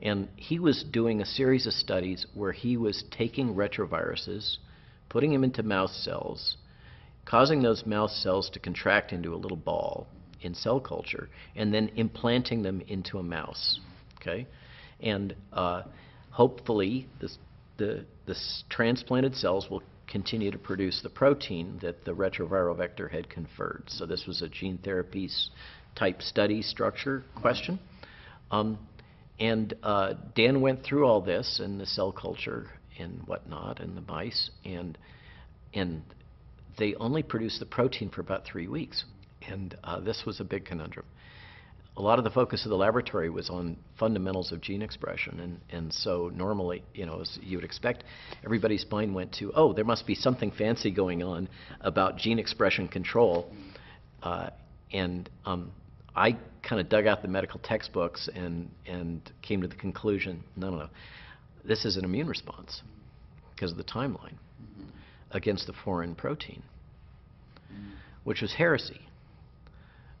And 0.01 0.29
he 0.35 0.57
was 0.57 0.83
doing 0.83 1.21
a 1.21 1.25
series 1.25 1.67
of 1.67 1.73
studies 1.73 2.25
where 2.33 2.53
he 2.53 2.77
was 2.77 3.03
taking 3.11 3.53
retroviruses, 3.55 4.57
putting 5.09 5.31
them 5.31 5.43
into 5.43 5.63
mouse 5.63 5.95
cells, 6.03 6.55
causing 7.25 7.61
those 7.61 7.85
mouse 7.85 8.21
cells 8.21 8.49
to 8.51 8.59
contract 8.59 9.11
into 9.13 9.33
a 9.33 9.37
little 9.37 9.57
ball 9.57 10.07
in 10.41 10.55
cell 10.55 10.79
culture, 10.79 11.29
and 11.55 11.73
then 11.73 11.89
implanting 11.95 12.63
them 12.63 12.81
into 12.87 13.19
a 13.19 13.23
mouse. 13.23 13.79
Okay? 14.19 14.47
And 14.99 15.35
uh, 15.53 15.83
hopefully, 16.31 17.07
this 17.19 17.37
the, 17.77 18.05
the 18.27 18.35
transplanted 18.69 19.35
cells 19.35 19.67
will 19.69 19.81
continue 20.07 20.51
to 20.51 20.57
produce 20.57 21.01
the 21.01 21.09
protein 21.09 21.79
that 21.81 22.05
the 22.05 22.11
retroviral 22.11 22.77
vector 22.77 23.07
had 23.07 23.29
conferred. 23.29 23.83
So 23.87 24.05
this 24.05 24.25
was 24.27 24.41
a 24.41 24.49
gene 24.49 24.77
therapy 24.83 25.29
type 25.95 26.21
study 26.21 26.61
structure 26.61 27.23
question. 27.35 27.79
Um, 28.51 28.77
and 29.39 29.73
uh, 29.81 30.13
Dan 30.35 30.61
went 30.61 30.83
through 30.83 31.05
all 31.05 31.21
this 31.21 31.59
in 31.63 31.79
the 31.79 31.85
cell 31.85 32.11
culture 32.11 32.67
and 32.99 33.21
whatnot 33.25 33.79
and 33.79 33.97
the 33.97 34.01
mice, 34.01 34.51
and 34.63 34.97
and 35.73 36.03
they 36.77 36.95
only 36.95 37.23
produced 37.23 37.59
the 37.59 37.65
protein 37.65 38.09
for 38.09 38.21
about 38.21 38.45
three 38.45 38.67
weeks. 38.67 39.03
And 39.47 39.75
uh, 39.83 39.99
this 39.99 40.23
was 40.25 40.39
a 40.39 40.43
big 40.43 40.65
conundrum. 40.65 41.05
A 41.97 42.01
lot 42.01 42.19
of 42.19 42.23
the 42.23 42.29
focus 42.29 42.63
of 42.65 42.69
the 42.69 42.77
laboratory 42.77 43.29
was 43.29 43.49
on 43.49 43.75
fundamentals 43.99 44.51
of 44.53 44.61
gene 44.61 44.81
expression, 44.81 45.39
and, 45.41 45.59
and 45.71 45.93
so 45.93 46.31
normally, 46.33 46.83
you 46.93 47.05
know, 47.05 47.19
as 47.19 47.37
you 47.41 47.57
would 47.57 47.65
expect, 47.65 48.05
everybody's 48.45 48.85
mind 48.89 49.13
went 49.13 49.33
to, 49.33 49.51
oh, 49.55 49.73
there 49.73 49.83
must 49.83 50.07
be 50.07 50.15
something 50.15 50.51
fancy 50.51 50.89
going 50.89 51.21
on 51.21 51.49
about 51.81 52.17
gene 52.17 52.39
expression 52.39 52.87
control, 52.87 53.51
uh, 54.23 54.51
and 54.93 55.29
um, 55.45 55.71
I 56.15 56.37
kind 56.63 56.79
of 56.79 56.87
dug 56.87 57.07
out 57.07 57.23
the 57.23 57.27
medical 57.27 57.59
textbooks 57.59 58.29
and 58.33 58.69
and 58.85 59.21
came 59.41 59.61
to 59.61 59.67
the 59.67 59.75
conclusion, 59.75 60.43
no, 60.55 60.69
no, 60.69 60.77
no, 60.77 60.89
this 61.65 61.83
is 61.83 61.97
an 61.97 62.05
immune 62.05 62.27
response 62.27 62.81
because 63.53 63.71
of 63.71 63.77
the 63.77 63.83
timeline 63.83 64.37
against 65.33 65.67
the 65.67 65.73
foreign 65.73 66.15
protein, 66.15 66.63
which 68.23 68.41
was 68.41 68.53
heresy 68.53 69.01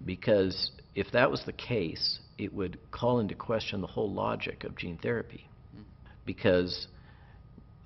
because 0.05 0.71
if 0.95 1.11
that 1.11 1.29
was 1.31 1.43
the 1.45 1.53
case, 1.53 2.19
it 2.37 2.53
would 2.53 2.79
call 2.91 3.19
into 3.19 3.35
question 3.35 3.81
the 3.81 3.87
whole 3.87 4.11
logic 4.11 4.63
of 4.63 4.75
gene 4.75 4.97
therapy. 4.97 5.47
Because 6.25 6.87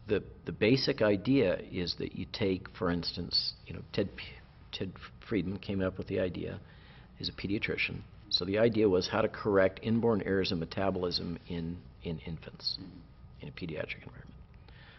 the, 0.08 0.24
the 0.46 0.52
basic 0.52 1.02
idea 1.02 1.60
is 1.72 1.96
that 2.00 2.16
you 2.16 2.26
take, 2.32 2.68
for 2.78 2.90
instance, 2.92 3.54
you 3.66 3.74
know, 3.74 3.82
Ted, 3.94 4.10
Ted 4.72 4.92
Friedman 5.28 5.60
came 5.60 5.82
up 5.82 5.98
with 5.98 6.08
the 6.08 6.20
idea, 6.20 6.60
he's 7.18 7.30
a 7.30 7.34
pediatrician. 7.34 8.02
So 8.30 8.46
the 8.46 8.60
idea 8.60 8.90
was 8.90 9.08
how 9.08 9.22
to 9.22 9.30
correct 9.30 9.80
inborn 9.84 10.22
errors 10.24 10.52
in 10.52 10.60
metabolism 10.60 11.38
in, 11.48 11.78
in 12.04 12.20
infants 12.20 12.78
in 13.42 13.48
a 13.48 13.52
pediatric 13.52 14.04
environment. 14.04 14.35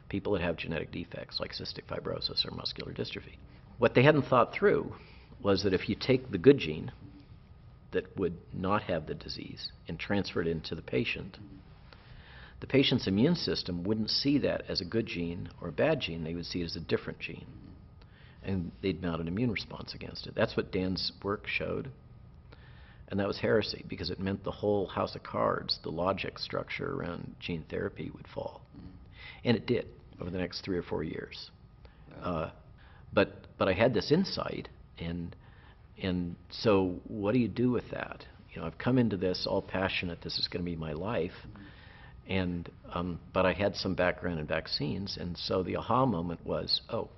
People 0.08 0.32
that 0.32 0.42
have 0.42 0.56
genetic 0.56 0.92
defects 0.92 1.40
like 1.40 1.52
cystic 1.52 1.86
fibrosis 1.88 2.46
or 2.46 2.54
muscular 2.54 2.92
dystrophy. 2.92 3.38
What 3.78 3.94
they 3.94 4.02
hadn't 4.02 4.26
thought 4.26 4.52
through 4.52 4.94
was 5.42 5.62
that 5.62 5.74
if 5.74 5.88
you 5.88 5.94
take 5.94 6.30
the 6.30 6.38
good 6.38 6.58
gene, 6.58 6.92
that 7.92 8.16
would 8.16 8.36
not 8.52 8.82
have 8.82 9.06
the 9.06 9.14
disease 9.14 9.70
and 9.88 9.98
transfer 9.98 10.40
it 10.40 10.46
into 10.46 10.74
the 10.74 10.82
patient, 10.82 11.38
the 12.60 12.66
patient's 12.66 13.06
immune 13.06 13.34
system 13.34 13.84
wouldn't 13.84 14.10
see 14.10 14.38
that 14.38 14.64
as 14.68 14.80
a 14.80 14.84
good 14.84 15.06
gene 15.06 15.50
or 15.60 15.68
a 15.68 15.72
bad 15.72 16.00
gene. 16.00 16.24
They 16.24 16.34
would 16.34 16.46
see 16.46 16.62
it 16.62 16.64
as 16.64 16.76
a 16.76 16.80
different 16.80 17.18
gene. 17.18 17.46
And 18.42 18.72
they'd 18.82 19.02
mount 19.02 19.20
an 19.20 19.28
immune 19.28 19.50
response 19.50 19.94
against 19.94 20.26
it. 20.26 20.34
That's 20.34 20.56
what 20.56 20.72
Dan's 20.72 21.12
work 21.22 21.46
showed. 21.46 21.90
And 23.08 23.20
that 23.20 23.28
was 23.28 23.38
heresy 23.38 23.84
because 23.88 24.10
it 24.10 24.18
meant 24.18 24.42
the 24.42 24.50
whole 24.50 24.86
house 24.86 25.14
of 25.14 25.22
cards, 25.22 25.78
the 25.82 25.90
logic 25.90 26.38
structure 26.38 26.94
around 26.94 27.36
gene 27.40 27.64
therapy 27.68 28.10
would 28.14 28.26
fall. 28.26 28.62
And 29.44 29.56
it 29.56 29.66
did 29.66 29.86
over 30.20 30.30
the 30.30 30.38
next 30.38 30.62
three 30.62 30.78
or 30.78 30.82
four 30.82 31.02
years. 31.04 31.50
Uh, 32.22 32.50
but, 33.12 33.46
but 33.58 33.68
I 33.68 33.72
had 33.72 33.94
this 33.94 34.10
insight, 34.10 34.68
and 34.98 35.34
and 36.02 36.36
so, 36.50 37.00
what 37.08 37.32
do 37.32 37.38
you 37.38 37.48
do 37.48 37.70
with 37.70 37.90
that? 37.90 38.24
You 38.52 38.60
know, 38.60 38.66
I've 38.66 38.78
come 38.78 38.98
into 38.98 39.16
this 39.16 39.46
all 39.48 39.62
passionate. 39.62 40.20
This 40.22 40.38
is 40.38 40.48
going 40.48 40.64
to 40.64 40.70
be 40.70 40.76
my 40.76 40.92
life, 40.92 41.32
and 42.28 42.68
um, 42.92 43.18
but 43.32 43.46
I 43.46 43.52
had 43.52 43.76
some 43.76 43.94
background 43.94 44.38
in 44.38 44.46
vaccines, 44.46 45.16
and 45.18 45.36
so 45.36 45.62
the 45.62 45.76
aha 45.76 46.04
moment 46.04 46.44
was, 46.44 46.82
oh, 46.90 47.08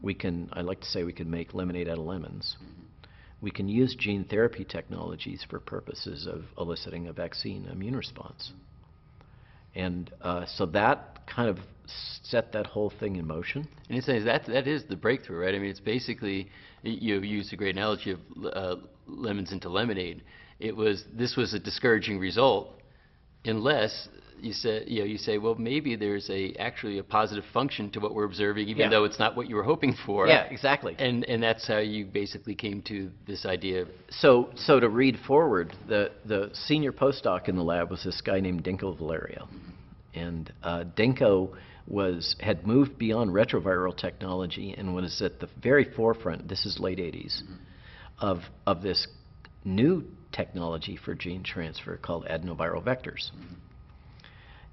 we 0.00 0.14
can. 0.14 0.48
I 0.52 0.60
like 0.60 0.80
to 0.80 0.86
say 0.86 1.02
we 1.02 1.12
can 1.12 1.30
make 1.30 1.52
lemonade 1.52 1.88
out 1.88 1.98
of 1.98 2.04
lemons. 2.04 2.56
We 3.40 3.50
can 3.50 3.68
use 3.68 3.96
gene 3.98 4.24
therapy 4.24 4.64
technologies 4.64 5.44
for 5.48 5.58
purposes 5.58 6.26
of 6.26 6.44
eliciting 6.58 7.08
a 7.08 7.12
vaccine 7.12 7.66
immune 7.72 7.96
response, 7.96 8.52
and 9.74 10.10
uh, 10.22 10.46
so 10.46 10.66
that 10.66 11.26
kind 11.26 11.48
of 11.48 11.58
set 12.22 12.52
that 12.52 12.66
whole 12.66 12.90
thing 12.90 13.16
in 13.16 13.26
motion. 13.26 13.66
And 13.88 13.98
it's 13.98 14.06
that 14.06 14.46
that 14.46 14.66
is 14.66 14.84
the 14.84 14.96
breakthrough, 14.96 15.44
right? 15.44 15.54
I 15.54 15.58
mean, 15.58 15.70
it's 15.70 15.80
basically 15.80 16.50
you 16.82 17.20
used 17.20 17.52
a 17.52 17.56
great 17.56 17.76
analogy 17.76 18.12
of 18.12 18.20
uh, 18.52 18.76
lemons 19.06 19.52
into 19.52 19.68
lemonade. 19.68 20.22
It 20.58 20.76
was 20.76 21.04
this 21.12 21.36
was 21.36 21.54
a 21.54 21.58
discouraging 21.58 22.18
result, 22.18 22.80
unless 23.44 24.08
you 24.42 24.52
say 24.52 24.84
you 24.86 25.00
know 25.00 25.04
you 25.06 25.18
say 25.18 25.38
well 25.38 25.54
maybe 25.54 25.96
there's 25.96 26.28
a 26.30 26.54
actually 26.58 26.98
a 26.98 27.02
positive 27.02 27.44
function 27.52 27.90
to 27.90 28.00
what 28.00 28.14
we're 28.14 28.24
observing 28.24 28.68
even 28.68 28.82
Yeah. 28.82 28.88
though 28.90 29.04
it's 29.04 29.18
not 29.18 29.36
what 29.36 29.48
you 29.48 29.56
were 29.56 29.62
hoping 29.62 29.94
for. 30.06 30.26
Yeah, 30.26 30.44
exactly. 30.44 30.94
And 30.98 31.24
and 31.24 31.42
that's 31.42 31.66
how 31.66 31.78
you 31.78 32.06
basically 32.06 32.54
came 32.54 32.82
to 32.82 33.10
this 33.26 33.46
idea. 33.46 33.86
So, 34.10 34.50
so 34.56 34.80
to 34.80 34.88
read 34.88 35.18
forward, 35.26 35.74
the, 35.88 36.10
the 36.24 36.50
senior 36.52 36.92
postdoc 36.92 37.48
in 37.48 37.56
the 37.56 37.62
lab 37.62 37.90
was 37.90 38.02
this 38.04 38.20
guy 38.20 38.40
named 38.40 38.64
Dinko 38.64 38.96
Valerio. 38.96 39.48
And 40.14 40.52
uh, 40.62 40.84
Dinko 40.96 41.54
was, 41.86 42.36
had 42.40 42.66
moved 42.66 42.98
beyond 42.98 43.30
retroviral 43.30 43.96
technology 43.96 44.74
and 44.76 44.94
was 44.94 45.22
at 45.22 45.40
the 45.40 45.48
very 45.62 45.84
forefront, 45.84 46.48
this 46.48 46.66
is 46.66 46.78
late 46.80 46.98
80s, 46.98 47.42
of, 48.18 48.38
of 48.66 48.82
this 48.82 49.06
new 49.64 50.04
technology 50.32 50.96
for 50.96 51.14
gene 51.14 51.42
transfer 51.42 51.96
called 51.96 52.24
adenoviral 52.26 52.82
vectors. 52.82 53.30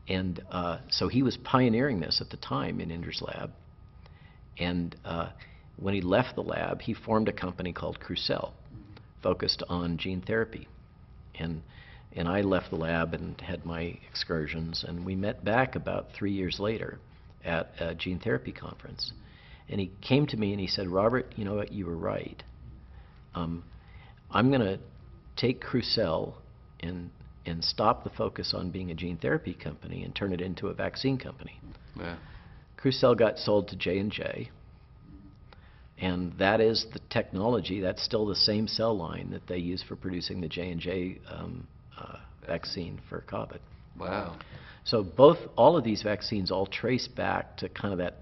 And 0.08 0.42
uh, 0.52 0.80
so 0.90 1.08
he 1.08 1.24
was 1.24 1.38
pioneering 1.44 2.00
this 2.00 2.22
at 2.22 2.30
the 2.30 2.38
time 2.38 2.80
in 2.80 2.92
Ender's 2.92 3.22
lab. 3.22 3.52
And 4.58 4.96
uh, 5.04 5.30
when 5.78 5.94
he 5.94 6.02
left 6.02 6.36
the 6.36 6.44
lab, 6.44 6.82
he 6.82 6.94
formed 6.94 7.28
a 7.28 7.34
company 7.34 7.74
called 7.74 8.00
Crucell, 8.00 8.54
focused 9.22 9.64
on 9.70 9.98
gene 9.98 10.22
therapy. 10.22 10.68
And 11.40 11.62
And 12.14 12.28
I 12.28 12.42
left 12.42 12.70
the 12.72 12.78
lab 12.78 13.14
and 13.14 13.40
had 13.42 13.66
my 13.66 14.00
excursions, 14.10 14.84
and 14.88 15.06
we 15.06 15.16
met 15.16 15.44
back 15.44 15.76
about 15.76 16.08
three 16.18 16.32
years 16.32 16.60
later 16.60 16.98
at 17.46 17.70
a 17.80 17.94
gene 17.94 18.20
therapy 18.20 18.52
conference. 18.52 19.12
And 19.70 19.80
he 19.80 19.92
came 20.02 20.26
to 20.28 20.38
me 20.38 20.52
and 20.52 20.60
he 20.60 20.68
said, 20.68 20.88
Robert, 20.88 21.34
you 21.36 21.46
know 21.46 21.56
what, 21.56 21.72
you 21.72 21.86
were 21.86 21.96
right. 21.98 22.42
Um, 23.36 23.64
I'm 24.32 24.50
going 24.50 24.62
to 24.62 24.80
take 25.36 25.62
Crucell 25.62 26.36
and, 26.80 27.12
and 27.48 27.64
stop 27.64 28.04
the 28.04 28.10
focus 28.10 28.54
on 28.56 28.70
being 28.70 28.92
a 28.92 28.94
gene 28.94 29.18
therapy 29.18 29.54
company 29.54 30.04
and 30.04 30.16
turn 30.16 30.34
it 30.34 30.42
into 30.42 30.68
a 30.68 30.74
vaccine 30.74 31.18
company. 31.18 31.60
Yeah. 31.98 32.18
Crucell 32.78 33.16
got 33.16 33.40
sold 33.40 33.70
to 33.70 33.76
J&J, 33.76 34.52
and 36.00 36.34
that 36.38 36.62
is 36.62 36.86
the 36.94 37.00
technology. 37.10 37.80
That's 37.82 38.04
still 38.04 38.28
the 38.28 38.36
same 38.36 38.68
cell 38.68 38.96
line 38.96 39.32
that 39.32 39.48
they 39.48 39.58
use 39.58 39.84
for 39.88 39.96
producing 39.96 40.42
the 40.42 40.48
J&J 40.48 41.20
um, 41.30 41.68
uh, 42.00 42.18
vaccine 42.46 43.00
for 43.10 43.24
COVID. 43.28 43.60
Wow. 44.00 44.38
So 44.84 45.04
both, 45.04 45.40
all 45.58 45.76
of 45.76 45.84
these 45.84 46.04
vaccines 46.04 46.52
all 46.52 46.68
trace 46.68 47.08
back 47.08 47.58
to 47.58 47.70
kind 47.70 47.92
of 47.94 47.98
that 47.98 48.16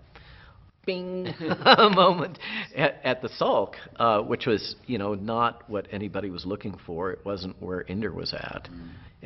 bing 0.86 1.24
moment 1.40 2.40
at, 2.76 3.00
at 3.04 3.22
the 3.22 3.30
Salk, 3.30 3.74
uh, 3.98 4.22
which 4.22 4.46
was, 4.46 4.76
you 4.88 4.98
know, 4.98 5.14
not 5.16 5.70
what 5.70 5.88
anybody 5.92 6.30
was 6.30 6.46
looking 6.46 6.78
for. 6.86 7.12
It 7.12 7.26
wasn't 7.26 7.62
where 7.62 7.84
Inder 7.84 8.14
was 8.14 8.34
at. 8.34 8.70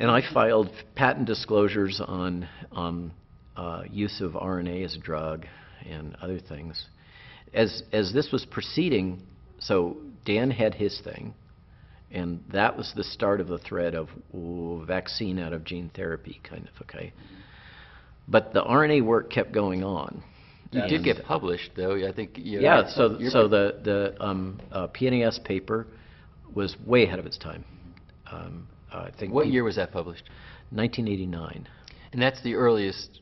And 0.00 0.10
I 0.10 0.22
filed 0.32 0.70
patent 0.96 1.26
disclosures 1.26 2.00
on 2.04 2.48
on 2.72 3.12
uh, 3.54 3.82
use 3.90 4.22
of 4.22 4.32
RNA 4.32 4.86
as 4.86 4.94
a 4.94 4.98
drug 4.98 5.44
and 5.88 6.16
other 6.22 6.40
things. 6.40 6.86
As 7.52 7.82
as 7.92 8.10
this 8.12 8.32
was 8.32 8.46
proceeding, 8.46 9.22
so 9.58 9.98
Dan 10.24 10.50
had 10.50 10.72
his 10.72 10.98
thing, 11.04 11.34
and 12.10 12.42
that 12.50 12.78
was 12.78 12.92
the 12.96 13.04
start 13.04 13.42
of 13.42 13.48
the 13.48 13.58
thread 13.58 13.94
of 13.94 14.08
ooh, 14.34 14.82
vaccine 14.86 15.38
out 15.38 15.52
of 15.52 15.64
gene 15.64 15.90
therapy, 15.94 16.40
kind 16.48 16.66
of 16.66 16.82
okay. 16.82 17.12
But 18.26 18.54
the 18.54 18.62
RNA 18.62 19.04
work 19.04 19.30
kept 19.30 19.52
going 19.52 19.84
on. 19.84 20.22
You 20.72 20.86
did 20.88 21.04
get 21.04 21.24
published, 21.24 21.72
though. 21.76 22.08
I 22.08 22.12
think. 22.12 22.38
You 22.38 22.60
yeah, 22.60 22.88
so 22.88 23.18
so 23.28 23.48
the 23.48 23.80
the 23.84 24.24
um, 24.24 24.60
uh, 24.72 24.86
PNAS 24.86 25.44
paper 25.44 25.86
was 26.54 26.74
way 26.86 27.04
ahead 27.04 27.18
of 27.18 27.26
its 27.26 27.36
time. 27.36 27.64
Um, 28.30 28.66
I 28.92 29.10
think 29.18 29.32
What 29.32 29.48
year 29.48 29.64
was 29.64 29.76
that 29.76 29.92
published? 29.92 30.24
1989. 30.70 31.68
And 32.12 32.20
that's 32.22 32.42
the 32.42 32.54
earliest 32.54 33.20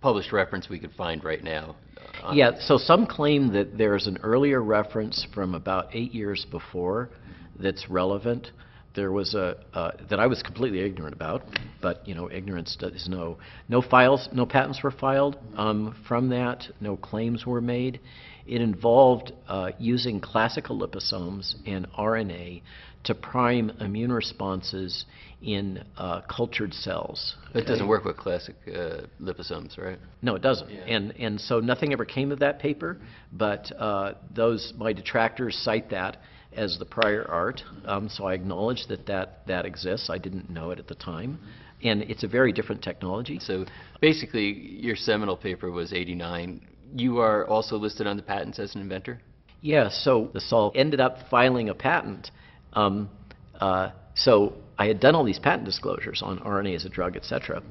published 0.00 0.32
reference 0.32 0.68
we 0.68 0.78
could 0.78 0.92
find 0.92 1.24
right 1.24 1.42
now. 1.42 1.76
uh, 2.22 2.32
Yeah, 2.32 2.52
so 2.60 2.78
some 2.78 3.06
claim 3.06 3.52
that 3.52 3.76
there's 3.76 4.06
an 4.06 4.18
earlier 4.22 4.62
reference 4.62 5.26
from 5.34 5.54
about 5.54 5.88
eight 5.92 6.14
years 6.14 6.46
before 6.50 7.10
that's 7.58 7.88
relevant. 7.90 8.52
There 8.94 9.12
was 9.12 9.34
a 9.34 9.56
uh, 9.74 9.92
that 10.08 10.18
I 10.18 10.26
was 10.26 10.42
completely 10.42 10.80
ignorant 10.80 11.14
about, 11.14 11.42
but 11.80 12.06
you 12.06 12.14
know, 12.14 12.30
ignorance 12.30 12.76
is 12.80 13.08
no 13.08 13.38
no 13.68 13.80
files, 13.80 14.28
no 14.32 14.46
patents 14.46 14.82
were 14.82 14.90
filed 14.90 15.36
um, 15.56 15.94
from 16.08 16.28
that. 16.30 16.64
No 16.80 16.96
claims 16.96 17.46
were 17.46 17.60
made. 17.60 18.00
It 18.46 18.60
involved 18.62 19.32
uh, 19.46 19.70
using 19.78 20.20
classical 20.20 20.78
liposomes 20.78 21.54
and 21.66 21.86
RNA 21.92 22.62
to 23.08 23.14
prime 23.14 23.70
immune 23.80 24.12
responses 24.12 25.06
in 25.40 25.82
uh, 25.96 26.20
cultured 26.28 26.74
cells. 26.74 27.36
It 27.54 27.64
doesn't 27.64 27.88
work 27.88 28.04
with 28.04 28.18
classic 28.18 28.54
uh, 28.66 29.06
liposomes, 29.18 29.78
right? 29.78 29.98
No, 30.20 30.34
it 30.34 30.42
doesn't. 30.42 30.68
Yeah. 30.68 30.82
And, 30.82 31.12
and 31.12 31.40
so 31.40 31.58
nothing 31.58 31.94
ever 31.94 32.04
came 32.04 32.30
of 32.32 32.38
that 32.40 32.58
paper, 32.58 32.98
but 33.32 33.72
uh, 33.78 34.12
those, 34.34 34.74
my 34.76 34.92
detractors 34.92 35.56
cite 35.64 35.88
that 35.88 36.18
as 36.52 36.78
the 36.78 36.84
prior 36.84 37.26
art. 37.30 37.62
Um, 37.86 38.10
so 38.10 38.26
I 38.26 38.34
acknowledge 38.34 38.86
that, 38.90 39.06
that 39.06 39.46
that 39.46 39.64
exists. 39.64 40.10
I 40.10 40.18
didn't 40.18 40.50
know 40.50 40.70
it 40.70 40.78
at 40.78 40.86
the 40.86 40.94
time. 40.94 41.38
And 41.82 42.02
it's 42.02 42.24
a 42.24 42.28
very 42.28 42.52
different 42.52 42.82
technology. 42.82 43.38
So 43.38 43.64
basically, 44.02 44.52
your 44.52 44.96
seminal 44.96 45.36
paper 45.36 45.70
was 45.70 45.94
89. 45.94 46.60
You 46.94 47.20
are 47.20 47.46
also 47.46 47.76
listed 47.76 48.06
on 48.06 48.18
the 48.18 48.22
patents 48.22 48.58
as 48.58 48.74
an 48.74 48.82
inventor? 48.82 49.22
Yeah, 49.62 49.88
so 49.88 50.30
the 50.34 50.40
Sol 50.40 50.72
ended 50.74 51.00
up 51.00 51.16
filing 51.30 51.70
a 51.70 51.74
patent. 51.74 52.30
Um, 52.78 53.08
uh, 53.60 53.90
so 54.14 54.52
I 54.78 54.86
had 54.86 55.00
done 55.00 55.14
all 55.14 55.24
these 55.24 55.38
patent 55.38 55.64
disclosures 55.64 56.22
on 56.22 56.38
RNA 56.38 56.76
as 56.76 56.84
a 56.84 56.88
drug, 56.88 57.16
et 57.16 57.24
cetera. 57.24 57.62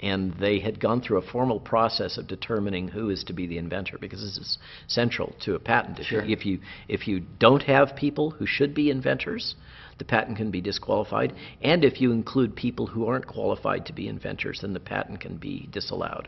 And 0.00 0.34
they 0.40 0.58
had 0.58 0.80
gone 0.80 1.00
through 1.00 1.18
a 1.18 1.22
formal 1.22 1.60
process 1.60 2.18
of 2.18 2.26
determining 2.26 2.88
who 2.88 3.10
is 3.10 3.22
to 3.24 3.32
be 3.32 3.46
the 3.46 3.58
inventor, 3.58 3.98
because 4.00 4.20
this 4.20 4.36
is 4.36 4.58
central 4.88 5.34
to 5.44 5.54
a 5.54 5.60
patent. 5.60 6.00
If, 6.00 6.06
Sure. 6.06 6.24
you, 6.24 6.32
if 6.36 6.44
you 6.46 6.58
if 6.88 7.06
you 7.08 7.20
don't 7.38 7.62
have 7.62 7.94
people 7.94 8.30
who 8.30 8.46
should 8.46 8.74
be 8.74 8.90
inventors, 8.90 9.54
the 9.98 10.04
patent 10.04 10.38
can 10.38 10.50
be 10.50 10.60
disqualified. 10.60 11.34
And 11.62 11.84
if 11.84 12.00
you 12.00 12.10
include 12.10 12.56
people 12.56 12.86
who 12.88 13.06
aren't 13.06 13.26
qualified 13.28 13.86
to 13.86 13.92
be 13.92 14.08
inventors, 14.08 14.60
then 14.62 14.72
the 14.72 14.80
patent 14.80 15.20
can 15.20 15.36
be 15.36 15.68
disallowed. 15.70 16.26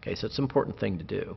Okay, 0.00 0.14
so 0.14 0.26
it's 0.28 0.38
an 0.38 0.44
important 0.44 0.78
thing 0.78 0.98
to 0.98 1.04
do. 1.04 1.36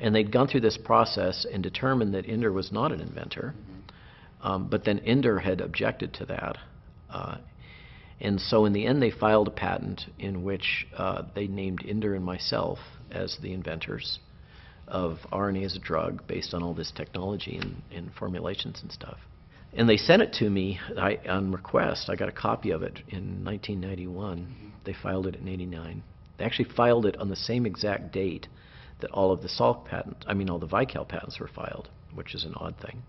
And 0.00 0.12
they'd 0.14 0.32
gone 0.32 0.48
through 0.48 0.62
this 0.62 0.78
process 0.78 1.46
and 1.52 1.62
determined 1.62 2.12
that 2.14 2.26
Inder 2.26 2.52
was 2.52 2.72
not 2.72 2.90
an 2.92 3.00
inventor. 3.00 3.54
Um, 4.40 4.68
but 4.68 4.84
then 4.84 5.00
Inder 5.00 5.42
had 5.42 5.60
objected 5.60 6.14
to 6.14 6.26
that. 6.26 6.58
Uh, 7.10 7.38
and 8.20 8.40
so 8.40 8.64
in 8.64 8.72
the 8.72 8.86
end, 8.86 9.00
they 9.00 9.10
filed 9.10 9.48
a 9.48 9.52
patent 9.52 10.02
in 10.18 10.42
which 10.42 10.86
uh, 10.96 11.22
they 11.34 11.46
named 11.46 11.84
Inder 11.84 12.16
and 12.16 12.24
myself 12.24 12.78
as 13.10 13.38
the 13.42 13.52
inventors 13.52 14.18
of 14.86 15.18
RNA 15.32 15.66
as 15.66 15.76
a 15.76 15.78
drug 15.78 16.26
based 16.26 16.54
on 16.54 16.62
all 16.62 16.74
this 16.74 16.92
technology 16.94 17.56
and, 17.56 17.82
and 17.92 18.12
formulations 18.14 18.80
and 18.82 18.90
stuff. 18.90 19.18
And 19.74 19.88
they 19.88 19.98
sent 19.98 20.22
it 20.22 20.32
to 20.34 20.48
me 20.48 20.80
I, 20.96 21.18
on 21.28 21.52
request. 21.52 22.08
I 22.08 22.16
got 22.16 22.28
a 22.28 22.32
copy 22.32 22.70
of 22.70 22.82
it 22.82 23.00
in 23.08 23.44
1991. 23.44 24.72
They 24.84 24.94
filed 24.94 25.26
it 25.26 25.36
in 25.36 25.46
89. 25.46 26.02
They 26.38 26.44
actually 26.44 26.70
filed 26.70 27.04
it 27.04 27.16
on 27.18 27.28
the 27.28 27.36
same 27.36 27.66
exact 27.66 28.12
date 28.12 28.48
that 29.00 29.10
all 29.10 29.30
of 29.30 29.42
the 29.42 29.48
Salk 29.48 29.84
patents, 29.84 30.24
I 30.26 30.34
mean, 30.34 30.48
all 30.48 30.58
the 30.58 30.66
Vical 30.66 31.06
patents 31.06 31.38
were 31.38 31.48
filed, 31.48 31.88
which 32.14 32.34
is 32.34 32.44
an 32.44 32.54
odd 32.56 32.76
thing. 32.80 33.02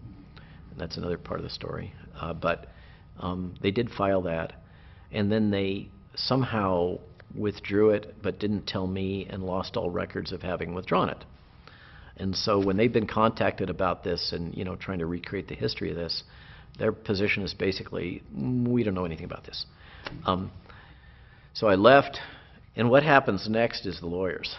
And 0.71 0.79
that's 0.79 0.97
another 0.97 1.17
part 1.17 1.39
of 1.39 1.43
the 1.43 1.49
story. 1.49 1.93
Uh, 2.19 2.33
but 2.33 2.67
um, 3.19 3.55
they 3.61 3.71
did 3.71 3.89
file 3.89 4.21
that, 4.23 4.53
and 5.11 5.31
then 5.31 5.51
they 5.51 5.89
somehow 6.15 6.99
withdrew 7.35 7.91
it, 7.91 8.15
but 8.21 8.39
didn't 8.39 8.65
tell 8.65 8.87
me, 8.87 9.27
and 9.29 9.43
lost 9.43 9.77
all 9.77 9.89
records 9.89 10.31
of 10.31 10.41
having 10.41 10.73
withdrawn 10.73 11.09
it. 11.09 11.23
And 12.17 12.35
so 12.35 12.63
when 12.63 12.75
they've 12.75 12.91
been 12.91 13.07
contacted 13.07 13.69
about 13.69 14.03
this 14.03 14.33
and 14.33 14.55
you 14.55 14.65
know 14.65 14.75
trying 14.75 14.99
to 14.99 15.05
recreate 15.05 15.47
the 15.47 15.55
history 15.55 15.89
of 15.89 15.95
this, 15.95 16.23
their 16.77 16.91
position 16.91 17.43
is 17.43 17.53
basically 17.53 18.23
"Mm, 18.35 18.67
we 18.67 18.83
don't 18.83 18.93
know 18.93 19.05
anything 19.05 19.25
about 19.25 19.45
this. 19.45 19.65
Um, 20.25 20.51
so 21.53 21.67
I 21.67 21.75
left, 21.75 22.19
and 22.75 22.89
what 22.89 23.03
happens 23.03 23.47
next 23.49 23.85
is 23.85 23.99
the 23.99 24.07
lawyers. 24.07 24.55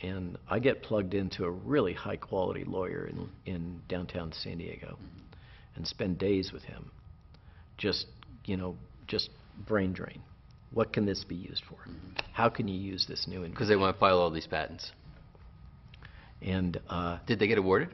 And 0.00 0.38
I 0.48 0.60
get 0.60 0.82
plugged 0.82 1.12
into 1.12 1.44
a 1.44 1.50
really 1.50 1.92
high 1.92 2.16
quality 2.16 2.64
lawyer 2.64 3.06
in, 3.06 3.28
in 3.52 3.80
downtown 3.88 4.32
San 4.32 4.58
Diego 4.58 4.96
and 5.78 5.86
spend 5.86 6.18
days 6.18 6.52
with 6.52 6.64
him. 6.64 6.90
Just, 7.78 8.06
you 8.44 8.56
know, 8.56 8.76
just 9.06 9.30
brain 9.66 9.92
drain. 9.94 10.20
What 10.74 10.92
can 10.92 11.06
this 11.06 11.24
be 11.24 11.36
used 11.36 11.62
for? 11.68 11.76
How 12.34 12.48
can 12.50 12.68
you 12.68 12.78
use 12.78 13.06
this 13.08 13.26
new 13.26 13.46
Because 13.48 13.68
they 13.68 13.76
want 13.76 13.96
to 13.96 14.00
file 14.00 14.18
all 14.18 14.30
these 14.30 14.46
patents. 14.46 14.90
And 16.42 16.78
uh, 16.90 17.18
Did 17.26 17.38
they 17.38 17.46
get 17.46 17.58
awarded? 17.58 17.88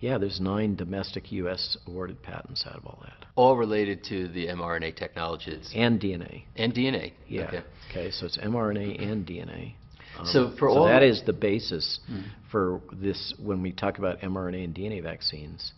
yeah, 0.00 0.18
there's 0.18 0.38
nine 0.40 0.74
domestic 0.76 1.32
U.S. 1.32 1.78
awarded 1.86 2.22
patents 2.22 2.64
out 2.66 2.76
of 2.76 2.84
all 2.84 2.98
that, 3.04 3.24
All 3.36 3.56
related 3.56 4.04
to 4.10 4.28
the 4.28 4.48
mRNA 4.48 4.96
technologies 4.96 5.72
and 5.74 5.98
DNA. 6.00 6.42
and 6.56 6.74
DNA. 6.74 7.12
Yeah. 7.26 7.44
Okay. 7.46 7.62
Okay, 7.90 8.10
so 8.10 8.26
it's 8.26 8.36
mRNA 8.38 9.00
and 9.02 9.26
DNA. 9.26 9.74
Um, 10.18 10.26
So 10.26 10.50
for 10.58 10.68
so 10.68 10.78
all- 10.78 10.84
that 10.86 11.02
is 11.02 11.22
the 11.24 11.32
basis 11.32 12.00
Mm. 12.10 12.24
for 12.50 12.80
this 12.92 13.32
when 13.42 13.62
we 13.62 13.72
talk 13.72 13.98
about 13.98 14.20
mRNA 14.20 14.64
and 14.64 14.74
DNA 14.74 15.00
vaccines, 15.02 15.72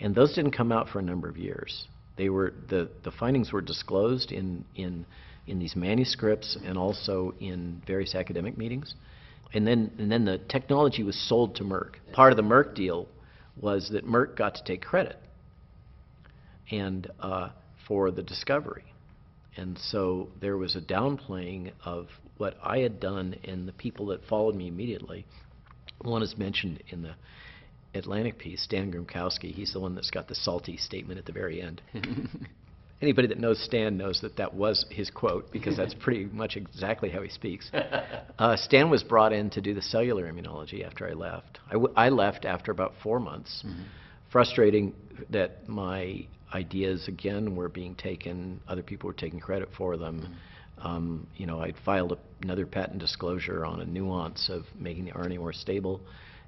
and 0.00 0.14
those 0.14 0.34
didn't 0.34 0.52
come 0.52 0.72
out 0.72 0.88
for 0.88 0.98
a 0.98 1.02
number 1.02 1.28
of 1.28 1.36
years. 1.36 1.86
They 2.16 2.28
were 2.28 2.52
the 2.68 2.88
the 3.04 3.10
findings 3.10 3.52
were 3.52 3.60
disclosed 3.60 4.32
in 4.32 4.64
in 4.74 5.06
in 5.46 5.58
these 5.58 5.74
manuscripts 5.76 6.56
and 6.64 6.76
also 6.76 7.34
in 7.40 7.82
various 7.86 8.14
academic 8.14 8.56
meetings, 8.58 8.94
and 9.52 9.66
then 9.66 9.90
and 9.98 10.10
then 10.10 10.24
the 10.24 10.38
technology 10.48 11.02
was 11.02 11.16
sold 11.28 11.54
to 11.56 11.64
Merck. 11.64 11.94
Part 12.12 12.32
of 12.32 12.36
the 12.36 12.42
Merck 12.42 12.74
deal 12.74 13.08
was 13.60 13.90
that 13.90 14.06
Merck 14.06 14.36
got 14.36 14.54
to 14.54 14.64
take 14.64 14.82
credit 14.82 15.18
and 16.70 17.10
uh, 17.20 17.50
for 17.86 18.10
the 18.10 18.22
discovery. 18.22 18.84
And 19.56 19.76
so 19.78 20.28
there 20.40 20.56
was 20.56 20.76
a 20.76 20.80
downplaying 20.80 21.72
of 21.84 22.06
what 22.38 22.56
I 22.62 22.78
had 22.78 23.00
done 23.00 23.34
and 23.44 23.66
the 23.66 23.72
people 23.72 24.06
that 24.06 24.24
followed 24.28 24.54
me 24.54 24.68
immediately. 24.68 25.26
One 26.02 26.22
is 26.22 26.38
mentioned 26.38 26.82
in 26.88 27.02
the 27.02 27.14
Atlantic 27.94 28.38
piece, 28.38 28.62
Stan 28.62 28.92
Grimkowski. 28.92 29.52
He's 29.52 29.72
the 29.72 29.80
one 29.80 29.94
that's 29.94 30.10
got 30.10 30.28
the 30.28 30.34
salty 30.34 30.76
statement 30.76 31.18
at 31.18 31.26
the 31.26 31.32
very 31.32 31.60
end. 31.60 31.82
Anybody 33.02 33.28
that 33.28 33.38
knows 33.38 33.58
Stan 33.64 33.96
knows 33.96 34.20
that 34.20 34.36
that 34.36 34.52
was 34.52 34.84
his 34.90 35.10
quote 35.10 35.50
because 35.50 35.76
that's 35.76 35.94
pretty 36.00 36.26
much 36.26 36.56
exactly 36.56 37.08
how 37.10 37.22
he 37.22 37.28
speaks. 37.30 37.70
Uh, 38.38 38.56
Stan 38.56 38.88
was 38.88 39.02
brought 39.02 39.34
in 39.34 39.50
to 39.50 39.60
do 39.60 39.74
the 39.74 39.82
cellular 39.82 40.32
immunology 40.32 40.82
after 40.82 41.06
I 41.06 41.12
left. 41.12 41.58
I, 41.68 41.72
w- 41.74 41.92
I 41.94 42.08
left 42.08 42.46
after 42.46 42.72
about 42.72 42.94
four 43.02 43.20
months, 43.20 43.62
frustrating 44.32 44.94
that 45.28 45.68
my 45.68 46.26
ideas, 46.54 47.06
again, 47.06 47.54
were 47.54 47.68
being 47.68 47.94
taken, 47.96 48.58
other 48.66 48.82
people 48.82 49.08
were 49.08 49.12
taking 49.12 49.40
credit 49.40 49.68
for 49.76 49.98
them. 49.98 50.36
Um, 50.78 51.26
You 51.36 51.44
know, 51.46 51.60
I'd 51.60 51.74
filed 51.84 52.12
a- 52.12 52.18
another 52.40 52.64
patent 52.64 52.98
disclosure 52.98 53.66
on 53.66 53.82
a 53.82 53.84
nuance 53.84 54.48
of 54.48 54.62
making 54.78 55.04
the 55.04 55.10
RNA 55.12 55.36
more 55.36 55.52
stable, 55.52 56.00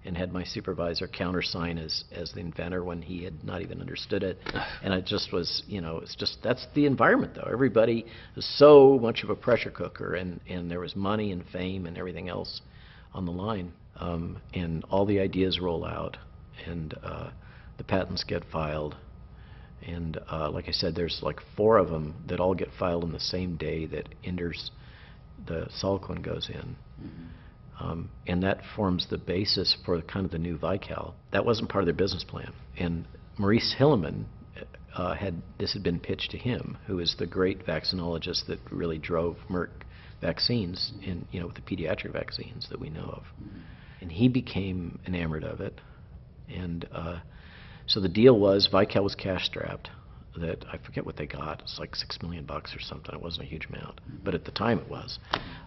and 0.05 0.17
had 0.17 0.33
my 0.33 0.43
supervisor 0.45 1.07
countersign 1.07 1.79
as, 1.79 2.05
as 2.13 2.33
the 2.33 2.41
inventor 2.41 2.83
when 2.83 3.01
he 3.03 3.23
had 3.23 3.45
not 3.45 3.63
even 3.63 3.81
understood 3.81 4.23
it. 4.23 4.39
And 4.83 4.93
it 4.93 5.07
just 5.07 5.33
was, 5.33 5.63
you 5.69 5.81
know, 5.81 5.99
it's 5.99 6.17
just, 6.17 6.39
that's 6.43 6.67
the 6.75 6.87
environment, 6.87 7.35
though. 7.37 7.49
Everybody 7.51 8.05
was 8.35 8.45
so 8.59 8.99
much 9.01 9.23
of 9.23 9.31
a 9.31 9.37
pressure 9.37 9.71
cooker, 9.71 10.15
and, 10.15 10.41
and 10.49 10.69
there 10.69 10.81
was 10.81 10.97
money 10.97 11.31
and 11.31 11.45
fame 11.53 11.87
and 11.87 11.97
everything 11.97 12.29
else 12.29 12.63
on 13.15 13.25
the 13.25 13.31
line. 13.31 13.73
Um, 13.97 14.41
and 14.55 14.85
all 14.91 15.07
the 15.07 15.21
ideas 15.21 15.61
roll 15.61 15.85
out, 15.85 16.17
and 16.67 16.95
uh, 17.05 17.31
the 17.79 17.85
patents 17.85 18.25
get 18.25 18.43
filed. 18.51 18.97
And 19.87 20.19
uh, 20.31 20.51
like 20.51 20.69
I 20.69 20.73
said, 20.73 20.97
there's 20.97 21.21
like 21.23 21.39
four 21.57 21.79
of 21.79 21.91
them 21.91 22.15
that 22.27 22.41
all 22.41 22.55
get 22.55 22.69
filed 22.79 23.05
on 23.05 23.13
the 23.13 23.21
same 23.21 23.57
day 23.57 23.87
that 23.87 24.09
Enders, 24.25 24.71
the 25.47 25.69
Solquin 25.81 26.23
goes 26.23 26.51
in. 26.53 26.77
Um, 27.81 28.11
and 28.27 28.43
that 28.43 28.61
forms 28.77 29.07
the 29.11 29.19
basis 29.19 29.77
for 29.85 30.01
kind 30.03 30.25
of 30.25 30.31
the 30.31 30.39
new 30.39 30.59
Vical. 30.59 31.15
That 31.33 31.45
wasn't 31.45 31.69
part 31.71 31.83
of 31.83 31.87
their 31.87 31.95
business 31.95 32.25
plan. 32.25 32.53
And 32.79 33.07
Maurice 33.39 33.75
Hilleman 33.79 34.27
uh, 34.95 35.15
had 35.15 35.43
this 35.59 35.73
had 35.73 35.83
been 35.83 35.99
pitched 35.99 36.31
to 36.33 36.39
him, 36.39 36.77
who 36.87 36.99
is 36.99 37.17
the 37.19 37.27
great 37.27 37.67
vaccinologist 37.67 38.47
that 38.47 38.59
really 38.71 38.99
drove 38.99 39.37
Merck 39.51 39.71
vaccines 40.21 40.93
in 41.03 41.27
you 41.33 41.41
know 41.41 41.47
with 41.47 41.57
the 41.57 41.63
pediatric 41.63 42.13
vaccines 42.13 42.69
that 42.71 42.79
we 42.79 42.91
know 42.91 43.05
of. 43.05 43.25
And 44.01 44.11
he 44.11 44.29
became 44.29 44.99
enamored 45.07 45.45
of 45.45 45.61
it. 45.61 45.81
And 46.49 46.87
uh, 46.93 47.21
so 47.87 48.01
the 48.01 48.09
deal 48.09 48.39
was 48.39 48.69
Vical 48.73 49.03
was 49.03 49.15
cash 49.15 49.47
strapped. 49.47 49.91
That 50.37 50.65
I 50.73 50.79
forget 50.79 51.05
what 51.05 51.19
they 51.19 51.27
got. 51.27 51.61
It's 51.61 51.79
like 51.79 51.95
six 51.95 52.19
million 52.23 52.47
bucks 52.47 52.75
or 52.75 52.81
something. 52.81 53.15
It 53.15 53.21
wasn't 53.21 53.47
a 53.47 53.49
huge 53.51 53.67
amount, 53.67 54.01
but 54.25 54.35
at 54.35 54.47
the 54.47 54.51
time 54.51 54.79
it 54.79 54.89
was 54.89 55.19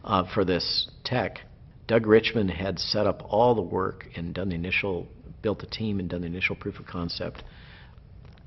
uh, 0.04 0.24
for 0.34 0.44
this 0.44 0.90
tech. 1.04 1.40
Doug 1.88 2.08
Richmond 2.08 2.50
had 2.52 2.80
set 2.80 3.06
up 3.06 3.22
all 3.30 3.54
the 3.54 3.62
work 3.62 4.08
and 4.16 4.34
done 4.34 4.50
the 4.50 4.56
initial, 4.56 5.08
built 5.42 5.60
the 5.60 5.68
team 5.68 6.00
and 6.00 6.10
done 6.10 6.22
the 6.22 6.28
initial 6.28 6.56
proof 6.56 6.80
of 6.80 6.86
concept 6.88 7.44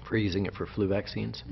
for 0.09 0.16
using 0.16 0.47
it 0.47 0.55
for 0.55 0.66
flu 0.66 0.89
vaccines. 0.89 1.43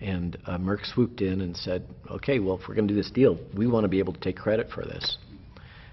And 0.00 0.36
uh, 0.46 0.58
Merck 0.58 0.84
swooped 0.84 1.22
in 1.22 1.40
and 1.40 1.56
said, 1.56 1.86
okay, 2.10 2.38
well, 2.38 2.58
if 2.58 2.68
we're 2.68 2.74
going 2.74 2.88
to 2.88 2.94
do 2.94 3.00
this 3.00 3.10
deal, 3.10 3.38
we 3.56 3.66
want 3.66 3.84
to 3.84 3.88
be 3.88 4.00
able 4.00 4.12
to 4.12 4.20
take 4.20 4.36
credit 4.36 4.68
for 4.74 4.84
this. 4.84 5.16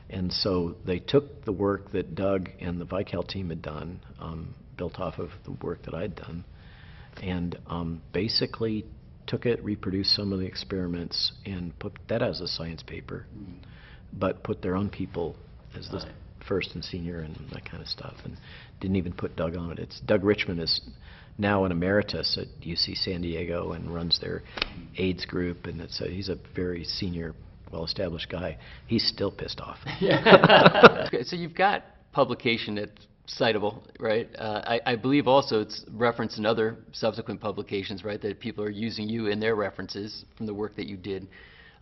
And 0.10 0.34
so 0.34 0.76
they 0.86 1.00
took 1.00 1.46
the 1.46 1.52
work 1.52 1.92
that 1.92 2.16
Doug 2.16 2.50
and 2.60 2.82
the 2.82 2.86
Vical 2.86 3.26
team 3.28 3.50
had 3.50 3.62
done, 3.62 4.00
um, 4.20 4.56
built 4.76 5.00
off 5.00 5.20
of 5.20 5.30
the 5.46 5.52
work 5.64 5.84
that 5.84 5.94
I'd 5.94 6.16
done, 6.16 6.44
and 7.22 7.58
um, 7.68 8.02
basically 8.12 8.86
took 9.28 9.46
it, 9.46 9.64
reproduced 9.64 10.16
some 10.16 10.34
of 10.34 10.40
the 10.40 10.46
experiments, 10.46 11.32
and 11.46 11.78
put 11.78 11.94
that 12.08 12.24
as 12.24 12.42
a 12.42 12.48
science 12.48 12.82
paper, 12.82 13.28
but 14.14 14.44
put 14.44 14.62
their 14.62 14.76
own 14.76 14.90
people 14.90 15.36
as 15.78 15.88
the 15.90 15.98
Right. 15.98 16.08
first 16.48 16.74
and 16.76 16.84
senior 16.84 17.20
and 17.20 17.36
that 17.52 17.64
kind 17.66 17.82
of 17.82 17.88
stuff, 17.88 18.16
and 18.26 18.38
didn't 18.80 18.96
even 18.96 19.14
put 19.14 19.36
Doug 19.36 19.56
on 19.56 19.72
it. 19.72 19.80
It's 19.80 20.00
Doug 20.02 20.24
Richmond 20.24 20.60
is 20.60 20.82
now 21.38 21.64
an 21.66 21.72
emeritus 21.72 22.38
at 22.38 22.48
UC 22.62 22.96
San 22.96 23.22
Diego 23.22 23.72
and 23.74 23.94
runs 23.94 24.20
their 24.20 24.42
AIDS 24.98 25.26
group, 25.26 25.66
and 25.68 25.80
it's 25.82 26.02
a, 26.02 26.08
he's 26.08 26.30
a 26.30 26.38
very 26.56 26.84
senior, 26.84 27.34
well-established 27.72 28.30
guy. 28.30 28.58
He's 28.88 29.08
still 29.08 29.32
pissed 29.32 29.62
off. 29.62 29.78
Okay, 30.02 31.24
so 31.24 31.36
you've 31.36 31.56
got 31.56 31.84
publication 32.12 32.76
that's 32.76 32.92
citable, 33.40 33.84
right? 34.00 34.28
Uh, 34.38 34.62
I, 34.66 34.94
I 34.94 34.96
believe 34.96 35.28
also 35.28 35.62
it's 35.62 35.86
referenced 35.94 36.38
in 36.40 36.46
other 36.46 36.78
subsequent 36.94 37.40
publications, 37.40 38.04
right? 38.04 38.22
That 38.22 38.40
people 38.40 38.64
are 38.64 38.70
using 38.72 39.08
you 39.08 39.28
in 39.28 39.40
their 39.40 39.56
references 39.56 40.26
from 40.36 40.46
the 40.48 40.54
work 40.54 40.76
that 40.76 40.88
you 40.88 40.98
did. 40.98 41.28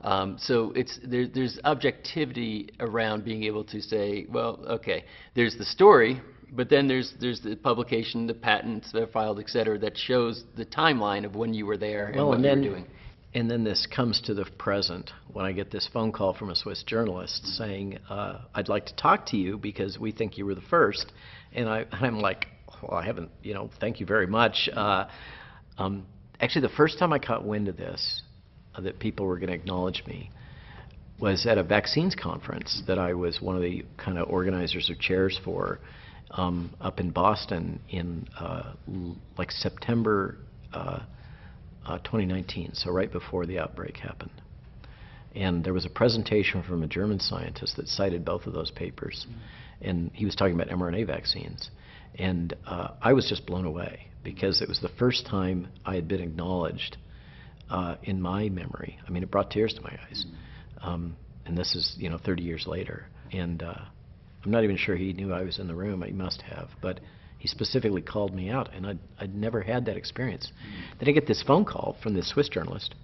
Um, 0.01 0.37
so 0.39 0.71
it's 0.75 0.99
there, 1.03 1.27
there's 1.27 1.59
objectivity 1.63 2.69
around 2.79 3.25
being 3.25 3.43
able 3.43 3.63
to 3.65 3.81
say, 3.81 4.27
well, 4.29 4.63
okay, 4.67 5.05
there's 5.35 5.55
the 5.57 5.65
story, 5.65 6.21
but 6.51 6.69
then 6.69 6.87
there's 6.87 7.13
there's 7.19 7.41
the 7.41 7.55
publication, 7.55 8.27
the 8.27 8.33
patents 8.33 8.91
that 8.91 9.01
are 9.01 9.07
filed, 9.07 9.39
et 9.39 9.49
cetera, 9.49 9.77
that 9.79 9.97
shows 9.97 10.43
the 10.55 10.65
timeline 10.65 11.25
of 11.25 11.35
when 11.35 11.53
you 11.53 11.65
were 11.65 11.77
there 11.77 12.07
and 12.07 12.27
what 12.27 12.39
and 12.39 12.63
you 12.63 12.69
were 12.69 12.75
doing. 12.77 12.87
and 13.33 13.49
then 13.49 13.63
this 13.63 13.87
comes 13.93 14.21
to 14.21 14.33
the 14.33 14.45
present 14.57 15.11
when 15.33 15.45
I 15.45 15.51
get 15.51 15.71
this 15.71 15.89
phone 15.91 16.11
call 16.11 16.33
from 16.33 16.51
a 16.51 16.55
Swiss 16.55 16.83
journalist 16.83 17.45
saying, 17.57 17.97
uh, 18.09 18.41
"I'd 18.53 18.69
like 18.69 18.85
to 18.85 18.95
talk 18.95 19.25
to 19.27 19.37
you 19.37 19.57
because 19.57 19.97
we 19.99 20.11
think 20.11 20.37
you 20.37 20.45
were 20.45 20.55
the 20.55 20.61
first. 20.61 21.11
and 21.53 21.67
I, 21.67 21.85
I'm 21.91 22.19
like, 22.19 22.47
"Well, 22.83 22.99
I 22.99 23.05
haven't, 23.05 23.31
you 23.41 23.55
know, 23.55 23.69
thank 23.79 23.99
you 23.99 24.05
very 24.05 24.27
much." 24.27 24.69
Uh, 24.71 25.05
um, 25.79 26.05
actually, 26.39 26.61
the 26.61 26.75
first 26.75 26.99
time 26.99 27.11
I 27.13 27.19
caught 27.19 27.43
wind 27.43 27.67
of 27.67 27.77
this, 27.77 28.21
that 28.81 28.99
people 28.99 29.25
were 29.25 29.37
going 29.37 29.49
to 29.49 29.55
acknowledge 29.55 30.03
me, 30.07 30.29
was 31.19 31.45
at 31.45 31.57
a 31.57 31.63
vaccines 31.63 32.15
conference 32.15 32.83
that 32.87 32.99
I 32.99 33.13
was 33.13 33.41
one 33.41 33.55
of 33.55 33.61
the 33.61 33.83
kind 33.97 34.17
of 34.17 34.29
organizers 34.29 34.89
or 34.89 34.95
chairs 34.95 35.39
for 35.43 35.79
um, 36.31 36.75
up 36.79 36.99
in 36.99 37.09
Boston 37.09 37.79
in 37.89 38.27
uh, 38.39 38.73
like 39.37 39.51
September 39.51 40.37
uh, 40.73 40.99
uh, 41.85 41.97
2019, 41.99 42.71
so 42.73 42.91
right 42.91 43.11
before 43.11 43.45
the 43.45 43.59
outbreak 43.59 43.97
happened. 43.97 44.41
And 45.35 45.63
there 45.63 45.73
was 45.73 45.85
a 45.85 45.89
presentation 45.89 46.63
from 46.63 46.83
a 46.83 46.87
German 46.87 47.19
scientist 47.19 47.77
that 47.77 47.87
cited 47.87 48.25
both 48.25 48.45
of 48.45 48.53
those 48.53 48.71
papers, 48.71 49.25
and 49.81 50.11
he 50.13 50.25
was 50.25 50.35
talking 50.35 50.55
about 50.55 50.67
mRNA 50.67 51.07
vaccines. 51.07 51.69
And 52.15 52.55
uh, 52.65 52.89
I 53.01 53.13
was 53.13 53.27
just 53.29 53.45
blown 53.45 53.65
away 53.65 54.07
because 54.23 54.61
it 54.61 54.67
was 54.67 54.79
the 54.81 54.89
first 54.89 55.25
time 55.25 55.67
I 55.85 55.95
had 55.95 56.07
been 56.07 56.21
acknowledged 56.21 56.97
uh, 57.69 57.95
in 58.03 58.21
my 58.21 58.49
memory. 58.49 58.99
I 59.07 59.11
mean, 59.11 59.23
it 59.23 59.31
brought 59.31 59.51
tears 59.51 59.73
to 59.73 59.81
my 59.81 59.97
eyes. 60.07 60.25
Um, 60.81 61.15
and 61.45 61.57
this 61.57 61.75
is, 61.75 61.95
you 61.97 62.09
know, 62.09 62.17
30 62.17 62.43
years 62.43 62.67
later. 62.67 63.07
And 63.31 63.63
uh, 63.63 63.79
I'm 64.43 64.51
not 64.51 64.63
even 64.63 64.77
sure 64.77 64.95
he 64.95 65.13
knew 65.13 65.33
I 65.33 65.43
was 65.43 65.59
in 65.59 65.67
the 65.67 65.75
room. 65.75 66.03
He 66.03 66.11
must 66.11 66.41
have. 66.43 66.69
But 66.81 66.99
he 67.37 67.47
specifically 67.47 68.01
called 68.01 68.33
me 68.33 68.49
out, 68.49 68.73
and 68.73 68.85
I'd, 68.87 68.99
I'd 69.19 69.35
never 69.35 69.61
had 69.61 69.85
that 69.85 69.95
experience. 69.95 70.51
Then 70.99 71.09
I 71.09 71.11
get 71.11 71.27
this 71.27 71.43
phone 71.43 71.65
call 71.65 71.95
from 72.01 72.13
this 72.15 72.29
Swiss 72.29 72.49
journalist, 72.49 72.95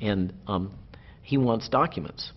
and 0.00 0.32
um, 0.46 0.72
he 1.22 1.36
wants 1.36 1.68
documents. 1.68 2.32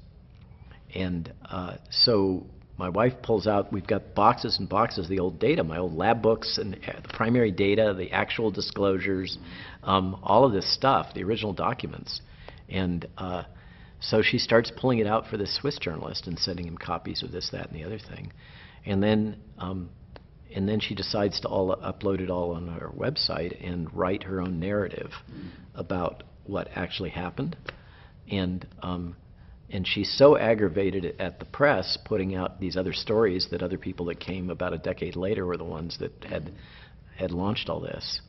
And 0.94 1.34
uh, 1.44 1.78
so 1.90 2.46
my 2.78 2.90
wife 2.90 3.14
pulls 3.24 3.48
out, 3.48 3.72
we've 3.72 3.88
got 3.88 4.14
boxes 4.14 4.60
and 4.60 4.68
boxes 4.68 5.06
of 5.06 5.10
the 5.10 5.20
old 5.20 5.40
data, 5.40 5.64
my 5.64 5.78
old 5.78 5.94
lab 5.94 6.22
books 6.22 6.58
and 6.58 6.76
uh, 6.76 7.00
the 7.02 7.14
primary 7.14 7.52
data, 7.52 7.94
the 7.98 8.12
actual 8.12 8.52
disclosures, 8.52 9.38
um, 9.84 10.20
all 10.24 10.46
of 10.46 10.52
this 10.52 10.74
stuff, 10.74 11.14
the 11.14 11.24
original 11.24 11.54
documents. 11.54 12.22
And 12.68 13.08
uh, 13.18 13.44
so 14.02 14.22
she 14.22 14.38
starts 14.38 14.72
pulling 14.76 15.00
it 15.00 15.08
out 15.08 15.28
for 15.28 15.38
this 15.38 15.56
Swiss 15.56 15.78
journalist 15.80 16.28
and 16.28 16.38
sending 16.38 16.68
him 16.68 16.78
copies 16.78 17.24
of 17.24 17.32
this, 17.32 17.50
that, 17.54 17.70
and 17.70 17.80
the 17.80 17.86
other 17.86 18.00
thing. 18.00 18.34
And 18.86 19.02
then, 19.02 19.38
um, 19.58 19.90
and 20.54 20.68
then 20.68 20.80
she 20.80 20.96
decides 20.96 21.40
to 21.42 21.48
all 21.48 21.76
upload 21.78 22.20
it 22.20 22.30
all 22.30 22.52
on 22.52 22.68
her 22.68 22.90
website 22.90 23.66
and 23.66 23.92
write 23.94 24.24
her 24.24 24.42
own 24.42 24.60
narrative 24.60 25.12
about 25.74 26.24
what 26.46 26.68
actually 26.76 27.10
happened. 27.10 27.56
And 28.30 28.68
um, 28.82 29.16
and 29.70 29.88
she's 29.88 30.12
so 30.18 30.38
aggravated 30.38 31.16
at 31.20 31.40
the 31.40 31.46
press 31.46 31.98
putting 32.06 32.36
out 32.36 32.60
these 32.60 32.78
other 32.78 32.94
stories 32.94 33.48
that 33.52 33.64
other 33.64 33.78
people 33.78 34.06
that 34.06 34.20
came 34.20 34.50
about 34.50 34.74
a 34.74 34.78
decade 34.78 35.16
later 35.16 35.46
were 35.46 35.58
the 35.58 35.64
ones 35.64 35.98
that 36.00 36.12
had 36.24 36.52
had 37.18 37.32
launched 37.32 37.70
all 37.70 37.80
this. 37.80 38.22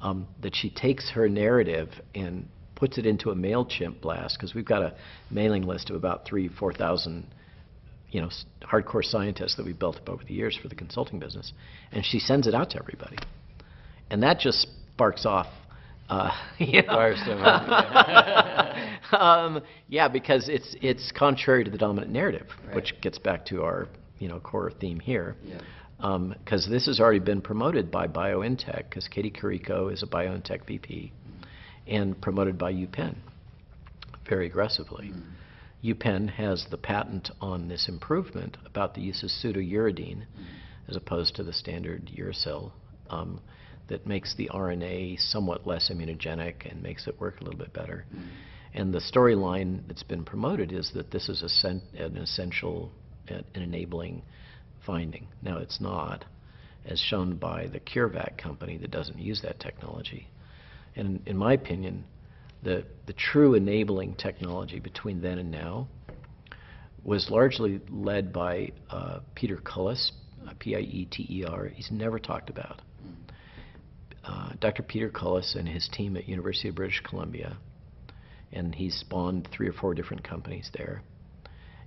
Um, 0.00 0.26
that 0.40 0.56
she 0.56 0.70
takes 0.70 1.10
her 1.10 1.28
narrative 1.28 1.88
and 2.14 2.48
puts 2.74 2.98
it 2.98 3.06
into 3.06 3.30
a 3.30 3.34
Mailchimp 3.34 4.00
blast 4.00 4.36
because 4.36 4.54
we've 4.54 4.64
got 4.64 4.82
a 4.82 4.94
mailing 5.30 5.62
list 5.62 5.90
of 5.90 5.96
about 5.96 6.24
three, 6.24 6.48
four 6.48 6.72
thousand, 6.72 7.26
you 8.10 8.20
know, 8.20 8.26
s- 8.26 8.44
hardcore 8.62 9.04
scientists 9.04 9.54
that 9.56 9.64
we've 9.64 9.78
built 9.78 9.96
up 9.96 10.08
over 10.08 10.24
the 10.24 10.34
years 10.34 10.58
for 10.60 10.66
the 10.68 10.74
consulting 10.74 11.20
business, 11.20 11.52
and 11.92 12.04
she 12.04 12.18
sends 12.18 12.48
it 12.48 12.54
out 12.54 12.70
to 12.70 12.78
everybody, 12.78 13.16
and 14.10 14.22
that 14.24 14.40
just 14.40 14.66
sparks 14.94 15.24
off. 15.24 15.46
Uh, 16.08 16.32
you 16.58 16.82
know. 16.82 16.92
Um, 19.12 19.62
yeah, 19.88 20.08
because 20.08 20.48
it's 20.48 20.74
it's 20.80 21.12
contrary 21.12 21.64
to 21.64 21.70
the 21.70 21.78
dominant 21.78 22.12
narrative, 22.12 22.48
Right. 22.66 22.74
which 22.76 22.94
gets 23.00 23.18
back 23.18 23.44
to 23.46 23.62
our 23.62 23.88
you 24.18 24.28
know 24.28 24.40
core 24.40 24.70
theme 24.70 25.00
here. 25.00 25.36
Yeah. 25.44 25.58
Because 26.38 26.68
this 26.68 26.86
has 26.86 26.98
already 26.98 27.20
been 27.20 27.40
promoted 27.40 27.90
by 27.92 28.08
BioNTech, 28.08 28.88
because 28.88 29.06
Katie 29.06 29.30
Carico 29.30 29.92
is 29.92 30.02
a 30.02 30.06
BioNTech 30.06 30.66
VP, 30.66 31.12
and 31.86 32.20
promoted 32.20 32.58
by 32.58 32.72
UPenn 32.72 33.16
very 34.28 34.46
aggressively. 34.46 35.12
UPenn 35.84 36.28
has 36.30 36.66
the 36.70 36.76
patent 36.76 37.30
on 37.40 37.68
this 37.68 37.88
improvement 37.88 38.56
about 38.66 38.94
the 38.94 39.00
use 39.00 39.22
of 39.22 39.30
pseudouridine 39.30 40.24
as 40.88 40.96
opposed 40.96 41.36
to 41.36 41.42
the 41.42 41.52
standard 41.52 42.10
uracil 42.16 42.72
um, 43.10 43.40
that 43.88 44.06
makes 44.06 44.34
the 44.36 44.48
RNA 44.52 45.18
somewhat 45.30 45.66
less 45.66 45.90
immunogenic 45.92 46.70
and 46.70 46.82
makes 46.82 47.06
it 47.06 47.20
work 47.20 47.40
a 47.40 47.44
little 47.44 47.58
bit 47.58 47.72
better. 47.72 48.04
And 48.74 48.92
the 48.92 49.00
storyline 49.00 49.82
that's 49.86 50.02
been 50.02 50.24
promoted 50.24 50.72
is 50.72 50.90
that 50.94 51.10
this 51.10 51.28
is 51.28 51.42
essen- 51.42 51.82
an 51.94 52.16
essential 52.16 52.90
and 53.28 53.44
an 53.54 53.62
enabling 53.62 54.22
finding. 54.84 55.28
Now, 55.42 55.58
it's 55.58 55.80
not, 55.80 56.24
as 56.84 56.98
shown 56.98 57.36
by 57.36 57.66
the 57.68 57.80
CureVac 57.80 58.38
company 58.38 58.78
that 58.78 58.90
doesn't 58.90 59.18
use 59.18 59.42
that 59.42 59.60
technology. 59.60 60.28
And 60.96 61.20
in 61.26 61.36
my 61.36 61.52
opinion, 61.52 62.04
the, 62.62 62.84
the 63.06 63.12
true 63.12 63.54
enabling 63.54 64.14
technology 64.14 64.78
between 64.78 65.20
then 65.20 65.38
and 65.38 65.50
now 65.50 65.88
was 67.04 67.30
largely 67.30 67.80
led 67.90 68.32
by 68.32 68.72
uh, 68.90 69.20
Peter 69.34 69.56
Cullis, 69.56 70.12
uh, 70.46 70.52
P-I-E-T-E-R. 70.58 71.68
He's 71.68 71.90
never 71.90 72.18
talked 72.18 72.50
about. 72.50 72.80
Uh, 74.24 74.52
Dr. 74.60 74.84
Peter 74.84 75.10
Cullis 75.10 75.56
and 75.56 75.68
his 75.68 75.88
team 75.92 76.16
at 76.16 76.28
University 76.28 76.68
of 76.68 76.76
British 76.76 77.00
Columbia, 77.00 77.56
and 78.52 78.74
he 78.74 78.90
spawned 78.90 79.48
three 79.50 79.68
or 79.68 79.72
four 79.72 79.94
different 79.94 80.24
companies 80.24 80.70
there. 80.76 81.02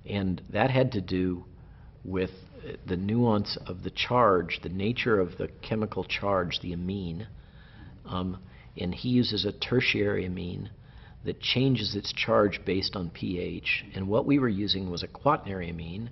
And 0.06 0.42
that 0.52 0.70
had 0.70 0.92
to 0.94 1.02
do 1.02 1.46
with 2.04 2.32
uh, 2.60 2.74
the 2.88 2.98
nuance 2.98 3.58
of 3.66 3.84
the 3.84 3.90
charge, 3.90 4.60
the 4.62 4.70
nature 4.70 5.20
of 5.20 5.38
the 5.38 5.50
chemical 5.62 6.04
charge, 6.04 6.60
the 6.62 6.74
amine. 6.74 7.28
Um, 8.06 8.40
and 8.78 8.94
he 8.94 9.10
uses 9.10 9.46
a 9.46 9.52
tertiary 9.52 10.26
amine 10.26 10.70
that 11.26 11.42
changes 11.42 11.96
its 11.96 12.14
charge 12.14 12.62
based 12.66 12.96
on 12.96 13.10
pH. 13.10 13.86
And 13.96 14.08
what 14.08 14.26
we 14.26 14.38
were 14.38 14.50
using 14.50 14.92
was 14.92 15.02
a 15.02 15.08
quaternary 15.08 15.70
amine, 15.70 16.10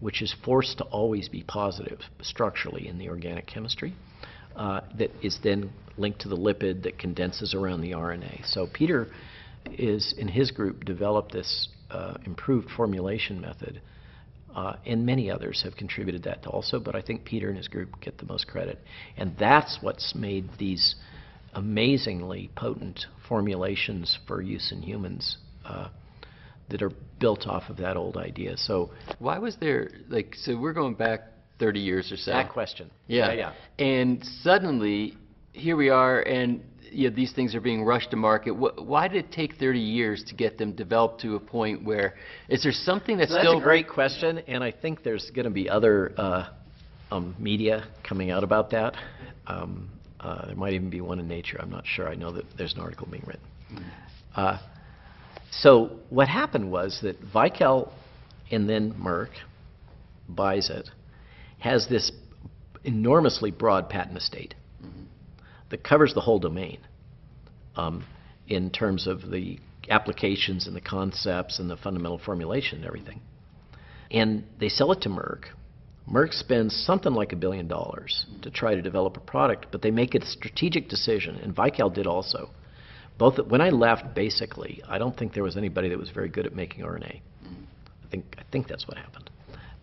which 0.00 0.22
is 0.22 0.34
forced 0.44 0.78
to 0.78 0.84
always 0.84 1.28
be 1.28 1.44
positive 1.44 2.00
structurally 2.22 2.88
in 2.88 2.98
the 2.98 3.08
organic 3.08 3.46
chemistry, 3.46 3.94
uh, 4.56 4.80
that 4.98 5.10
is 5.22 5.38
then 5.44 5.70
linked 5.96 6.20
to 6.22 6.28
the 6.28 6.36
lipid 6.36 6.82
that 6.82 6.98
condenses 6.98 7.54
around 7.54 7.82
the 7.82 7.92
RNA. 7.92 8.44
So 8.46 8.66
Peter 8.72 9.06
is, 9.66 10.14
in 10.18 10.28
his 10.28 10.50
group, 10.50 10.84
developed 10.84 11.32
this 11.32 11.68
uh, 11.90 12.14
improved 12.24 12.68
formulation 12.76 13.40
method. 13.40 13.80
Uh, 14.54 14.74
and 14.84 15.06
many 15.06 15.30
others 15.30 15.62
have 15.62 15.76
contributed 15.76 16.24
that 16.24 16.42
to 16.42 16.48
also, 16.50 16.80
but 16.80 16.96
I 16.96 17.02
think 17.02 17.24
Peter 17.24 17.48
and 17.48 17.56
his 17.56 17.68
group 17.68 18.00
get 18.00 18.18
the 18.18 18.26
most 18.26 18.48
credit. 18.48 18.80
And 19.16 19.32
that's 19.38 19.78
what's 19.80 20.14
made 20.14 20.48
these 20.58 20.96
amazingly 21.54 22.50
potent 22.56 23.06
formulations 23.28 24.18
for 24.26 24.42
use 24.42 24.72
in 24.72 24.82
humans 24.82 25.36
uh, 25.64 25.88
that 26.68 26.82
are 26.82 26.90
built 27.20 27.46
off 27.46 27.64
of 27.68 27.76
that 27.76 27.96
old 27.96 28.16
idea. 28.16 28.56
So 28.56 28.90
Why 29.18 29.38
was 29.38 29.56
there, 29.60 29.90
like, 30.08 30.34
so 30.34 30.58
we're 30.58 30.72
going 30.72 30.94
back 30.94 31.20
30 31.60 31.80
years 31.80 32.10
or 32.10 32.16
so. 32.16 32.30
that 32.32 32.50
question, 32.50 32.90
Yeah. 33.06 33.32
yeah, 33.32 33.52
And 33.78 34.24
suddenly, 34.42 35.16
here 35.52 35.76
we 35.76 35.90
are, 35.90 36.22
and 36.22 36.62
you 36.90 37.08
know, 37.08 37.14
these 37.14 37.32
things 37.32 37.54
are 37.54 37.60
being 37.60 37.84
rushed 37.84 38.10
to 38.10 38.16
market. 38.16 38.52
Wh- 38.52 38.86
why 38.86 39.08
did 39.08 39.24
it 39.24 39.32
take 39.32 39.56
30 39.56 39.78
years 39.78 40.24
to 40.24 40.34
get 40.34 40.58
them 40.58 40.72
developed 40.72 41.20
to 41.22 41.36
a 41.36 41.40
point 41.40 41.84
where, 41.84 42.14
is 42.48 42.62
there 42.62 42.72
something 42.72 43.16
that's 43.16 43.30
So 43.30 43.36
that's 43.36 43.46
still... 43.48 43.58
a 43.58 43.62
great 43.62 43.88
question, 43.88 44.38
and 44.46 44.62
I 44.62 44.70
think 44.70 45.02
there's 45.02 45.30
going 45.34 45.44
to 45.44 45.50
be 45.50 45.68
other 45.68 46.12
uh, 46.16 46.48
um, 47.10 47.34
media 47.38 47.86
coming 48.06 48.30
out 48.30 48.44
about 48.44 48.70
that. 48.70 48.94
Um, 49.46 49.90
uh, 50.20 50.46
there 50.46 50.56
might 50.56 50.74
even 50.74 50.90
be 50.90 51.00
one 51.00 51.18
in 51.18 51.28
Nature. 51.28 51.58
I'm 51.60 51.70
not 51.70 51.86
sure. 51.86 52.08
I 52.08 52.14
know 52.14 52.32
that 52.32 52.44
there's 52.58 52.74
an 52.74 52.80
article 52.80 53.08
being 53.10 53.24
written. 53.26 53.84
Uh, 54.34 54.58
so 55.50 55.98
what 56.10 56.28
happened 56.28 56.70
was 56.70 57.00
that 57.02 57.20
Vical 57.32 57.90
and 58.50 58.68
then 58.68 58.92
Merck 58.94 59.30
buys 60.28 60.70
it, 60.70 60.88
has 61.58 61.88
this 61.88 62.12
enormously 62.84 63.50
broad 63.50 63.88
patent 63.88 64.16
estate 64.16 64.54
that 65.70 65.82
covers 65.82 66.14
the 66.14 66.20
whole 66.20 66.38
domain 66.38 66.78
um, 67.76 68.04
in 68.48 68.70
terms 68.70 69.06
of 69.06 69.30
the 69.30 69.58
applications 69.88 70.66
and 70.66 70.76
the 70.76 70.80
concepts 70.80 71.58
and 71.58 71.70
the 71.70 71.76
fundamental 71.76 72.18
formulation 72.18 72.78
and 72.78 72.86
everything. 72.86 73.20
And 74.10 74.44
they 74.58 74.68
sell 74.68 74.92
it 74.92 75.00
to 75.02 75.08
Merck. 75.08 75.44
Merck 76.10 76.32
spends 76.32 76.74
something 76.74 77.12
like 77.12 77.32
a 77.32 77.36
billion 77.36 77.68
dollars 77.68 78.26
to 78.42 78.50
try 78.50 78.74
to 78.74 78.82
develop 78.82 79.16
a 79.16 79.20
product, 79.20 79.66
but 79.70 79.82
they 79.82 79.90
make 79.90 80.14
a 80.14 80.24
strategic 80.26 80.88
decision, 80.88 81.36
and 81.36 81.54
Vical 81.54 81.92
did 81.92 82.06
also. 82.06 82.50
Both 83.18 83.38
when 83.46 83.60
I 83.60 83.68
left, 83.68 84.14
basically, 84.14 84.82
I 84.88 84.98
don't 84.98 85.16
think 85.16 85.34
there 85.34 85.44
was 85.44 85.56
anybody 85.56 85.90
that 85.90 85.98
was 85.98 86.10
very 86.10 86.28
good 86.28 86.46
at 86.46 86.54
making 86.54 86.84
RNA. 86.84 87.20
I 87.44 88.10
think 88.10 88.24
I 88.38 88.42
think 88.50 88.66
that's 88.66 88.88
what 88.88 88.96
happened. 88.96 89.30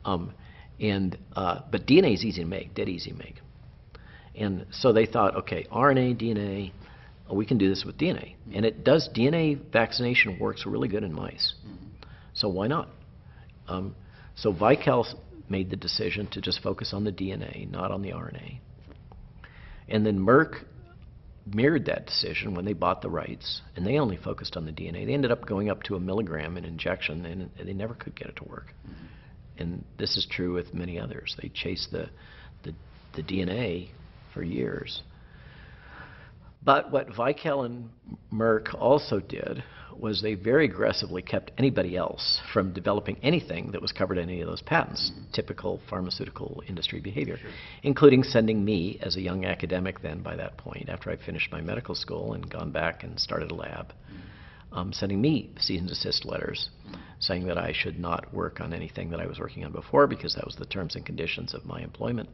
Um, 0.04 0.34
and 0.80 1.18
uh, 1.36 1.62
but 1.72 1.86
DNA 1.86 2.16
is 2.16 2.26
easy 2.26 2.42
to 2.42 2.48
make, 2.48 2.74
dead 2.74 2.90
easy 2.90 3.12
to 3.12 3.18
make. 3.18 3.36
And 4.38 4.68
so 4.72 4.94
they 4.94 5.06
thought, 5.06 5.36
okay, 5.36 5.66
RNA, 5.72 6.22
DNA, 6.22 6.72
oh, 7.30 7.36
we 7.36 7.46
can 7.46 7.58
do 7.58 7.70
this 7.70 7.84
with 7.86 7.98
DNA. 7.98 8.36
And 8.54 8.66
it 8.66 8.84
does, 8.84 9.10
DNA 9.16 9.60
vaccination 9.72 10.38
works 10.40 10.66
really 10.66 10.88
good 10.88 11.04
in 11.04 11.14
mice. 11.14 11.56
So 12.34 12.48
why 12.48 12.68
not? 12.68 12.90
Um, 13.68 13.96
so 14.36 14.54
Vical 14.54 15.06
made 15.50 15.70
the 15.70 15.76
decision 15.76 16.28
to 16.32 16.42
just 16.42 16.62
focus 16.62 16.94
on 16.94 17.04
the 17.04 17.12
DNA, 17.12 17.70
not 17.70 17.92
on 17.92 18.02
the 18.02 18.10
RNA. 18.10 18.60
And 19.90 20.06
then 20.06 20.20
Merck 20.20 20.64
mirrored 21.52 21.86
that 21.86 22.06
decision 22.06 22.54
when 22.54 22.66
they 22.66 22.74
bought 22.74 23.02
the 23.02 23.10
rights, 23.10 23.62
and 23.76 23.88
they 23.88 23.98
only 23.98 24.18
focused 24.18 24.58
on 24.58 24.66
the 24.66 24.72
DNA. 24.72 25.06
They 25.06 25.14
ended 25.14 25.32
up 25.32 25.46
going 25.46 25.70
up 25.70 25.82
to 25.84 25.96
a 25.96 26.00
milligram 26.00 26.58
in 26.58 26.66
injection, 26.66 27.26
and 27.26 27.50
they 27.58 27.74
never 27.74 27.94
could 27.94 28.16
get 28.16 28.28
it 28.28 28.36
to 28.38 28.44
work. 28.44 28.74
And 29.58 29.84
this 29.98 30.18
is 30.18 30.28
true 30.30 30.54
with 30.54 30.74
many 30.74 31.00
others. 31.00 31.36
They 31.42 31.50
chased 31.50 31.92
the, 31.92 32.10
the, 32.64 32.74
the 33.16 33.24
DNA 33.24 33.90
for 34.34 34.44
years. 34.44 35.04
But 36.64 36.92
what 36.92 37.08
Vical 37.10 37.66
and 37.66 37.90
Merck 38.32 38.74
also 38.74 39.20
did 39.20 39.64
was 40.00 40.22
they 40.22 40.36
very 40.36 40.66
aggressively 40.66 41.22
kept 41.22 41.52
anybody 41.58 41.96
else 41.96 42.40
from 42.54 42.74
developing 42.74 43.18
anything 43.24 43.72
that 43.72 43.82
was 43.82 43.92
covered 43.92 44.18
in 44.18 44.30
any 44.30 44.42
of 44.42 44.48
those 44.48 44.62
patents, 44.62 45.12
typical 45.34 45.82
pharmaceutical 45.90 46.62
industry 46.68 47.00
behavior, 47.00 47.40
including 47.84 48.24
sending 48.24 48.64
me 48.64 49.00
as 49.02 49.16
a 49.16 49.22
young 49.22 49.46
academic 49.46 50.02
then 50.02 50.22
by 50.22 50.36
that 50.36 50.58
point, 50.58 50.90
after 50.90 51.10
I 51.10 51.16
finished 51.16 51.52
my 51.52 51.62
medical 51.62 51.96
school 51.96 52.34
and 52.34 52.50
gone 52.50 52.72
back 52.72 53.04
and 53.04 53.20
started 53.20 53.52
a 53.52 53.56
lab, 53.56 53.94
um, 54.72 54.94
sending 54.94 55.22
me 55.22 55.52
cease 55.60 55.80
and 55.80 55.88
desist 55.88 56.26
letters 56.26 56.70
saying 57.20 57.48
that 57.48 57.58
I 57.58 57.72
should 57.74 58.00
not 58.00 58.32
work 58.34 58.62
on 58.62 58.74
anything 58.74 59.10
that 59.10 59.20
I 59.20 59.26
was 59.26 59.40
working 59.40 59.66
on 59.66 59.72
before 59.72 60.08
because 60.08 60.36
that 60.36 60.46
was 60.46 60.56
the 60.56 60.66
terms 60.66 60.96
and 60.96 61.06
conditions 61.06 61.54
of 61.54 61.66
my 61.66 61.82
employment. 61.82 62.30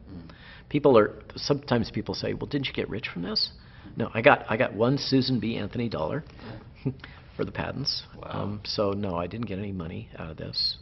People 0.68 0.98
are 0.98 1.22
sometimes 1.36 1.90
people 1.90 2.14
say, 2.14 2.34
"Well, 2.34 2.46
didn't 2.46 2.66
you 2.66 2.72
get 2.72 2.88
rich 2.88 3.08
from 3.08 3.22
this?" 3.22 3.52
No, 3.96 4.10
I 4.12 4.20
got 4.20 4.44
I 4.48 4.56
got 4.56 4.74
one 4.74 4.98
Susan 4.98 5.40
B. 5.40 5.56
Anthony 5.56 5.88
dollar 5.88 6.24
for 7.36 7.44
the 7.44 7.52
patents. 7.52 8.02
Wow. 8.16 8.30
Um, 8.30 8.60
so 8.64 8.92
no, 8.92 9.16
I 9.16 9.26
didn't 9.26 9.46
get 9.46 9.58
any 9.58 9.72
money 9.72 10.10
out 10.18 10.30
of 10.30 10.36
this. 10.36 10.78